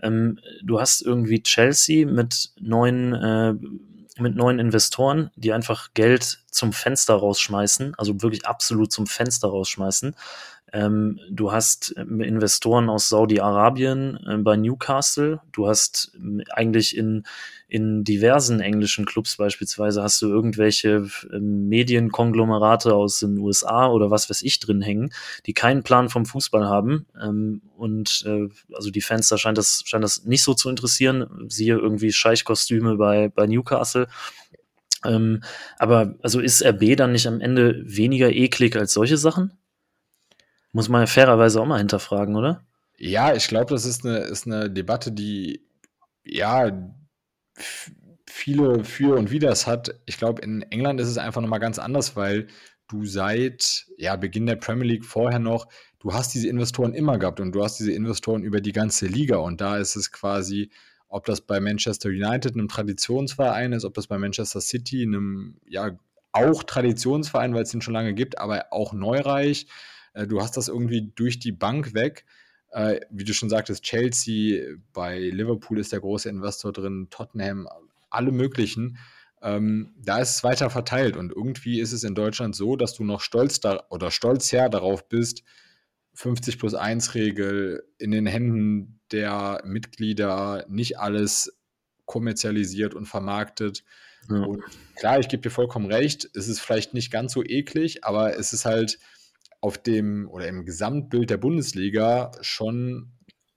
ähm, 0.01 0.39
du 0.63 0.81
hast 0.81 1.03
irgendwie 1.03 1.43
Chelsea 1.43 2.07
mit 2.07 2.49
neuen 2.59 3.13
äh, 3.13 3.53
mit 4.19 4.35
neuen 4.35 4.59
Investoren, 4.59 5.29
die 5.35 5.53
einfach 5.53 5.89
Geld 5.93 6.39
zum 6.51 6.73
Fenster 6.73 7.13
rausschmeißen, 7.13 7.93
also 7.95 8.21
wirklich 8.21 8.45
absolut 8.45 8.91
zum 8.91 9.07
Fenster 9.07 9.47
rausschmeißen. 9.49 10.15
Ähm, 10.73 11.19
du 11.29 11.51
hast 11.51 11.93
ähm, 11.97 12.21
Investoren 12.21 12.89
aus 12.89 13.09
Saudi-Arabien 13.09 14.19
äh, 14.27 14.37
bei 14.37 14.55
Newcastle. 14.55 15.41
Du 15.51 15.67
hast 15.67 16.11
ähm, 16.15 16.43
eigentlich 16.51 16.95
in, 16.95 17.23
in 17.67 18.03
diversen 18.03 18.59
englischen 18.59 19.05
Clubs 19.05 19.37
beispielsweise 19.37 20.03
hast 20.03 20.21
du 20.21 20.27
irgendwelche 20.27 21.07
äh, 21.31 21.39
Medienkonglomerate 21.39 22.93
aus 22.93 23.19
den 23.19 23.37
USA 23.39 23.87
oder 23.87 24.11
was 24.11 24.29
weiß 24.29 24.43
ich 24.43 24.59
drin 24.59 24.81
hängen, 24.81 25.11
die 25.45 25.53
keinen 25.53 25.83
Plan 25.83 26.09
vom 26.09 26.25
Fußball 26.25 26.67
haben. 26.67 27.07
Ähm, 27.21 27.61
und 27.75 28.23
äh, 28.27 28.49
also 28.73 28.91
die 28.91 29.01
Fans, 29.01 29.29
da 29.29 29.37
scheint 29.37 29.57
das, 29.57 29.83
scheint 29.85 30.03
das 30.03 30.25
nicht 30.25 30.43
so 30.43 30.53
zu 30.53 30.69
interessieren. 30.69 31.47
Siehe 31.47 31.77
irgendwie 31.77 32.11
Scheichkostüme 32.11 32.95
bei, 32.95 33.29
bei 33.29 33.47
Newcastle. 33.47 34.07
Ähm, 35.05 35.43
aber 35.77 36.15
also 36.21 36.39
ist 36.39 36.63
RB 36.63 36.95
dann 36.97 37.13
nicht 37.13 37.27
am 37.27 37.39
Ende 37.39 37.81
weniger 37.85 38.31
eklig 38.31 38.75
als 38.75 38.93
solche 38.93 39.17
Sachen? 39.17 39.53
Muss 40.71 40.89
man 40.89 41.01
ja 41.01 41.07
fairerweise 41.07 41.61
auch 41.61 41.65
mal 41.65 41.79
hinterfragen, 41.79 42.35
oder? 42.35 42.65
Ja, 42.97 43.33
ich 43.33 43.47
glaube, 43.47 43.73
das 43.73 43.85
ist 43.85 44.05
eine, 44.05 44.17
ist 44.19 44.45
eine 44.45 44.69
Debatte, 44.69 45.11
die 45.11 45.65
ja 46.23 46.71
viele 48.25 48.83
für 48.83 49.17
und 49.17 49.31
widers 49.31 49.67
hat. 49.67 49.99
Ich 50.05 50.17
glaube, 50.17 50.41
in 50.41 50.61
England 50.63 50.99
ist 51.01 51.07
es 51.07 51.17
einfach 51.17 51.41
nochmal 51.41 51.59
ganz 51.59 51.79
anders, 51.79 52.15
weil 52.15 52.47
du 52.87 53.05
seit 53.05 53.85
ja, 53.97 54.15
Beginn 54.15 54.45
der 54.45 54.55
Premier 54.55 54.87
League 54.87 55.05
vorher 55.05 55.39
noch, 55.39 55.67
du 55.99 56.13
hast 56.13 56.33
diese 56.33 56.47
Investoren 56.47 56.93
immer 56.93 57.17
gehabt 57.17 57.39
und 57.39 57.53
du 57.53 57.63
hast 57.63 57.79
diese 57.79 57.91
Investoren 57.91 58.43
über 58.43 58.61
die 58.61 58.71
ganze 58.71 59.07
Liga 59.07 59.37
und 59.37 59.61
da 59.61 59.77
ist 59.77 59.95
es 59.95 60.11
quasi, 60.11 60.71
ob 61.07 61.25
das 61.25 61.41
bei 61.41 61.59
Manchester 61.59 62.09
United, 62.09 62.53
einem 62.53 62.67
Traditionsverein 62.67 63.73
ist, 63.73 63.85
ob 63.85 63.93
das 63.93 64.07
bei 64.07 64.17
Manchester 64.17 64.61
City, 64.61 65.03
einem 65.03 65.57
ja 65.67 65.97
auch 66.31 66.63
Traditionsverein, 66.63 67.53
weil 67.53 67.63
es 67.63 67.71
den 67.71 67.81
schon 67.81 67.93
lange 67.93 68.13
gibt, 68.13 68.37
aber 68.39 68.67
auch 68.71 68.93
neureich 68.93 69.67
du 70.13 70.41
hast 70.41 70.57
das 70.57 70.67
irgendwie 70.67 71.11
durch 71.15 71.39
die 71.39 71.51
Bank 71.51 71.93
weg. 71.93 72.25
Äh, 72.71 72.99
wie 73.09 73.23
du 73.23 73.33
schon 73.33 73.49
sagtest, 73.49 73.83
Chelsea, 73.83 74.75
bei 74.93 75.19
Liverpool 75.19 75.79
ist 75.79 75.91
der 75.91 76.01
große 76.01 76.29
Investor 76.29 76.71
drin, 76.71 77.07
Tottenham, 77.09 77.67
alle 78.09 78.31
möglichen. 78.31 78.97
Ähm, 79.41 79.93
da 79.97 80.19
ist 80.19 80.35
es 80.35 80.43
weiter 80.43 80.69
verteilt 80.69 81.15
und 81.15 81.31
irgendwie 81.31 81.79
ist 81.79 81.93
es 81.93 82.03
in 82.03 82.13
Deutschland 82.13 82.55
so, 82.55 82.75
dass 82.75 82.93
du 82.93 83.03
noch 83.03 83.21
stolz 83.21 83.59
da 83.59 83.85
oder 83.89 84.11
stolz 84.11 84.51
her 84.51 84.69
darauf 84.69 85.07
bist, 85.07 85.43
50 86.13 86.59
plus 86.59 86.73
1 86.73 87.15
Regel 87.15 87.83
in 87.97 88.11
den 88.11 88.25
Händen 88.25 88.99
der 89.11 89.61
Mitglieder, 89.65 90.65
nicht 90.67 90.99
alles 90.99 91.57
kommerzialisiert 92.05 92.93
und 92.93 93.05
vermarktet. 93.05 93.85
Ja. 94.29 94.41
Und 94.41 94.63
klar, 94.95 95.19
ich 95.19 95.29
gebe 95.29 95.41
dir 95.41 95.51
vollkommen 95.51 95.91
recht, 95.91 96.29
es 96.33 96.47
ist 96.49 96.59
vielleicht 96.59 96.93
nicht 96.93 97.09
ganz 97.09 97.31
so 97.31 97.43
eklig, 97.43 98.03
aber 98.03 98.37
es 98.37 98.51
ist 98.51 98.65
halt, 98.65 98.99
auf 99.61 99.77
dem 99.77 100.29
oder 100.29 100.47
im 100.47 100.65
Gesamtbild 100.65 101.29
der 101.29 101.37
Bundesliga 101.37 102.31
schon 102.41 103.11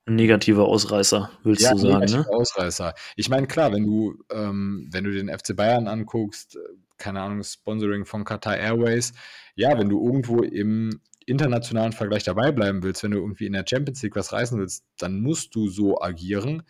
negativer 0.07 0.67
Ausreißer, 0.67 1.31
willst 1.45 1.63
ja, 1.63 1.73
du 1.73 1.79
sagen, 1.79 2.11
ne? 2.11 2.27
Ausreißer. 2.29 2.95
Ich 3.17 3.29
meine, 3.29 3.47
klar, 3.47 3.73
wenn 3.73 3.85
du, 3.85 4.15
ähm, 4.31 4.89
wenn 4.91 5.05
du 5.05 5.13
den 5.13 5.29
FC 5.29 5.55
Bayern 5.55 5.87
anguckst, 5.87 6.59
keine 6.99 7.21
Ahnung, 7.21 7.43
Sponsoring 7.43 8.05
von 8.05 8.25
Qatar 8.25 8.57
Airways, 8.57 9.13
ja, 9.55 9.79
wenn 9.79 9.89
du 9.89 10.05
irgendwo 10.05 10.43
im 10.43 11.01
internationalen 11.27 11.93
Vergleich 11.93 12.25
dabei 12.25 12.51
bleiben 12.51 12.83
willst, 12.83 13.03
wenn 13.03 13.13
du 13.13 13.19
irgendwie 13.19 13.47
in 13.47 13.53
der 13.53 13.65
Champions 13.69 14.03
League 14.03 14.17
was 14.17 14.33
reißen 14.33 14.59
willst, 14.59 14.85
dann 14.99 15.21
musst 15.21 15.55
du 15.55 15.69
so 15.69 16.01
agieren. 16.01 16.65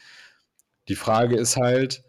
Die 0.89 0.95
Frage 0.95 1.37
ist 1.37 1.57
halt, 1.57 2.05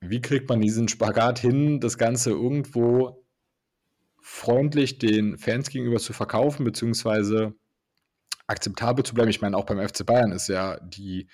wie 0.00 0.20
kriegt 0.20 0.48
man 0.48 0.60
diesen 0.60 0.88
Spagat 0.88 1.38
hin, 1.38 1.78
das 1.78 1.96
Ganze 1.96 2.30
irgendwo 2.30 3.19
freundlich 4.22 4.98
den 4.98 5.38
Fans 5.38 5.68
gegenüber 5.70 5.98
zu 5.98 6.12
verkaufen, 6.12 6.64
beziehungsweise 6.64 7.54
akzeptabel 8.46 9.04
zu 9.04 9.14
bleiben. 9.14 9.30
Ich 9.30 9.40
meine, 9.40 9.56
auch 9.56 9.64
beim 9.64 9.86
FC 9.86 10.04
Bayern 10.04 10.32
ist 10.32 10.48
ja 10.48 10.78
die, 10.80 11.28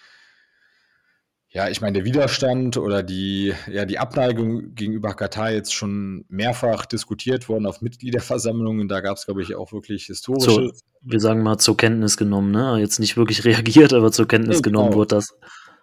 ja, 1.48 1.68
ich 1.68 1.80
meine, 1.80 1.94
der 1.94 2.04
Widerstand 2.04 2.76
oder 2.76 3.02
die, 3.02 3.54
ja, 3.72 3.86
die 3.86 3.98
Abneigung 3.98 4.74
gegenüber 4.74 5.14
Katar 5.14 5.50
jetzt 5.50 5.72
schon 5.72 6.24
mehrfach 6.28 6.84
diskutiert 6.86 7.48
worden 7.48 7.66
auf 7.66 7.80
Mitgliederversammlungen. 7.80 8.88
Da 8.88 9.00
gab 9.00 9.16
es, 9.16 9.24
glaube 9.24 9.42
ich, 9.42 9.54
auch 9.54 9.72
wirklich 9.72 10.04
historische. 10.04 10.50
So, 10.50 10.72
wir 11.00 11.20
sagen 11.20 11.42
mal 11.42 11.58
zur 11.58 11.76
Kenntnis 11.76 12.16
genommen, 12.16 12.50
ne? 12.50 12.78
Jetzt 12.78 12.98
nicht 12.98 13.16
wirklich 13.16 13.44
reagiert, 13.46 13.92
aber 13.92 14.12
zur 14.12 14.28
Kenntnis 14.28 14.62
genommen 14.62 14.90
genau. 14.90 15.00
wird 15.00 15.12
das. 15.12 15.34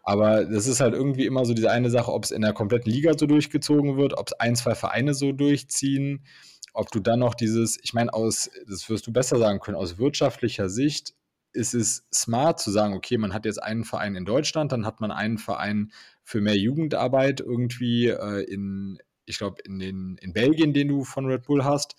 Aber 0.04 0.44
das 0.44 0.68
ist 0.68 0.82
halt 0.82 0.94
irgendwie 0.94 1.26
immer 1.26 1.46
so 1.46 1.54
diese 1.54 1.72
eine 1.72 1.90
Sache, 1.90 2.12
ob 2.12 2.26
es 2.26 2.32
in 2.32 2.42
der 2.42 2.54
kompletten 2.54 2.92
Liga 2.92 3.14
so 3.18 3.26
durchgezogen 3.26 3.98
wird, 3.98 4.18
ob 4.18 4.28
es 4.28 4.34
ein, 4.34 4.56
zwei 4.56 4.76
Vereine 4.76 5.14
so 5.14 5.32
durchziehen, 5.32 6.26
ob 6.74 6.92
du 6.92 7.00
dann 7.00 7.20
noch 7.20 7.36
dieses, 7.36 7.80
ich 7.82 7.94
meine, 7.94 8.14
aus, 8.14 8.50
das 8.68 8.90
wirst 8.90 9.08
du 9.08 9.14
besser 9.14 9.38
sagen 9.38 9.60
können, 9.60 9.78
aus 9.78 9.98
wirtschaftlicher 9.98 10.70
Sicht 10.70 11.14
ist 11.54 11.76
es 11.76 12.08
smart 12.12 12.60
zu 12.60 12.72
sagen, 12.72 12.96
okay, 12.96 13.18
man 13.18 13.34
hat 13.34 13.46
jetzt 13.46 13.62
einen 13.62 13.84
Verein 13.84 14.16
in 14.16 14.26
Deutschland, 14.26 14.72
dann 14.72 14.86
hat 14.86 15.00
man 15.00 15.12
einen 15.12 15.38
Verein 15.38 15.92
für 16.24 16.42
mehr 16.42 16.58
Jugendarbeit 16.58 17.42
irgendwie 17.42 18.08
äh, 18.08 18.42
in, 18.44 18.98
ich 19.26 19.38
glaube, 19.38 19.62
in, 19.64 20.18
in 20.18 20.34
Belgien, 20.34 20.74
den 20.74 20.88
du 20.88 21.04
von 21.04 21.28
Red 21.28 21.44
Bull 21.44 21.64
hast. 21.64 21.96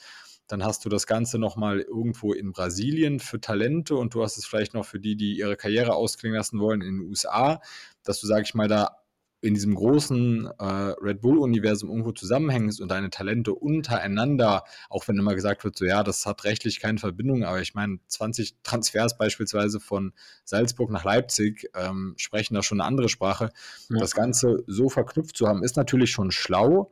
Dann 0.48 0.62
hast 0.62 0.84
du 0.84 0.88
das 0.88 1.06
Ganze 1.06 1.38
nochmal 1.38 1.80
irgendwo 1.80 2.32
in 2.34 2.52
Brasilien 2.52 3.20
für 3.20 3.40
Talente 3.40 3.94
und 3.96 4.12
du 4.14 4.22
hast 4.22 4.36
es 4.36 4.44
vielleicht 4.44 4.74
noch 4.74 4.84
für 4.84 5.00
die, 5.00 5.16
die 5.16 5.38
ihre 5.38 5.56
Karriere 5.56 5.94
ausklingen 5.94 6.36
lassen 6.36 6.58
wollen 6.58 6.82
in 6.82 6.98
den 6.98 7.08
USA, 7.08 7.62
dass 8.02 8.20
du, 8.20 8.26
sag 8.26 8.42
ich 8.42 8.54
mal, 8.54 8.68
da 8.68 9.03
in 9.44 9.52
diesem 9.52 9.74
großen 9.74 10.48
äh, 10.58 10.64
Red 10.64 11.20
Bull-Universum 11.20 11.90
irgendwo 11.90 12.12
zusammenhängst 12.12 12.80
und 12.80 12.90
deine 12.90 13.10
Talente 13.10 13.54
untereinander, 13.54 14.64
auch 14.88 15.06
wenn 15.06 15.18
immer 15.18 15.34
gesagt 15.34 15.64
wird, 15.64 15.76
so 15.76 15.84
ja, 15.84 16.02
das 16.02 16.24
hat 16.24 16.44
rechtlich 16.44 16.80
keine 16.80 16.98
Verbindung, 16.98 17.44
aber 17.44 17.60
ich 17.60 17.74
meine, 17.74 17.98
20 18.06 18.56
Transfers 18.62 19.18
beispielsweise 19.18 19.80
von 19.80 20.14
Salzburg 20.44 20.90
nach 20.90 21.04
Leipzig 21.04 21.68
ähm, 21.74 22.14
sprechen 22.16 22.54
da 22.54 22.62
schon 22.62 22.80
eine 22.80 22.88
andere 22.88 23.10
Sprache. 23.10 23.50
Ja. 23.90 23.98
Das 24.00 24.14
Ganze 24.14 24.64
so 24.66 24.88
verknüpft 24.88 25.36
zu 25.36 25.46
haben, 25.46 25.62
ist 25.62 25.76
natürlich 25.76 26.10
schon 26.10 26.30
schlau. 26.30 26.90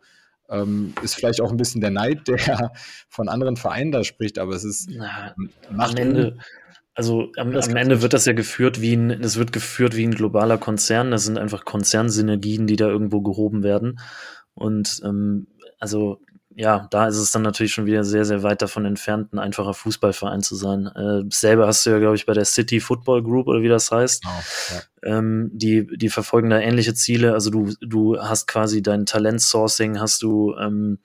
Ähm, 0.51 0.93
ist 1.03 1.15
vielleicht 1.15 1.41
auch 1.41 1.51
ein 1.51 1.57
bisschen 1.57 1.81
der 1.81 1.91
Neid, 1.91 2.29
der 2.29 2.73
von 3.09 3.31
anderen 3.31 3.57
Vereinen 3.57 3.93
da 3.93 4.05
spricht, 4.05 4.39
aber 4.39 4.55
es 4.55 4.65
ist 4.65 4.91
Na, 4.91 5.35
Ende, 5.97 6.37
also 6.95 7.31
am, 7.37 7.55
am 7.57 7.77
Ende 7.77 8.03
wird 8.03 8.13
das 8.13 8.27
ja 8.27 8.33
geführt 8.33 8.81
wie 8.81 8.95
ein, 8.95 9.11
es 9.11 9.37
wird 9.37 9.53
geführt 9.53 9.97
wie 9.97 10.07
ein 10.07 10.15
globaler 10.15 10.59
Konzern. 10.59 11.11
Das 11.11 11.25
sind 11.25 11.39
einfach 11.39 11.65
Konzernsynergien, 11.65 12.67
die 12.67 12.77
da 12.77 12.89
irgendwo 12.89 13.23
gehoben 13.23 13.63
werden. 13.63 13.99
Und 14.55 15.01
ähm, 15.05 15.47
also 15.79 16.21
ja, 16.55 16.87
da 16.91 17.09
ist 17.09 17.17
es 17.17 17.31
dann 17.31 17.43
natürlich 17.43 17.73
schon 17.73 17.87
wieder 17.87 18.05
sehr, 18.05 18.25
sehr 18.25 18.43
weit 18.43 18.63
davon 18.63 18.85
entfernt, 18.85 19.33
ein 19.33 19.39
einfacher 19.39 19.75
Fußballverein 19.75 20.43
zu 20.43 20.55
sein. 20.55 20.87
Äh, 20.87 21.23
selber 21.31 21.67
hast 21.67 21.87
du 21.87 21.91
ja, 21.91 21.99
glaube 21.99 22.17
ich, 22.17 22.27
bei 22.27 22.35
der 22.35 22.45
City 22.45 22.81
Football 22.81 23.23
Group 23.23 23.49
oder 23.49 23.63
wie 23.63 23.69
das 23.69 23.91
heißt. 23.91 24.25
Oh, 24.27 24.75
ja. 24.75 25.19
ähm, 25.19 25.51
die, 25.53 25.87
die 25.97 26.09
verfolgen 26.11 26.51
da 26.51 26.59
ähnliche 26.59 26.95
Ziele. 26.95 27.33
Also 27.33 27.51
du, 27.51 27.73
du 27.81 28.19
hast 28.21 28.47
quasi 28.47 28.83
dein 28.83 29.07
Talent-Sourcing, 29.07 29.99
hast 29.99 30.23
du 30.23 30.55
ähm, 30.57 30.99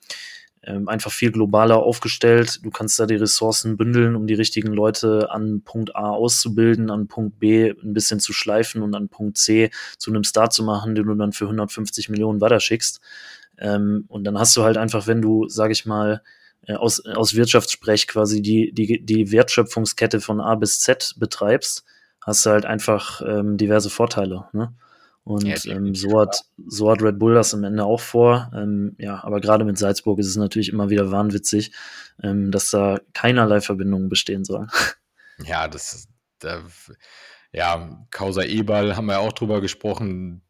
ähm, 0.62 0.88
einfach 0.88 1.12
viel 1.12 1.30
globaler 1.32 1.78
aufgestellt. 1.78 2.60
Du 2.64 2.70
kannst 2.70 2.98
da 2.98 3.06
die 3.06 3.16
Ressourcen 3.16 3.76
bündeln, 3.76 4.16
um 4.16 4.26
die 4.26 4.34
richtigen 4.34 4.72
Leute 4.72 5.30
an 5.30 5.62
Punkt 5.62 5.94
A 5.94 6.10
auszubilden, 6.10 6.90
an 6.90 7.08
Punkt 7.08 7.38
B 7.38 7.70
ein 7.70 7.92
bisschen 7.92 8.20
zu 8.20 8.32
schleifen 8.32 8.82
und 8.82 8.94
an 8.94 9.08
Punkt 9.08 9.38
C 9.38 9.70
zu 9.98 10.10
einem 10.10 10.24
Star 10.24 10.50
zu 10.50 10.64
machen, 10.64 10.94
den 10.94 11.06
du 11.06 11.14
dann 11.14 11.32
für 11.32 11.44
150 11.44 12.08
Millionen 12.08 12.40
weiterschickst. 12.40 13.00
Ähm, 13.58 14.04
und 14.08 14.24
dann 14.24 14.38
hast 14.38 14.56
du 14.56 14.62
halt 14.62 14.76
einfach, 14.76 15.06
wenn 15.06 15.22
du, 15.22 15.48
sag 15.48 15.70
ich 15.70 15.86
mal, 15.86 16.22
äh, 16.66 16.74
aus, 16.74 17.04
aus 17.06 17.34
Wirtschaftssprech 17.34 18.06
quasi 18.08 18.42
die, 18.42 18.72
die, 18.72 19.04
die 19.04 19.32
Wertschöpfungskette 19.32 20.20
von 20.20 20.40
A 20.40 20.54
bis 20.54 20.80
Z 20.80 21.14
betreibst, 21.18 21.84
hast 22.20 22.44
du 22.46 22.50
halt 22.50 22.66
einfach 22.66 23.22
ähm, 23.26 23.56
diverse 23.56 23.90
Vorteile. 23.90 24.48
Ne? 24.52 24.74
Und 25.28 25.44
ja, 25.44 25.56
ähm, 25.66 25.94
so, 25.94 26.18
hat, 26.18 26.42
so 26.66 26.90
hat 26.90 27.02
Red 27.02 27.18
Bull 27.18 27.34
das 27.34 27.52
am 27.52 27.62
Ende 27.62 27.84
auch 27.84 28.00
vor. 28.00 28.50
Ähm, 28.54 28.96
ja, 28.98 29.22
aber 29.22 29.42
gerade 29.42 29.66
mit 29.66 29.76
Salzburg 29.76 30.18
ist 30.18 30.26
es 30.26 30.36
natürlich 30.36 30.70
immer 30.70 30.88
wieder 30.88 31.10
wahnwitzig, 31.10 31.72
ähm, 32.22 32.50
dass 32.50 32.70
da 32.70 32.98
keinerlei 33.12 33.60
Verbindungen 33.60 34.08
bestehen 34.08 34.44
sollen. 34.44 34.70
Ja, 35.44 35.68
das 35.68 36.08
da, 36.38 36.62
ja, 37.52 38.06
Causa 38.10 38.42
Ebal 38.42 38.96
haben 38.96 39.06
wir 39.06 39.20
auch 39.20 39.34
drüber 39.34 39.60
gesprochen. 39.60 40.42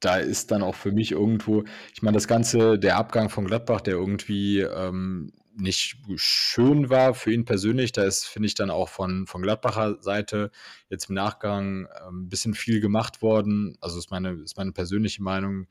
Da 0.00 0.16
ist 0.16 0.50
dann 0.50 0.62
auch 0.62 0.74
für 0.74 0.90
mich 0.90 1.12
irgendwo, 1.12 1.62
ich 1.94 2.02
meine, 2.02 2.16
das 2.16 2.26
Ganze, 2.26 2.80
der 2.80 2.96
Abgang 2.96 3.30
von 3.30 3.46
Gladbach, 3.46 3.80
der 3.80 3.94
irgendwie 3.94 4.60
ähm, 4.60 5.32
nicht 5.56 5.96
schön 6.16 6.90
war 6.90 7.14
für 7.14 7.32
ihn 7.32 7.44
persönlich. 7.44 7.92
Da 7.92 8.04
ist, 8.04 8.24
finde 8.24 8.46
ich, 8.46 8.54
dann 8.54 8.70
auch 8.70 8.88
von, 8.88 9.26
von 9.26 9.42
Gladbacher 9.42 10.00
Seite 10.02 10.50
jetzt 10.88 11.08
im 11.08 11.14
Nachgang 11.14 11.88
ähm, 12.06 12.24
ein 12.24 12.28
bisschen 12.28 12.54
viel 12.54 12.80
gemacht 12.80 13.22
worden. 13.22 13.76
Also 13.80 13.98
ist 13.98 14.10
meine, 14.10 14.32
ist 14.42 14.56
meine 14.56 14.72
persönliche 14.72 15.22
Meinung, 15.22 15.66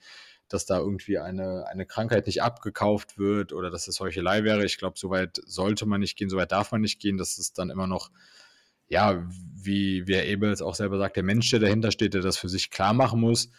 dass 0.47 0.65
da 0.65 0.79
irgendwie 0.79 1.17
eine, 1.17 1.67
eine 1.67 1.85
Krankheit 1.85 2.27
nicht 2.27 2.41
abgekauft 2.41 3.17
wird 3.17 3.53
oder 3.53 3.71
dass 3.71 3.87
es 3.87 3.99
Heuchelei 3.99 4.43
wäre. 4.43 4.65
Ich 4.65 4.77
glaube, 4.77 4.97
so 4.97 5.09
weit 5.09 5.41
sollte 5.45 5.85
man 5.85 6.01
nicht 6.01 6.17
gehen, 6.17 6.29
so 6.29 6.37
weit 6.37 6.51
darf 6.51 6.71
man 6.71 6.81
nicht 6.81 6.99
gehen. 6.99 7.17
Das 7.17 7.37
ist 7.37 7.57
dann 7.57 7.69
immer 7.69 7.87
noch, 7.87 8.11
ja, 8.87 9.27
wie, 9.53 10.07
wie 10.07 10.15
Herr 10.15 10.25
Ebels 10.25 10.61
auch 10.61 10.75
selber 10.75 10.97
sagt, 10.97 11.15
der 11.15 11.23
Mensch, 11.23 11.49
der 11.49 11.59
dahinter 11.59 11.91
steht, 11.91 12.13
der 12.13 12.21
das 12.21 12.37
für 12.37 12.49
sich 12.49 12.69
klar 12.69 12.93
machen 12.93 13.19
muss. 13.19 13.49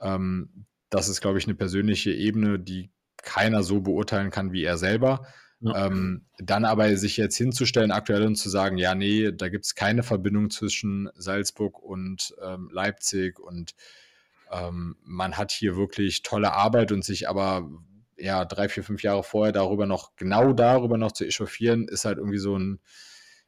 Ähm, 0.00 0.66
das 0.90 1.08
ist, 1.08 1.20
glaube 1.20 1.38
ich, 1.38 1.44
eine 1.44 1.54
persönliche 1.54 2.12
Ebene, 2.12 2.58
die 2.58 2.90
keiner 3.22 3.62
so 3.62 3.80
beurteilen 3.80 4.30
kann 4.30 4.52
wie 4.52 4.64
er 4.64 4.76
selber. 4.76 5.26
Ja. 5.64 5.86
Ähm, 5.86 6.26
dann 6.38 6.66
aber 6.66 6.94
sich 6.96 7.16
jetzt 7.16 7.36
hinzustellen 7.36 7.90
aktuell 7.90 8.26
und 8.26 8.36
zu 8.36 8.50
sagen, 8.50 8.76
ja, 8.76 8.94
nee, 8.94 9.32
da 9.32 9.48
gibt 9.48 9.64
es 9.64 9.74
keine 9.74 10.02
Verbindung 10.02 10.50
zwischen 10.50 11.08
Salzburg 11.14 11.82
und 11.82 12.34
ähm, 12.42 12.68
Leipzig 12.70 13.40
und 13.40 13.74
ähm, 14.52 14.96
man 15.02 15.38
hat 15.38 15.52
hier 15.52 15.76
wirklich 15.76 16.22
tolle 16.22 16.52
Arbeit 16.52 16.92
und 16.92 17.02
sich 17.02 17.28
aber 17.28 17.70
ja 18.18 18.44
drei, 18.44 18.68
vier, 18.68 18.84
fünf 18.84 19.02
Jahre 19.02 19.24
vorher 19.24 19.52
darüber 19.52 19.86
noch, 19.86 20.14
genau 20.16 20.52
darüber 20.52 20.98
noch 20.98 21.12
zu 21.12 21.24
echauffieren, 21.24 21.88
ist 21.88 22.04
halt 22.04 22.18
irgendwie 22.18 22.38
so 22.38 22.58
ein, 22.58 22.80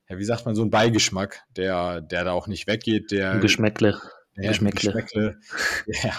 ja, 0.09 0.17
wie 0.17 0.25
sagt 0.25 0.47
man, 0.47 0.55
so 0.55 0.63
ein 0.63 0.71
Beigeschmack, 0.71 1.43
der, 1.51 2.01
der 2.01 2.25
da 2.25 2.33
auch 2.33 2.47
nicht 2.47 2.67
weggeht, 2.67 3.11
der 3.11 3.39
Geschmäckle. 3.41 4.01
Ja, 4.37 4.49
Geschmäckle. 4.49 4.93
Geschmäckle. 4.93 5.39
ja, 6.03 6.13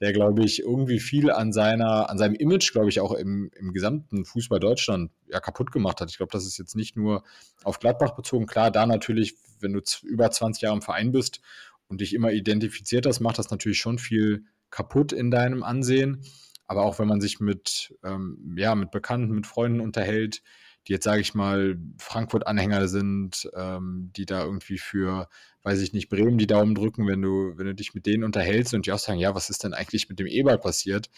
der, 0.00 0.12
glaube 0.12 0.44
ich, 0.44 0.60
irgendwie 0.60 0.98
viel 0.98 1.30
an 1.30 1.52
seiner, 1.52 2.08
an 2.08 2.16
seinem 2.16 2.34
Image, 2.34 2.72
glaube 2.72 2.88
ich, 2.88 3.00
auch 3.00 3.12
im, 3.12 3.50
im 3.54 3.72
gesamten 3.72 4.24
Fußball 4.24 4.58
Deutschland 4.58 5.10
ja, 5.28 5.40
kaputt 5.40 5.72
gemacht 5.72 6.00
hat. 6.00 6.10
Ich 6.10 6.16
glaube, 6.16 6.32
das 6.32 6.46
ist 6.46 6.58
jetzt 6.58 6.74
nicht 6.74 6.96
nur 6.96 7.22
auf 7.64 7.78
Gladbach 7.78 8.12
bezogen. 8.12 8.46
Klar, 8.46 8.70
da 8.70 8.86
natürlich, 8.86 9.34
wenn 9.60 9.74
du 9.74 9.80
über 10.04 10.30
20 10.30 10.62
Jahre 10.62 10.76
im 10.76 10.82
Verein 10.82 11.12
bist 11.12 11.40
und 11.88 12.00
dich 12.00 12.14
immer 12.14 12.32
identifiziert 12.32 13.04
hast, 13.06 13.20
macht 13.20 13.38
das 13.38 13.50
natürlich 13.50 13.78
schon 13.78 13.98
viel 13.98 14.44
kaputt 14.70 15.12
in 15.12 15.30
deinem 15.30 15.62
Ansehen. 15.62 16.24
Aber 16.66 16.84
auch 16.84 16.98
wenn 16.98 17.08
man 17.08 17.20
sich 17.20 17.40
mit, 17.40 17.94
ähm, 18.02 18.54
ja, 18.56 18.74
mit 18.74 18.92
Bekannten, 18.92 19.34
mit 19.34 19.46
Freunden 19.46 19.80
unterhält, 19.80 20.42
die 20.88 20.92
jetzt, 20.92 21.04
sage 21.04 21.20
ich 21.20 21.34
mal, 21.34 21.78
Frankfurt-Anhänger 21.98 22.88
sind, 22.88 23.50
ähm, 23.54 24.10
die 24.16 24.26
da 24.26 24.44
irgendwie 24.44 24.78
für 24.78 25.28
weiß 25.62 25.80
ich 25.80 25.92
nicht, 25.92 26.08
Bremen 26.08 26.38
die 26.38 26.46
Daumen 26.46 26.74
drücken, 26.74 27.06
wenn 27.06 27.20
du, 27.20 27.52
wenn 27.56 27.66
du 27.66 27.74
dich 27.74 27.94
mit 27.94 28.06
denen 28.06 28.24
unterhältst 28.24 28.74
und 28.74 28.86
die 28.86 28.92
auch 28.92 28.98
sagen, 28.98 29.18
ja, 29.18 29.34
was 29.34 29.50
ist 29.50 29.64
denn 29.64 29.74
eigentlich 29.74 30.08
mit 30.08 30.18
dem 30.18 30.26
Eberl 30.26 30.58
passiert? 30.58 31.10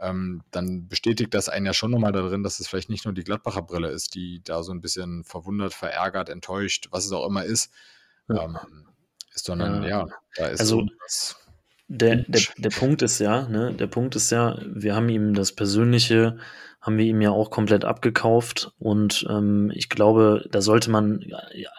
Ähm, 0.00 0.42
dann 0.50 0.88
bestätigt 0.88 1.34
das 1.34 1.50
einen 1.50 1.66
ja 1.66 1.74
schon 1.74 1.90
nochmal 1.90 2.12
darin, 2.12 2.42
dass 2.42 2.58
es 2.58 2.68
vielleicht 2.68 2.88
nicht 2.88 3.04
nur 3.04 3.12
die 3.12 3.24
Gladbacher 3.24 3.60
Brille 3.60 3.88
ist, 3.88 4.14
die 4.14 4.40
da 4.42 4.62
so 4.62 4.72
ein 4.72 4.80
bisschen 4.80 5.24
verwundert, 5.24 5.74
verärgert, 5.74 6.30
enttäuscht, 6.30 6.88
was 6.90 7.04
es 7.04 7.12
auch 7.12 7.26
immer 7.26 7.44
ist, 7.44 7.70
ja. 8.28 8.44
ähm, 8.44 8.58
ist 9.34 9.44
sondern 9.44 9.82
ja, 9.82 9.88
ja 9.88 10.08
da 10.36 10.46
ist 10.46 10.60
also, 10.60 10.86
so 11.06 11.36
der, 11.88 12.16
der, 12.16 12.42
der 12.56 12.70
Punkt 12.70 13.02
ist 13.02 13.18
ja, 13.18 13.48
ne, 13.48 13.74
der 13.74 13.88
Punkt 13.88 14.16
ist 14.16 14.30
ja, 14.30 14.58
wir 14.64 14.94
haben 14.94 15.08
ihm 15.10 15.34
das 15.34 15.52
Persönliche 15.52 16.38
haben 16.80 16.96
wir 16.96 17.04
ihm 17.04 17.20
ja 17.20 17.30
auch 17.30 17.50
komplett 17.50 17.84
abgekauft. 17.84 18.72
Und 18.78 19.26
ähm, 19.28 19.70
ich 19.74 19.90
glaube, 19.90 20.46
da 20.50 20.62
sollte 20.62 20.90
man 20.90 21.24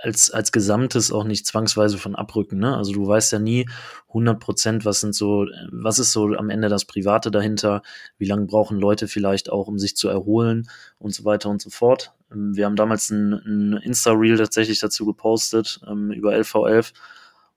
als, 0.03 0.29
als 0.29 0.51
Gesamtes 0.51 1.11
auch 1.11 1.23
nicht 1.23 1.47
zwangsweise 1.47 1.97
von 1.97 2.15
abrücken. 2.15 2.59
Ne? 2.59 2.77
Also 2.77 2.93
du 2.93 3.07
weißt 3.07 3.31
ja 3.31 3.39
nie 3.39 3.67
100 4.09 4.39
Prozent, 4.39 4.85
was 4.85 4.99
sind 4.99 5.15
so, 5.15 5.47
was 5.71 5.97
ist 5.97 6.11
so 6.11 6.27
am 6.35 6.51
Ende 6.51 6.69
das 6.69 6.85
Private 6.85 7.31
dahinter, 7.31 7.81
wie 8.19 8.25
lange 8.25 8.45
brauchen 8.45 8.77
Leute 8.77 9.07
vielleicht 9.07 9.51
auch, 9.51 9.67
um 9.67 9.79
sich 9.79 9.95
zu 9.95 10.07
erholen 10.07 10.69
und 10.99 11.15
so 11.15 11.25
weiter 11.25 11.49
und 11.49 11.61
so 11.61 11.71
fort. 11.71 12.13
Ähm, 12.31 12.55
wir 12.55 12.65
haben 12.65 12.75
damals 12.75 13.09
ein, 13.09 13.33
ein 13.33 13.73
Insta-Reel 13.81 14.37
tatsächlich 14.37 14.79
dazu 14.79 15.05
gepostet 15.07 15.79
ähm, 15.87 16.11
über 16.11 16.33
LV11 16.33 16.93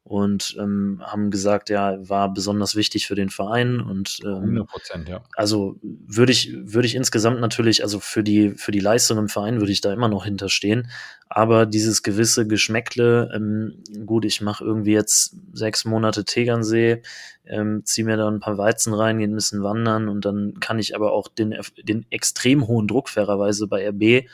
und 0.04 0.54
ähm, 0.60 1.00
haben 1.02 1.30
gesagt, 1.30 1.70
ja, 1.70 1.96
war 2.06 2.32
besonders 2.32 2.76
wichtig 2.76 3.06
für 3.06 3.14
den 3.14 3.30
Verein 3.30 3.80
und 3.80 4.20
ähm, 4.22 4.34
100 4.34 4.68
Prozent, 4.68 5.08
ja. 5.08 5.22
Also 5.34 5.76
würde 5.82 6.30
ich, 6.30 6.52
würde 6.54 6.86
ich 6.86 6.94
insgesamt 6.94 7.40
natürlich, 7.40 7.82
also 7.82 8.00
für 8.00 8.22
die, 8.22 8.50
für 8.50 8.70
die 8.70 8.80
Leistung 8.80 9.16
im 9.16 9.30
Verein 9.30 9.60
würde 9.60 9.72
ich 9.72 9.80
da 9.80 9.94
immer 9.94 10.08
noch 10.08 10.26
hinterstehen. 10.26 10.90
Aber 11.30 11.64
dieses 11.64 12.02
gewisse 12.02 12.46
Geschmäckle, 12.46 13.30
ähm, 13.34 13.82
gut, 14.04 14.26
ich 14.26 14.42
mache 14.42 14.62
irgendwie 14.62 14.92
jetzt 14.92 15.36
sechs 15.54 15.86
Monate 15.86 16.26
Tegernsee, 16.26 17.00
ähm, 17.46 17.80
ziehe 17.86 18.04
mir 18.04 18.18
da 18.18 18.28
ein 18.28 18.40
paar 18.40 18.58
Weizen 18.58 18.92
rein, 18.92 19.16
gehe 19.16 19.26
ein 19.26 19.34
bisschen 19.34 19.62
wandern 19.62 20.10
und 20.10 20.26
dann 20.26 20.60
kann 20.60 20.78
ich 20.78 20.94
aber 20.94 21.12
auch 21.12 21.28
den, 21.28 21.54
den 21.82 22.04
extrem 22.10 22.66
hohen 22.66 22.86
Druck 22.86 23.08
fairerweise 23.08 23.68
bei 23.68 23.88
RB 23.88 24.28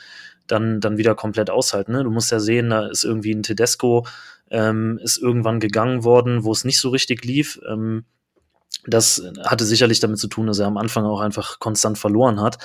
dann, 0.47 0.81
dann 0.81 0.97
wieder 0.97 1.15
komplett 1.15 1.49
aushalten. 1.49 1.93
Ne? 1.93 2.03
Du 2.03 2.11
musst 2.11 2.31
ja 2.31 2.39
sehen, 2.39 2.69
da 2.69 2.87
ist 2.87 3.03
irgendwie 3.03 3.33
ein 3.33 3.43
Tedesco, 3.43 4.05
ähm, 4.51 4.99
ist 5.01 5.17
irgendwann 5.17 5.59
gegangen 5.59 6.03
worden, 6.03 6.43
wo 6.43 6.51
es 6.51 6.65
nicht 6.65 6.79
so 6.79 6.89
richtig 6.89 7.25
lief. 7.25 7.59
Ähm, 7.67 8.05
das 8.85 9.23
hatte 9.45 9.65
sicherlich 9.65 9.99
damit 9.99 10.17
zu 10.17 10.27
tun, 10.27 10.47
dass 10.47 10.59
er 10.59 10.67
am 10.67 10.77
Anfang 10.77 11.05
auch 11.05 11.21
einfach 11.21 11.59
konstant 11.59 11.97
verloren 11.97 12.41
hat. 12.41 12.57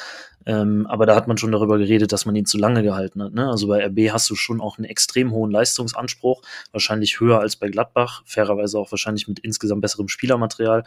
Ähm, 0.47 0.87
aber 0.87 1.07
da 1.07 1.17
hat 1.17 1.27
man 1.27 1.39
schon 1.39 1.53
darüber 1.53 1.77
geredet, 1.77 2.13
dass 2.13 2.25
man 2.25 2.37
ihn 2.37 2.47
zu 2.47 2.57
lange 2.57 2.83
gehalten 2.83 3.23
hat. 3.23 3.35
Ne? 3.35 3.49
Also 3.49 3.67
bei 3.67 3.85
RB 3.85 4.13
hast 4.13 4.31
du 4.31 4.37
schon 4.37 4.61
auch 4.61 4.79
einen 4.79 4.85
extrem 4.85 5.33
hohen 5.33 5.51
Leistungsanspruch, 5.51 6.43
wahrscheinlich 6.73 7.21
höher 7.21 7.41
als 7.41 7.57
bei 7.57 7.69
Gladbach, 7.69 8.23
fairerweise 8.25 8.79
auch 8.79 8.91
wahrscheinlich 8.93 9.27
mit 9.29 9.41
insgesamt 9.41 9.83
besserem 9.83 10.09
Spielermaterial. 10.09 10.85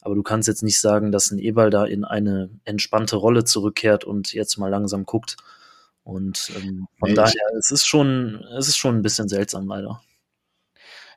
Aber 0.00 0.14
du 0.14 0.22
kannst 0.22 0.48
jetzt 0.48 0.62
nicht 0.62 0.80
sagen, 0.80 1.12
dass 1.12 1.30
ein 1.30 1.38
Eberl 1.38 1.70
da 1.70 1.84
in 1.84 2.04
eine 2.04 2.50
entspannte 2.64 3.16
Rolle 3.16 3.44
zurückkehrt 3.44 4.04
und 4.04 4.32
jetzt 4.32 4.56
mal 4.56 4.68
langsam 4.68 5.04
guckt. 5.04 5.36
Und 6.02 6.50
ähm, 6.56 6.88
von 6.98 7.10
nee, 7.10 7.14
daher, 7.14 7.42
es 7.58 7.70
ist 7.70 7.86
schon, 7.86 8.44
es 8.58 8.66
ist 8.66 8.78
schon 8.78 8.96
ein 8.96 9.02
bisschen 9.02 9.28
seltsam 9.28 9.68
leider. 9.68 10.00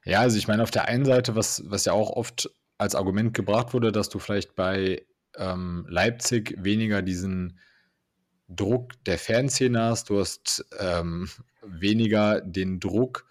Ja, 0.05 0.19
also 0.21 0.37
ich 0.37 0.47
meine, 0.47 0.63
auf 0.63 0.71
der 0.71 0.87
einen 0.87 1.05
Seite, 1.05 1.35
was, 1.35 1.63
was 1.65 1.85
ja 1.85 1.93
auch 1.93 2.11
oft 2.11 2.49
als 2.77 2.95
Argument 2.95 3.33
gebracht 3.33 3.73
wurde, 3.73 3.91
dass 3.91 4.09
du 4.09 4.19
vielleicht 4.19 4.55
bei 4.55 5.03
ähm, 5.35 5.85
Leipzig 5.89 6.55
weniger 6.57 7.01
diesen 7.01 7.59
Druck 8.47 8.91
der 9.05 9.17
Fanszene 9.17 9.81
hast, 9.81 10.09
du 10.09 10.19
hast 10.19 10.65
ähm, 10.79 11.27
weniger 11.63 12.41
den 12.41 12.79
Druck, 12.79 13.25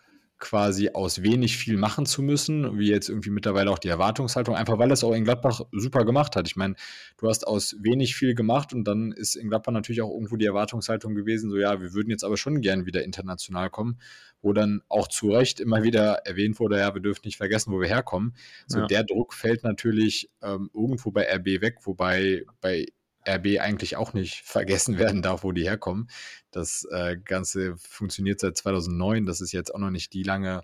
quasi 0.44 0.90
aus 0.92 1.22
wenig 1.22 1.56
viel 1.56 1.78
machen 1.78 2.04
zu 2.04 2.22
müssen, 2.22 2.78
wie 2.78 2.90
jetzt 2.90 3.08
irgendwie 3.08 3.30
mittlerweile 3.30 3.70
auch 3.70 3.78
die 3.78 3.88
Erwartungshaltung, 3.88 4.54
einfach 4.54 4.78
weil 4.78 4.92
es 4.92 5.02
auch 5.02 5.14
in 5.14 5.24
Gladbach 5.24 5.62
super 5.72 6.04
gemacht 6.04 6.36
hat. 6.36 6.46
Ich 6.46 6.54
meine, 6.54 6.74
du 7.16 7.28
hast 7.28 7.46
aus 7.46 7.76
wenig 7.80 8.14
viel 8.14 8.34
gemacht 8.34 8.74
und 8.74 8.84
dann 8.84 9.10
ist 9.12 9.36
in 9.36 9.48
Gladbach 9.48 9.72
natürlich 9.72 10.02
auch 10.02 10.10
irgendwo 10.10 10.36
die 10.36 10.44
Erwartungshaltung 10.44 11.14
gewesen, 11.14 11.50
so 11.50 11.56
ja, 11.56 11.80
wir 11.80 11.94
würden 11.94 12.10
jetzt 12.10 12.24
aber 12.24 12.36
schon 12.36 12.60
gern 12.60 12.84
wieder 12.84 13.04
international 13.04 13.70
kommen, 13.70 13.98
wo 14.42 14.52
dann 14.52 14.82
auch 14.90 15.08
zu 15.08 15.30
Recht 15.30 15.60
immer 15.60 15.82
wieder 15.82 16.26
erwähnt 16.26 16.60
wurde, 16.60 16.78
ja, 16.78 16.92
wir 16.92 17.00
dürfen 17.00 17.22
nicht 17.24 17.38
vergessen, 17.38 17.72
wo 17.72 17.80
wir 17.80 17.88
herkommen. 17.88 18.34
So 18.66 18.80
ja. 18.80 18.86
der 18.86 19.04
Druck 19.04 19.32
fällt 19.32 19.64
natürlich 19.64 20.30
ähm, 20.42 20.68
irgendwo 20.74 21.10
bei 21.10 21.26
RB 21.36 21.62
weg, 21.62 21.78
wobei 21.84 22.44
bei 22.60 22.86
RB 23.28 23.60
eigentlich 23.60 23.96
auch 23.96 24.12
nicht 24.12 24.42
vergessen 24.44 24.98
werden 24.98 25.22
darf, 25.22 25.44
wo 25.44 25.52
die 25.52 25.64
herkommen. 25.64 26.08
Das 26.50 26.86
äh, 26.90 27.16
Ganze 27.16 27.76
funktioniert 27.76 28.40
seit 28.40 28.56
2009. 28.56 29.26
Das 29.26 29.40
ist 29.40 29.52
jetzt 29.52 29.74
auch 29.74 29.78
noch 29.78 29.90
nicht 29.90 30.12
die 30.12 30.22
lange 30.22 30.62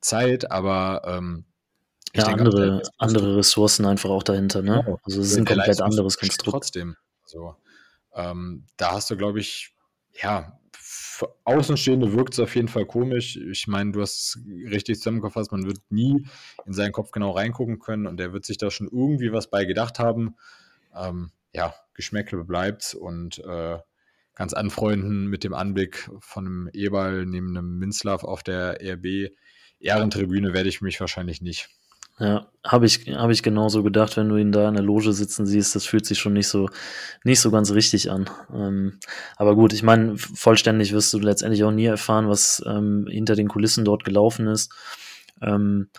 Zeit, 0.00 0.50
aber 0.50 1.02
ähm, 1.06 1.44
ja, 2.14 2.24
denke, 2.24 2.44
andere, 2.44 2.82
andere 2.98 3.36
Ressourcen 3.36 3.84
einfach 3.84 4.10
auch 4.10 4.22
dahinter. 4.22 4.62
Ne? 4.62 4.82
Genau. 4.84 5.00
Also 5.02 5.20
es 5.20 5.32
ist 5.32 5.38
ein 5.38 5.44
komplett 5.44 5.80
anderes 5.80 6.18
Konstrukt. 6.18 6.50
Trotzdem. 6.50 6.96
Also, 7.22 7.56
ähm, 8.14 8.64
da 8.76 8.92
hast 8.92 9.10
du, 9.10 9.16
glaube 9.16 9.40
ich, 9.40 9.74
ja, 10.22 10.58
für 10.72 11.34
Außenstehende 11.44 12.12
wirkt 12.12 12.34
es 12.34 12.40
auf 12.40 12.54
jeden 12.54 12.68
Fall 12.68 12.86
komisch. 12.86 13.36
Ich 13.36 13.66
meine, 13.66 13.92
du 13.92 14.00
hast 14.00 14.36
es 14.36 14.38
richtig 14.70 14.98
zusammengefasst, 14.98 15.52
man 15.52 15.66
wird 15.66 15.78
nie 15.90 16.26
in 16.64 16.72
seinen 16.72 16.92
Kopf 16.92 17.10
genau 17.10 17.32
reingucken 17.32 17.78
können 17.78 18.06
und 18.06 18.18
der 18.18 18.32
wird 18.32 18.44
sich 18.44 18.56
da 18.56 18.70
schon 18.70 18.88
irgendwie 18.88 19.32
was 19.32 19.48
bei 19.48 19.64
gedacht 19.64 19.98
haben. 19.98 20.36
Ähm, 20.94 21.30
ja, 21.52 21.74
Geschmäckle 21.94 22.44
bleibt 22.44 22.94
und 22.94 23.38
äh, 23.38 23.78
ganz 24.34 24.52
anfreunden 24.52 25.26
mit 25.26 25.44
dem 25.44 25.54
Anblick 25.54 26.10
von 26.20 26.46
einem 26.46 26.70
Eberl 26.72 27.26
neben 27.26 27.56
einem 27.56 27.78
Minzlaff 27.78 28.24
auf 28.24 28.42
der 28.42 28.78
RB 28.80 29.32
Ehrentribüne 29.80 30.54
werde 30.54 30.68
ich 30.68 30.80
mich 30.80 31.00
wahrscheinlich 31.00 31.40
nicht. 31.40 31.68
Ja, 32.20 32.50
habe 32.66 32.86
ich, 32.86 33.06
hab 33.14 33.30
ich 33.30 33.44
genauso 33.44 33.84
gedacht, 33.84 34.16
wenn 34.16 34.28
du 34.28 34.36
ihn 34.36 34.50
da 34.50 34.68
in 34.68 34.74
der 34.74 34.82
Loge 34.82 35.12
sitzen 35.12 35.46
siehst, 35.46 35.76
das 35.76 35.86
fühlt 35.86 36.04
sich 36.04 36.18
schon 36.18 36.32
nicht 36.32 36.48
so, 36.48 36.68
nicht 37.22 37.40
so 37.40 37.52
ganz 37.52 37.70
richtig 37.70 38.10
an. 38.10 38.28
Ähm, 38.52 38.98
aber 39.36 39.54
gut, 39.54 39.72
ich 39.72 39.84
meine, 39.84 40.18
vollständig 40.18 40.92
wirst 40.92 41.12
du 41.12 41.20
letztendlich 41.20 41.62
auch 41.62 41.70
nie 41.70 41.84
erfahren, 41.84 42.28
was 42.28 42.60
ähm, 42.66 43.06
hinter 43.08 43.36
den 43.36 43.46
Kulissen 43.46 43.84
dort 43.84 44.02
gelaufen 44.02 44.48
ist. 44.48 44.74
Ähm, 45.40 45.90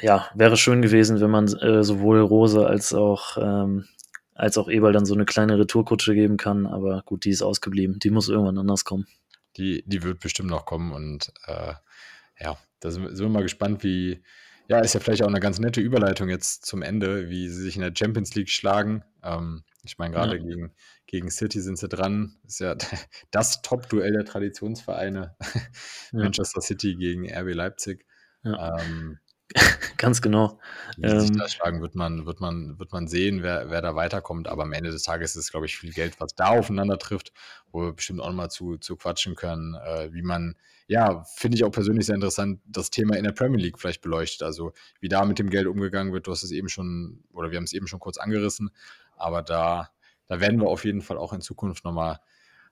ja, 0.00 0.28
wäre 0.34 0.56
schön 0.56 0.82
gewesen, 0.82 1.20
wenn 1.20 1.30
man 1.30 1.48
äh, 1.48 1.82
sowohl 1.82 2.20
Rose 2.20 2.64
als 2.64 2.94
auch 2.94 3.38
ähm, 3.38 3.86
als 4.38 4.56
auch 4.56 4.68
Eberl 4.68 4.92
dann 4.92 5.04
so 5.04 5.14
eine 5.14 5.24
kleine 5.24 5.58
Retourkutsche 5.58 6.14
geben 6.14 6.36
kann. 6.36 6.66
Aber 6.66 7.02
gut, 7.04 7.24
die 7.24 7.30
ist 7.30 7.42
ausgeblieben. 7.42 7.98
Die 7.98 8.10
muss 8.10 8.28
irgendwann 8.28 8.56
anders 8.56 8.84
kommen. 8.84 9.06
Die, 9.56 9.82
die 9.84 10.02
wird 10.04 10.20
bestimmt 10.20 10.48
noch 10.48 10.64
kommen 10.64 10.92
und 10.92 11.32
äh, 11.46 11.74
ja, 12.38 12.56
da 12.78 12.90
sind, 12.92 13.08
sind 13.08 13.26
wir 13.26 13.28
mal 13.28 13.42
gespannt, 13.42 13.82
wie, 13.82 14.22
ja, 14.68 14.78
ist 14.78 14.94
ja 14.94 15.00
vielleicht 15.00 15.24
auch 15.24 15.28
eine 15.28 15.40
ganz 15.40 15.58
nette 15.58 15.80
Überleitung 15.80 16.28
jetzt 16.28 16.64
zum 16.64 16.82
Ende, 16.82 17.28
wie 17.28 17.48
sie 17.48 17.62
sich 17.62 17.74
in 17.74 17.82
der 17.82 17.92
Champions 17.96 18.36
League 18.36 18.50
schlagen. 18.50 19.02
Ähm, 19.24 19.64
ich 19.82 19.98
meine, 19.98 20.14
gerade 20.14 20.36
ja. 20.36 20.44
gegen, 20.44 20.72
gegen 21.06 21.30
City 21.30 21.60
sind 21.60 21.76
sie 21.76 21.88
dran. 21.88 22.36
Ist 22.46 22.60
ja 22.60 22.76
das 23.32 23.62
Top-Duell 23.62 24.12
der 24.12 24.24
Traditionsvereine. 24.24 25.34
Ja. 26.12 26.20
Manchester 26.20 26.60
City 26.60 26.94
gegen 26.94 27.28
RB 27.28 27.54
Leipzig. 27.54 28.06
Ja. 28.44 28.78
Ähm, 28.78 29.18
Ganz 29.96 30.20
genau. 30.20 30.58
Wie 30.96 31.06
ähm, 31.06 31.20
sich 31.20 31.52
schlagen, 31.52 31.80
wird 31.80 31.94
man, 31.94 32.26
wird 32.26 32.40
man, 32.40 32.78
wird 32.78 32.92
man 32.92 33.08
sehen, 33.08 33.42
wer, 33.42 33.70
wer 33.70 33.80
da 33.80 33.94
weiterkommt. 33.94 34.48
Aber 34.48 34.64
am 34.64 34.72
Ende 34.72 34.90
des 34.90 35.02
Tages 35.02 35.36
ist 35.36 35.44
es, 35.44 35.50
glaube 35.50 35.66
ich, 35.66 35.76
viel 35.76 35.92
Geld, 35.92 36.20
was 36.20 36.34
da 36.34 36.48
aufeinander 36.48 36.98
trifft, 36.98 37.32
wo 37.72 37.82
wir 37.82 37.92
bestimmt 37.92 38.20
auch 38.20 38.32
mal 38.32 38.50
zu, 38.50 38.76
zu 38.76 38.96
quatschen 38.96 39.34
können, 39.34 39.74
äh, 39.74 40.12
wie 40.12 40.22
man, 40.22 40.54
ja, 40.86 41.24
finde 41.24 41.56
ich 41.56 41.64
auch 41.64 41.70
persönlich 41.70 42.06
sehr 42.06 42.14
interessant, 42.14 42.60
das 42.66 42.90
Thema 42.90 43.16
in 43.16 43.24
der 43.24 43.32
Premier 43.32 43.60
League 43.60 43.78
vielleicht 43.78 44.02
beleuchtet. 44.02 44.42
Also 44.42 44.72
wie 45.00 45.08
da 45.08 45.24
mit 45.24 45.38
dem 45.38 45.50
Geld 45.50 45.66
umgegangen 45.66 46.12
wird, 46.12 46.26
du 46.26 46.32
hast 46.32 46.42
es 46.42 46.50
eben 46.50 46.68
schon, 46.68 47.24
oder 47.32 47.50
wir 47.50 47.56
haben 47.56 47.64
es 47.64 47.72
eben 47.72 47.86
schon 47.86 48.00
kurz 48.00 48.18
angerissen, 48.18 48.70
aber 49.16 49.42
da, 49.42 49.90
da 50.26 50.40
werden 50.40 50.60
wir 50.60 50.68
auf 50.68 50.84
jeden 50.84 51.00
Fall 51.00 51.16
auch 51.16 51.32
in 51.32 51.40
Zukunft 51.40 51.84
nochmal 51.84 52.20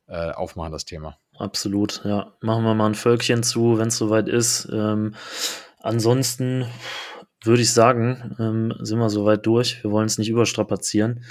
äh, 0.08 0.30
aufmachen, 0.30 0.72
das 0.72 0.84
Thema. 0.84 1.18
Absolut, 1.36 2.02
ja. 2.04 2.32
Machen 2.40 2.64
wir 2.64 2.74
mal 2.74 2.86
ein 2.86 2.94
Völkchen 2.94 3.42
zu, 3.42 3.78
wenn 3.78 3.88
es 3.88 3.96
soweit 3.96 4.28
ist. 4.28 4.68
Ähm, 4.72 5.14
Ansonsten 5.80 6.66
würde 7.44 7.62
ich 7.62 7.72
sagen, 7.72 8.36
ähm, 8.38 8.74
sind 8.80 8.98
wir 8.98 9.10
soweit 9.10 9.46
durch. 9.46 9.82
Wir 9.82 9.90
wollen 9.90 10.06
es 10.06 10.18
nicht 10.18 10.30
überstrapazieren. 10.30 11.24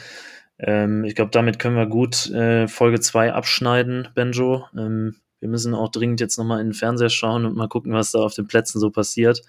Ähm, 0.58 1.04
ich 1.04 1.16
glaube, 1.16 1.32
damit 1.32 1.60
können 1.60 1.76
wir 1.76 1.88
gut 1.88 2.30
äh, 2.32 2.68
Folge 2.68 3.00
2 3.00 3.34
abschneiden, 3.34 4.08
Benjo. 4.16 4.66
Ähm, 4.78 5.16
wir 5.40 5.50
müssen 5.50 5.74
auch 5.74 5.90
dringend 5.90 6.22
jetzt 6.22 6.38
nochmal 6.38 6.62
in 6.62 6.68
den 6.68 6.74
Fernseher 6.74 7.10
schauen 7.10 7.46
und 7.46 7.58
mal 7.58 7.68
gucken, 7.68 7.94
was 7.94 8.12
da 8.12 8.20
auf 8.20 8.34
den 8.34 8.48
Plätzen 8.48 8.80
so 8.80 8.90
passiert. 8.90 9.42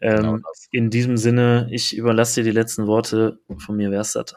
Ähm, 0.00 0.16
genau 0.16 0.38
in 0.74 0.90
diesem 0.90 1.16
Sinne, 1.16 1.68
ich 1.70 1.96
überlasse 1.96 2.40
dir 2.40 2.50
die 2.50 2.58
letzten 2.58 2.88
Worte. 2.88 3.38
Von 3.58 3.76
mir 3.76 3.92
wär's 3.92 4.14
das. 4.14 4.34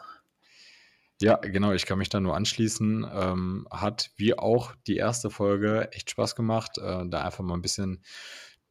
Ja, 1.20 1.34
genau, 1.34 1.72
ich 1.72 1.84
kann 1.84 1.98
mich 1.98 2.10
da 2.10 2.20
nur 2.20 2.36
anschließen. 2.36 3.04
Ähm, 3.12 3.66
hat 3.68 4.12
wie 4.16 4.38
auch 4.38 4.72
die 4.86 4.96
erste 4.96 5.30
Folge 5.30 5.88
echt 5.90 6.10
Spaß 6.10 6.36
gemacht, 6.36 6.78
äh, 6.78 7.04
da 7.08 7.24
einfach 7.24 7.42
mal 7.42 7.54
ein 7.54 7.62
bisschen 7.62 8.04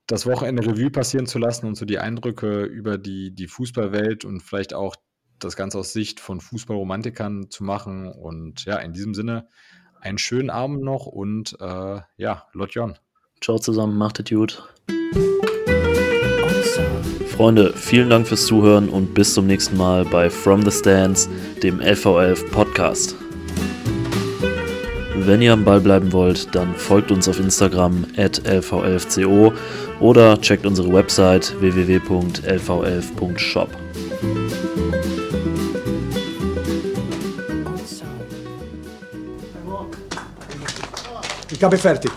das 0.08 0.26
Wochenende 0.26 0.66
Revue 0.66 0.90
passieren 0.90 1.28
zu 1.28 1.38
lassen 1.38 1.68
und 1.68 1.76
so 1.76 1.86
die 1.86 2.00
Eindrücke 2.00 2.64
über 2.64 2.98
die, 2.98 3.36
die 3.36 3.48
Fußballwelt 3.48 4.24
und 4.26 4.42
vielleicht 4.42 4.74
auch 4.74 4.96
das 5.40 5.56
Ganze 5.56 5.78
aus 5.78 5.94
Sicht 5.94 6.20
von 6.20 6.40
Fußballromantikern 6.40 7.50
zu 7.52 7.64
machen. 7.64 8.08
Und 8.12 8.66
ja, 8.66 8.78
in 8.78 8.94
diesem 8.94 9.14
Sinne, 9.14 9.48
einen 10.00 10.18
schönen 10.18 10.50
Abend 10.50 10.82
noch 10.82 11.06
und 11.06 11.58
äh, 11.60 12.00
ja, 12.18 12.48
Lotjon. 12.54 12.98
Ciao 13.42 13.60
zusammen, 13.60 13.98
macht 13.98 14.20
es 14.20 14.30
gut. 14.30 14.64
Freunde, 17.28 17.74
vielen 17.74 18.10
Dank 18.10 18.28
fürs 18.28 18.48
Zuhören 18.48 18.90
und 18.90 19.14
bis 19.14 19.36
zum 19.36 19.46
nächsten 19.46 19.78
Mal 19.78 20.06
bei 20.06 20.30
From 20.30 20.64
the 20.64 20.72
Stands, 20.72 21.30
dem 21.62 21.80
LV11 21.80 22.50
Podcast. 22.50 23.16
Wenn 25.28 25.42
ihr 25.42 25.52
am 25.52 25.66
Ball 25.66 25.82
bleiben 25.82 26.14
wollt, 26.14 26.56
dann 26.56 26.74
folgt 26.74 27.12
uns 27.12 27.28
auf 27.28 27.38
Instagram 27.38 28.06
at 28.16 28.40
lv11co 28.48 29.52
oder 30.00 30.40
checkt 30.40 30.66
unsere 30.66 30.94
Website 30.94 31.54
www.lv11.shop. 31.60 33.70
Ich 41.52 41.62
habe 41.62 41.78
fertig. 41.78 42.12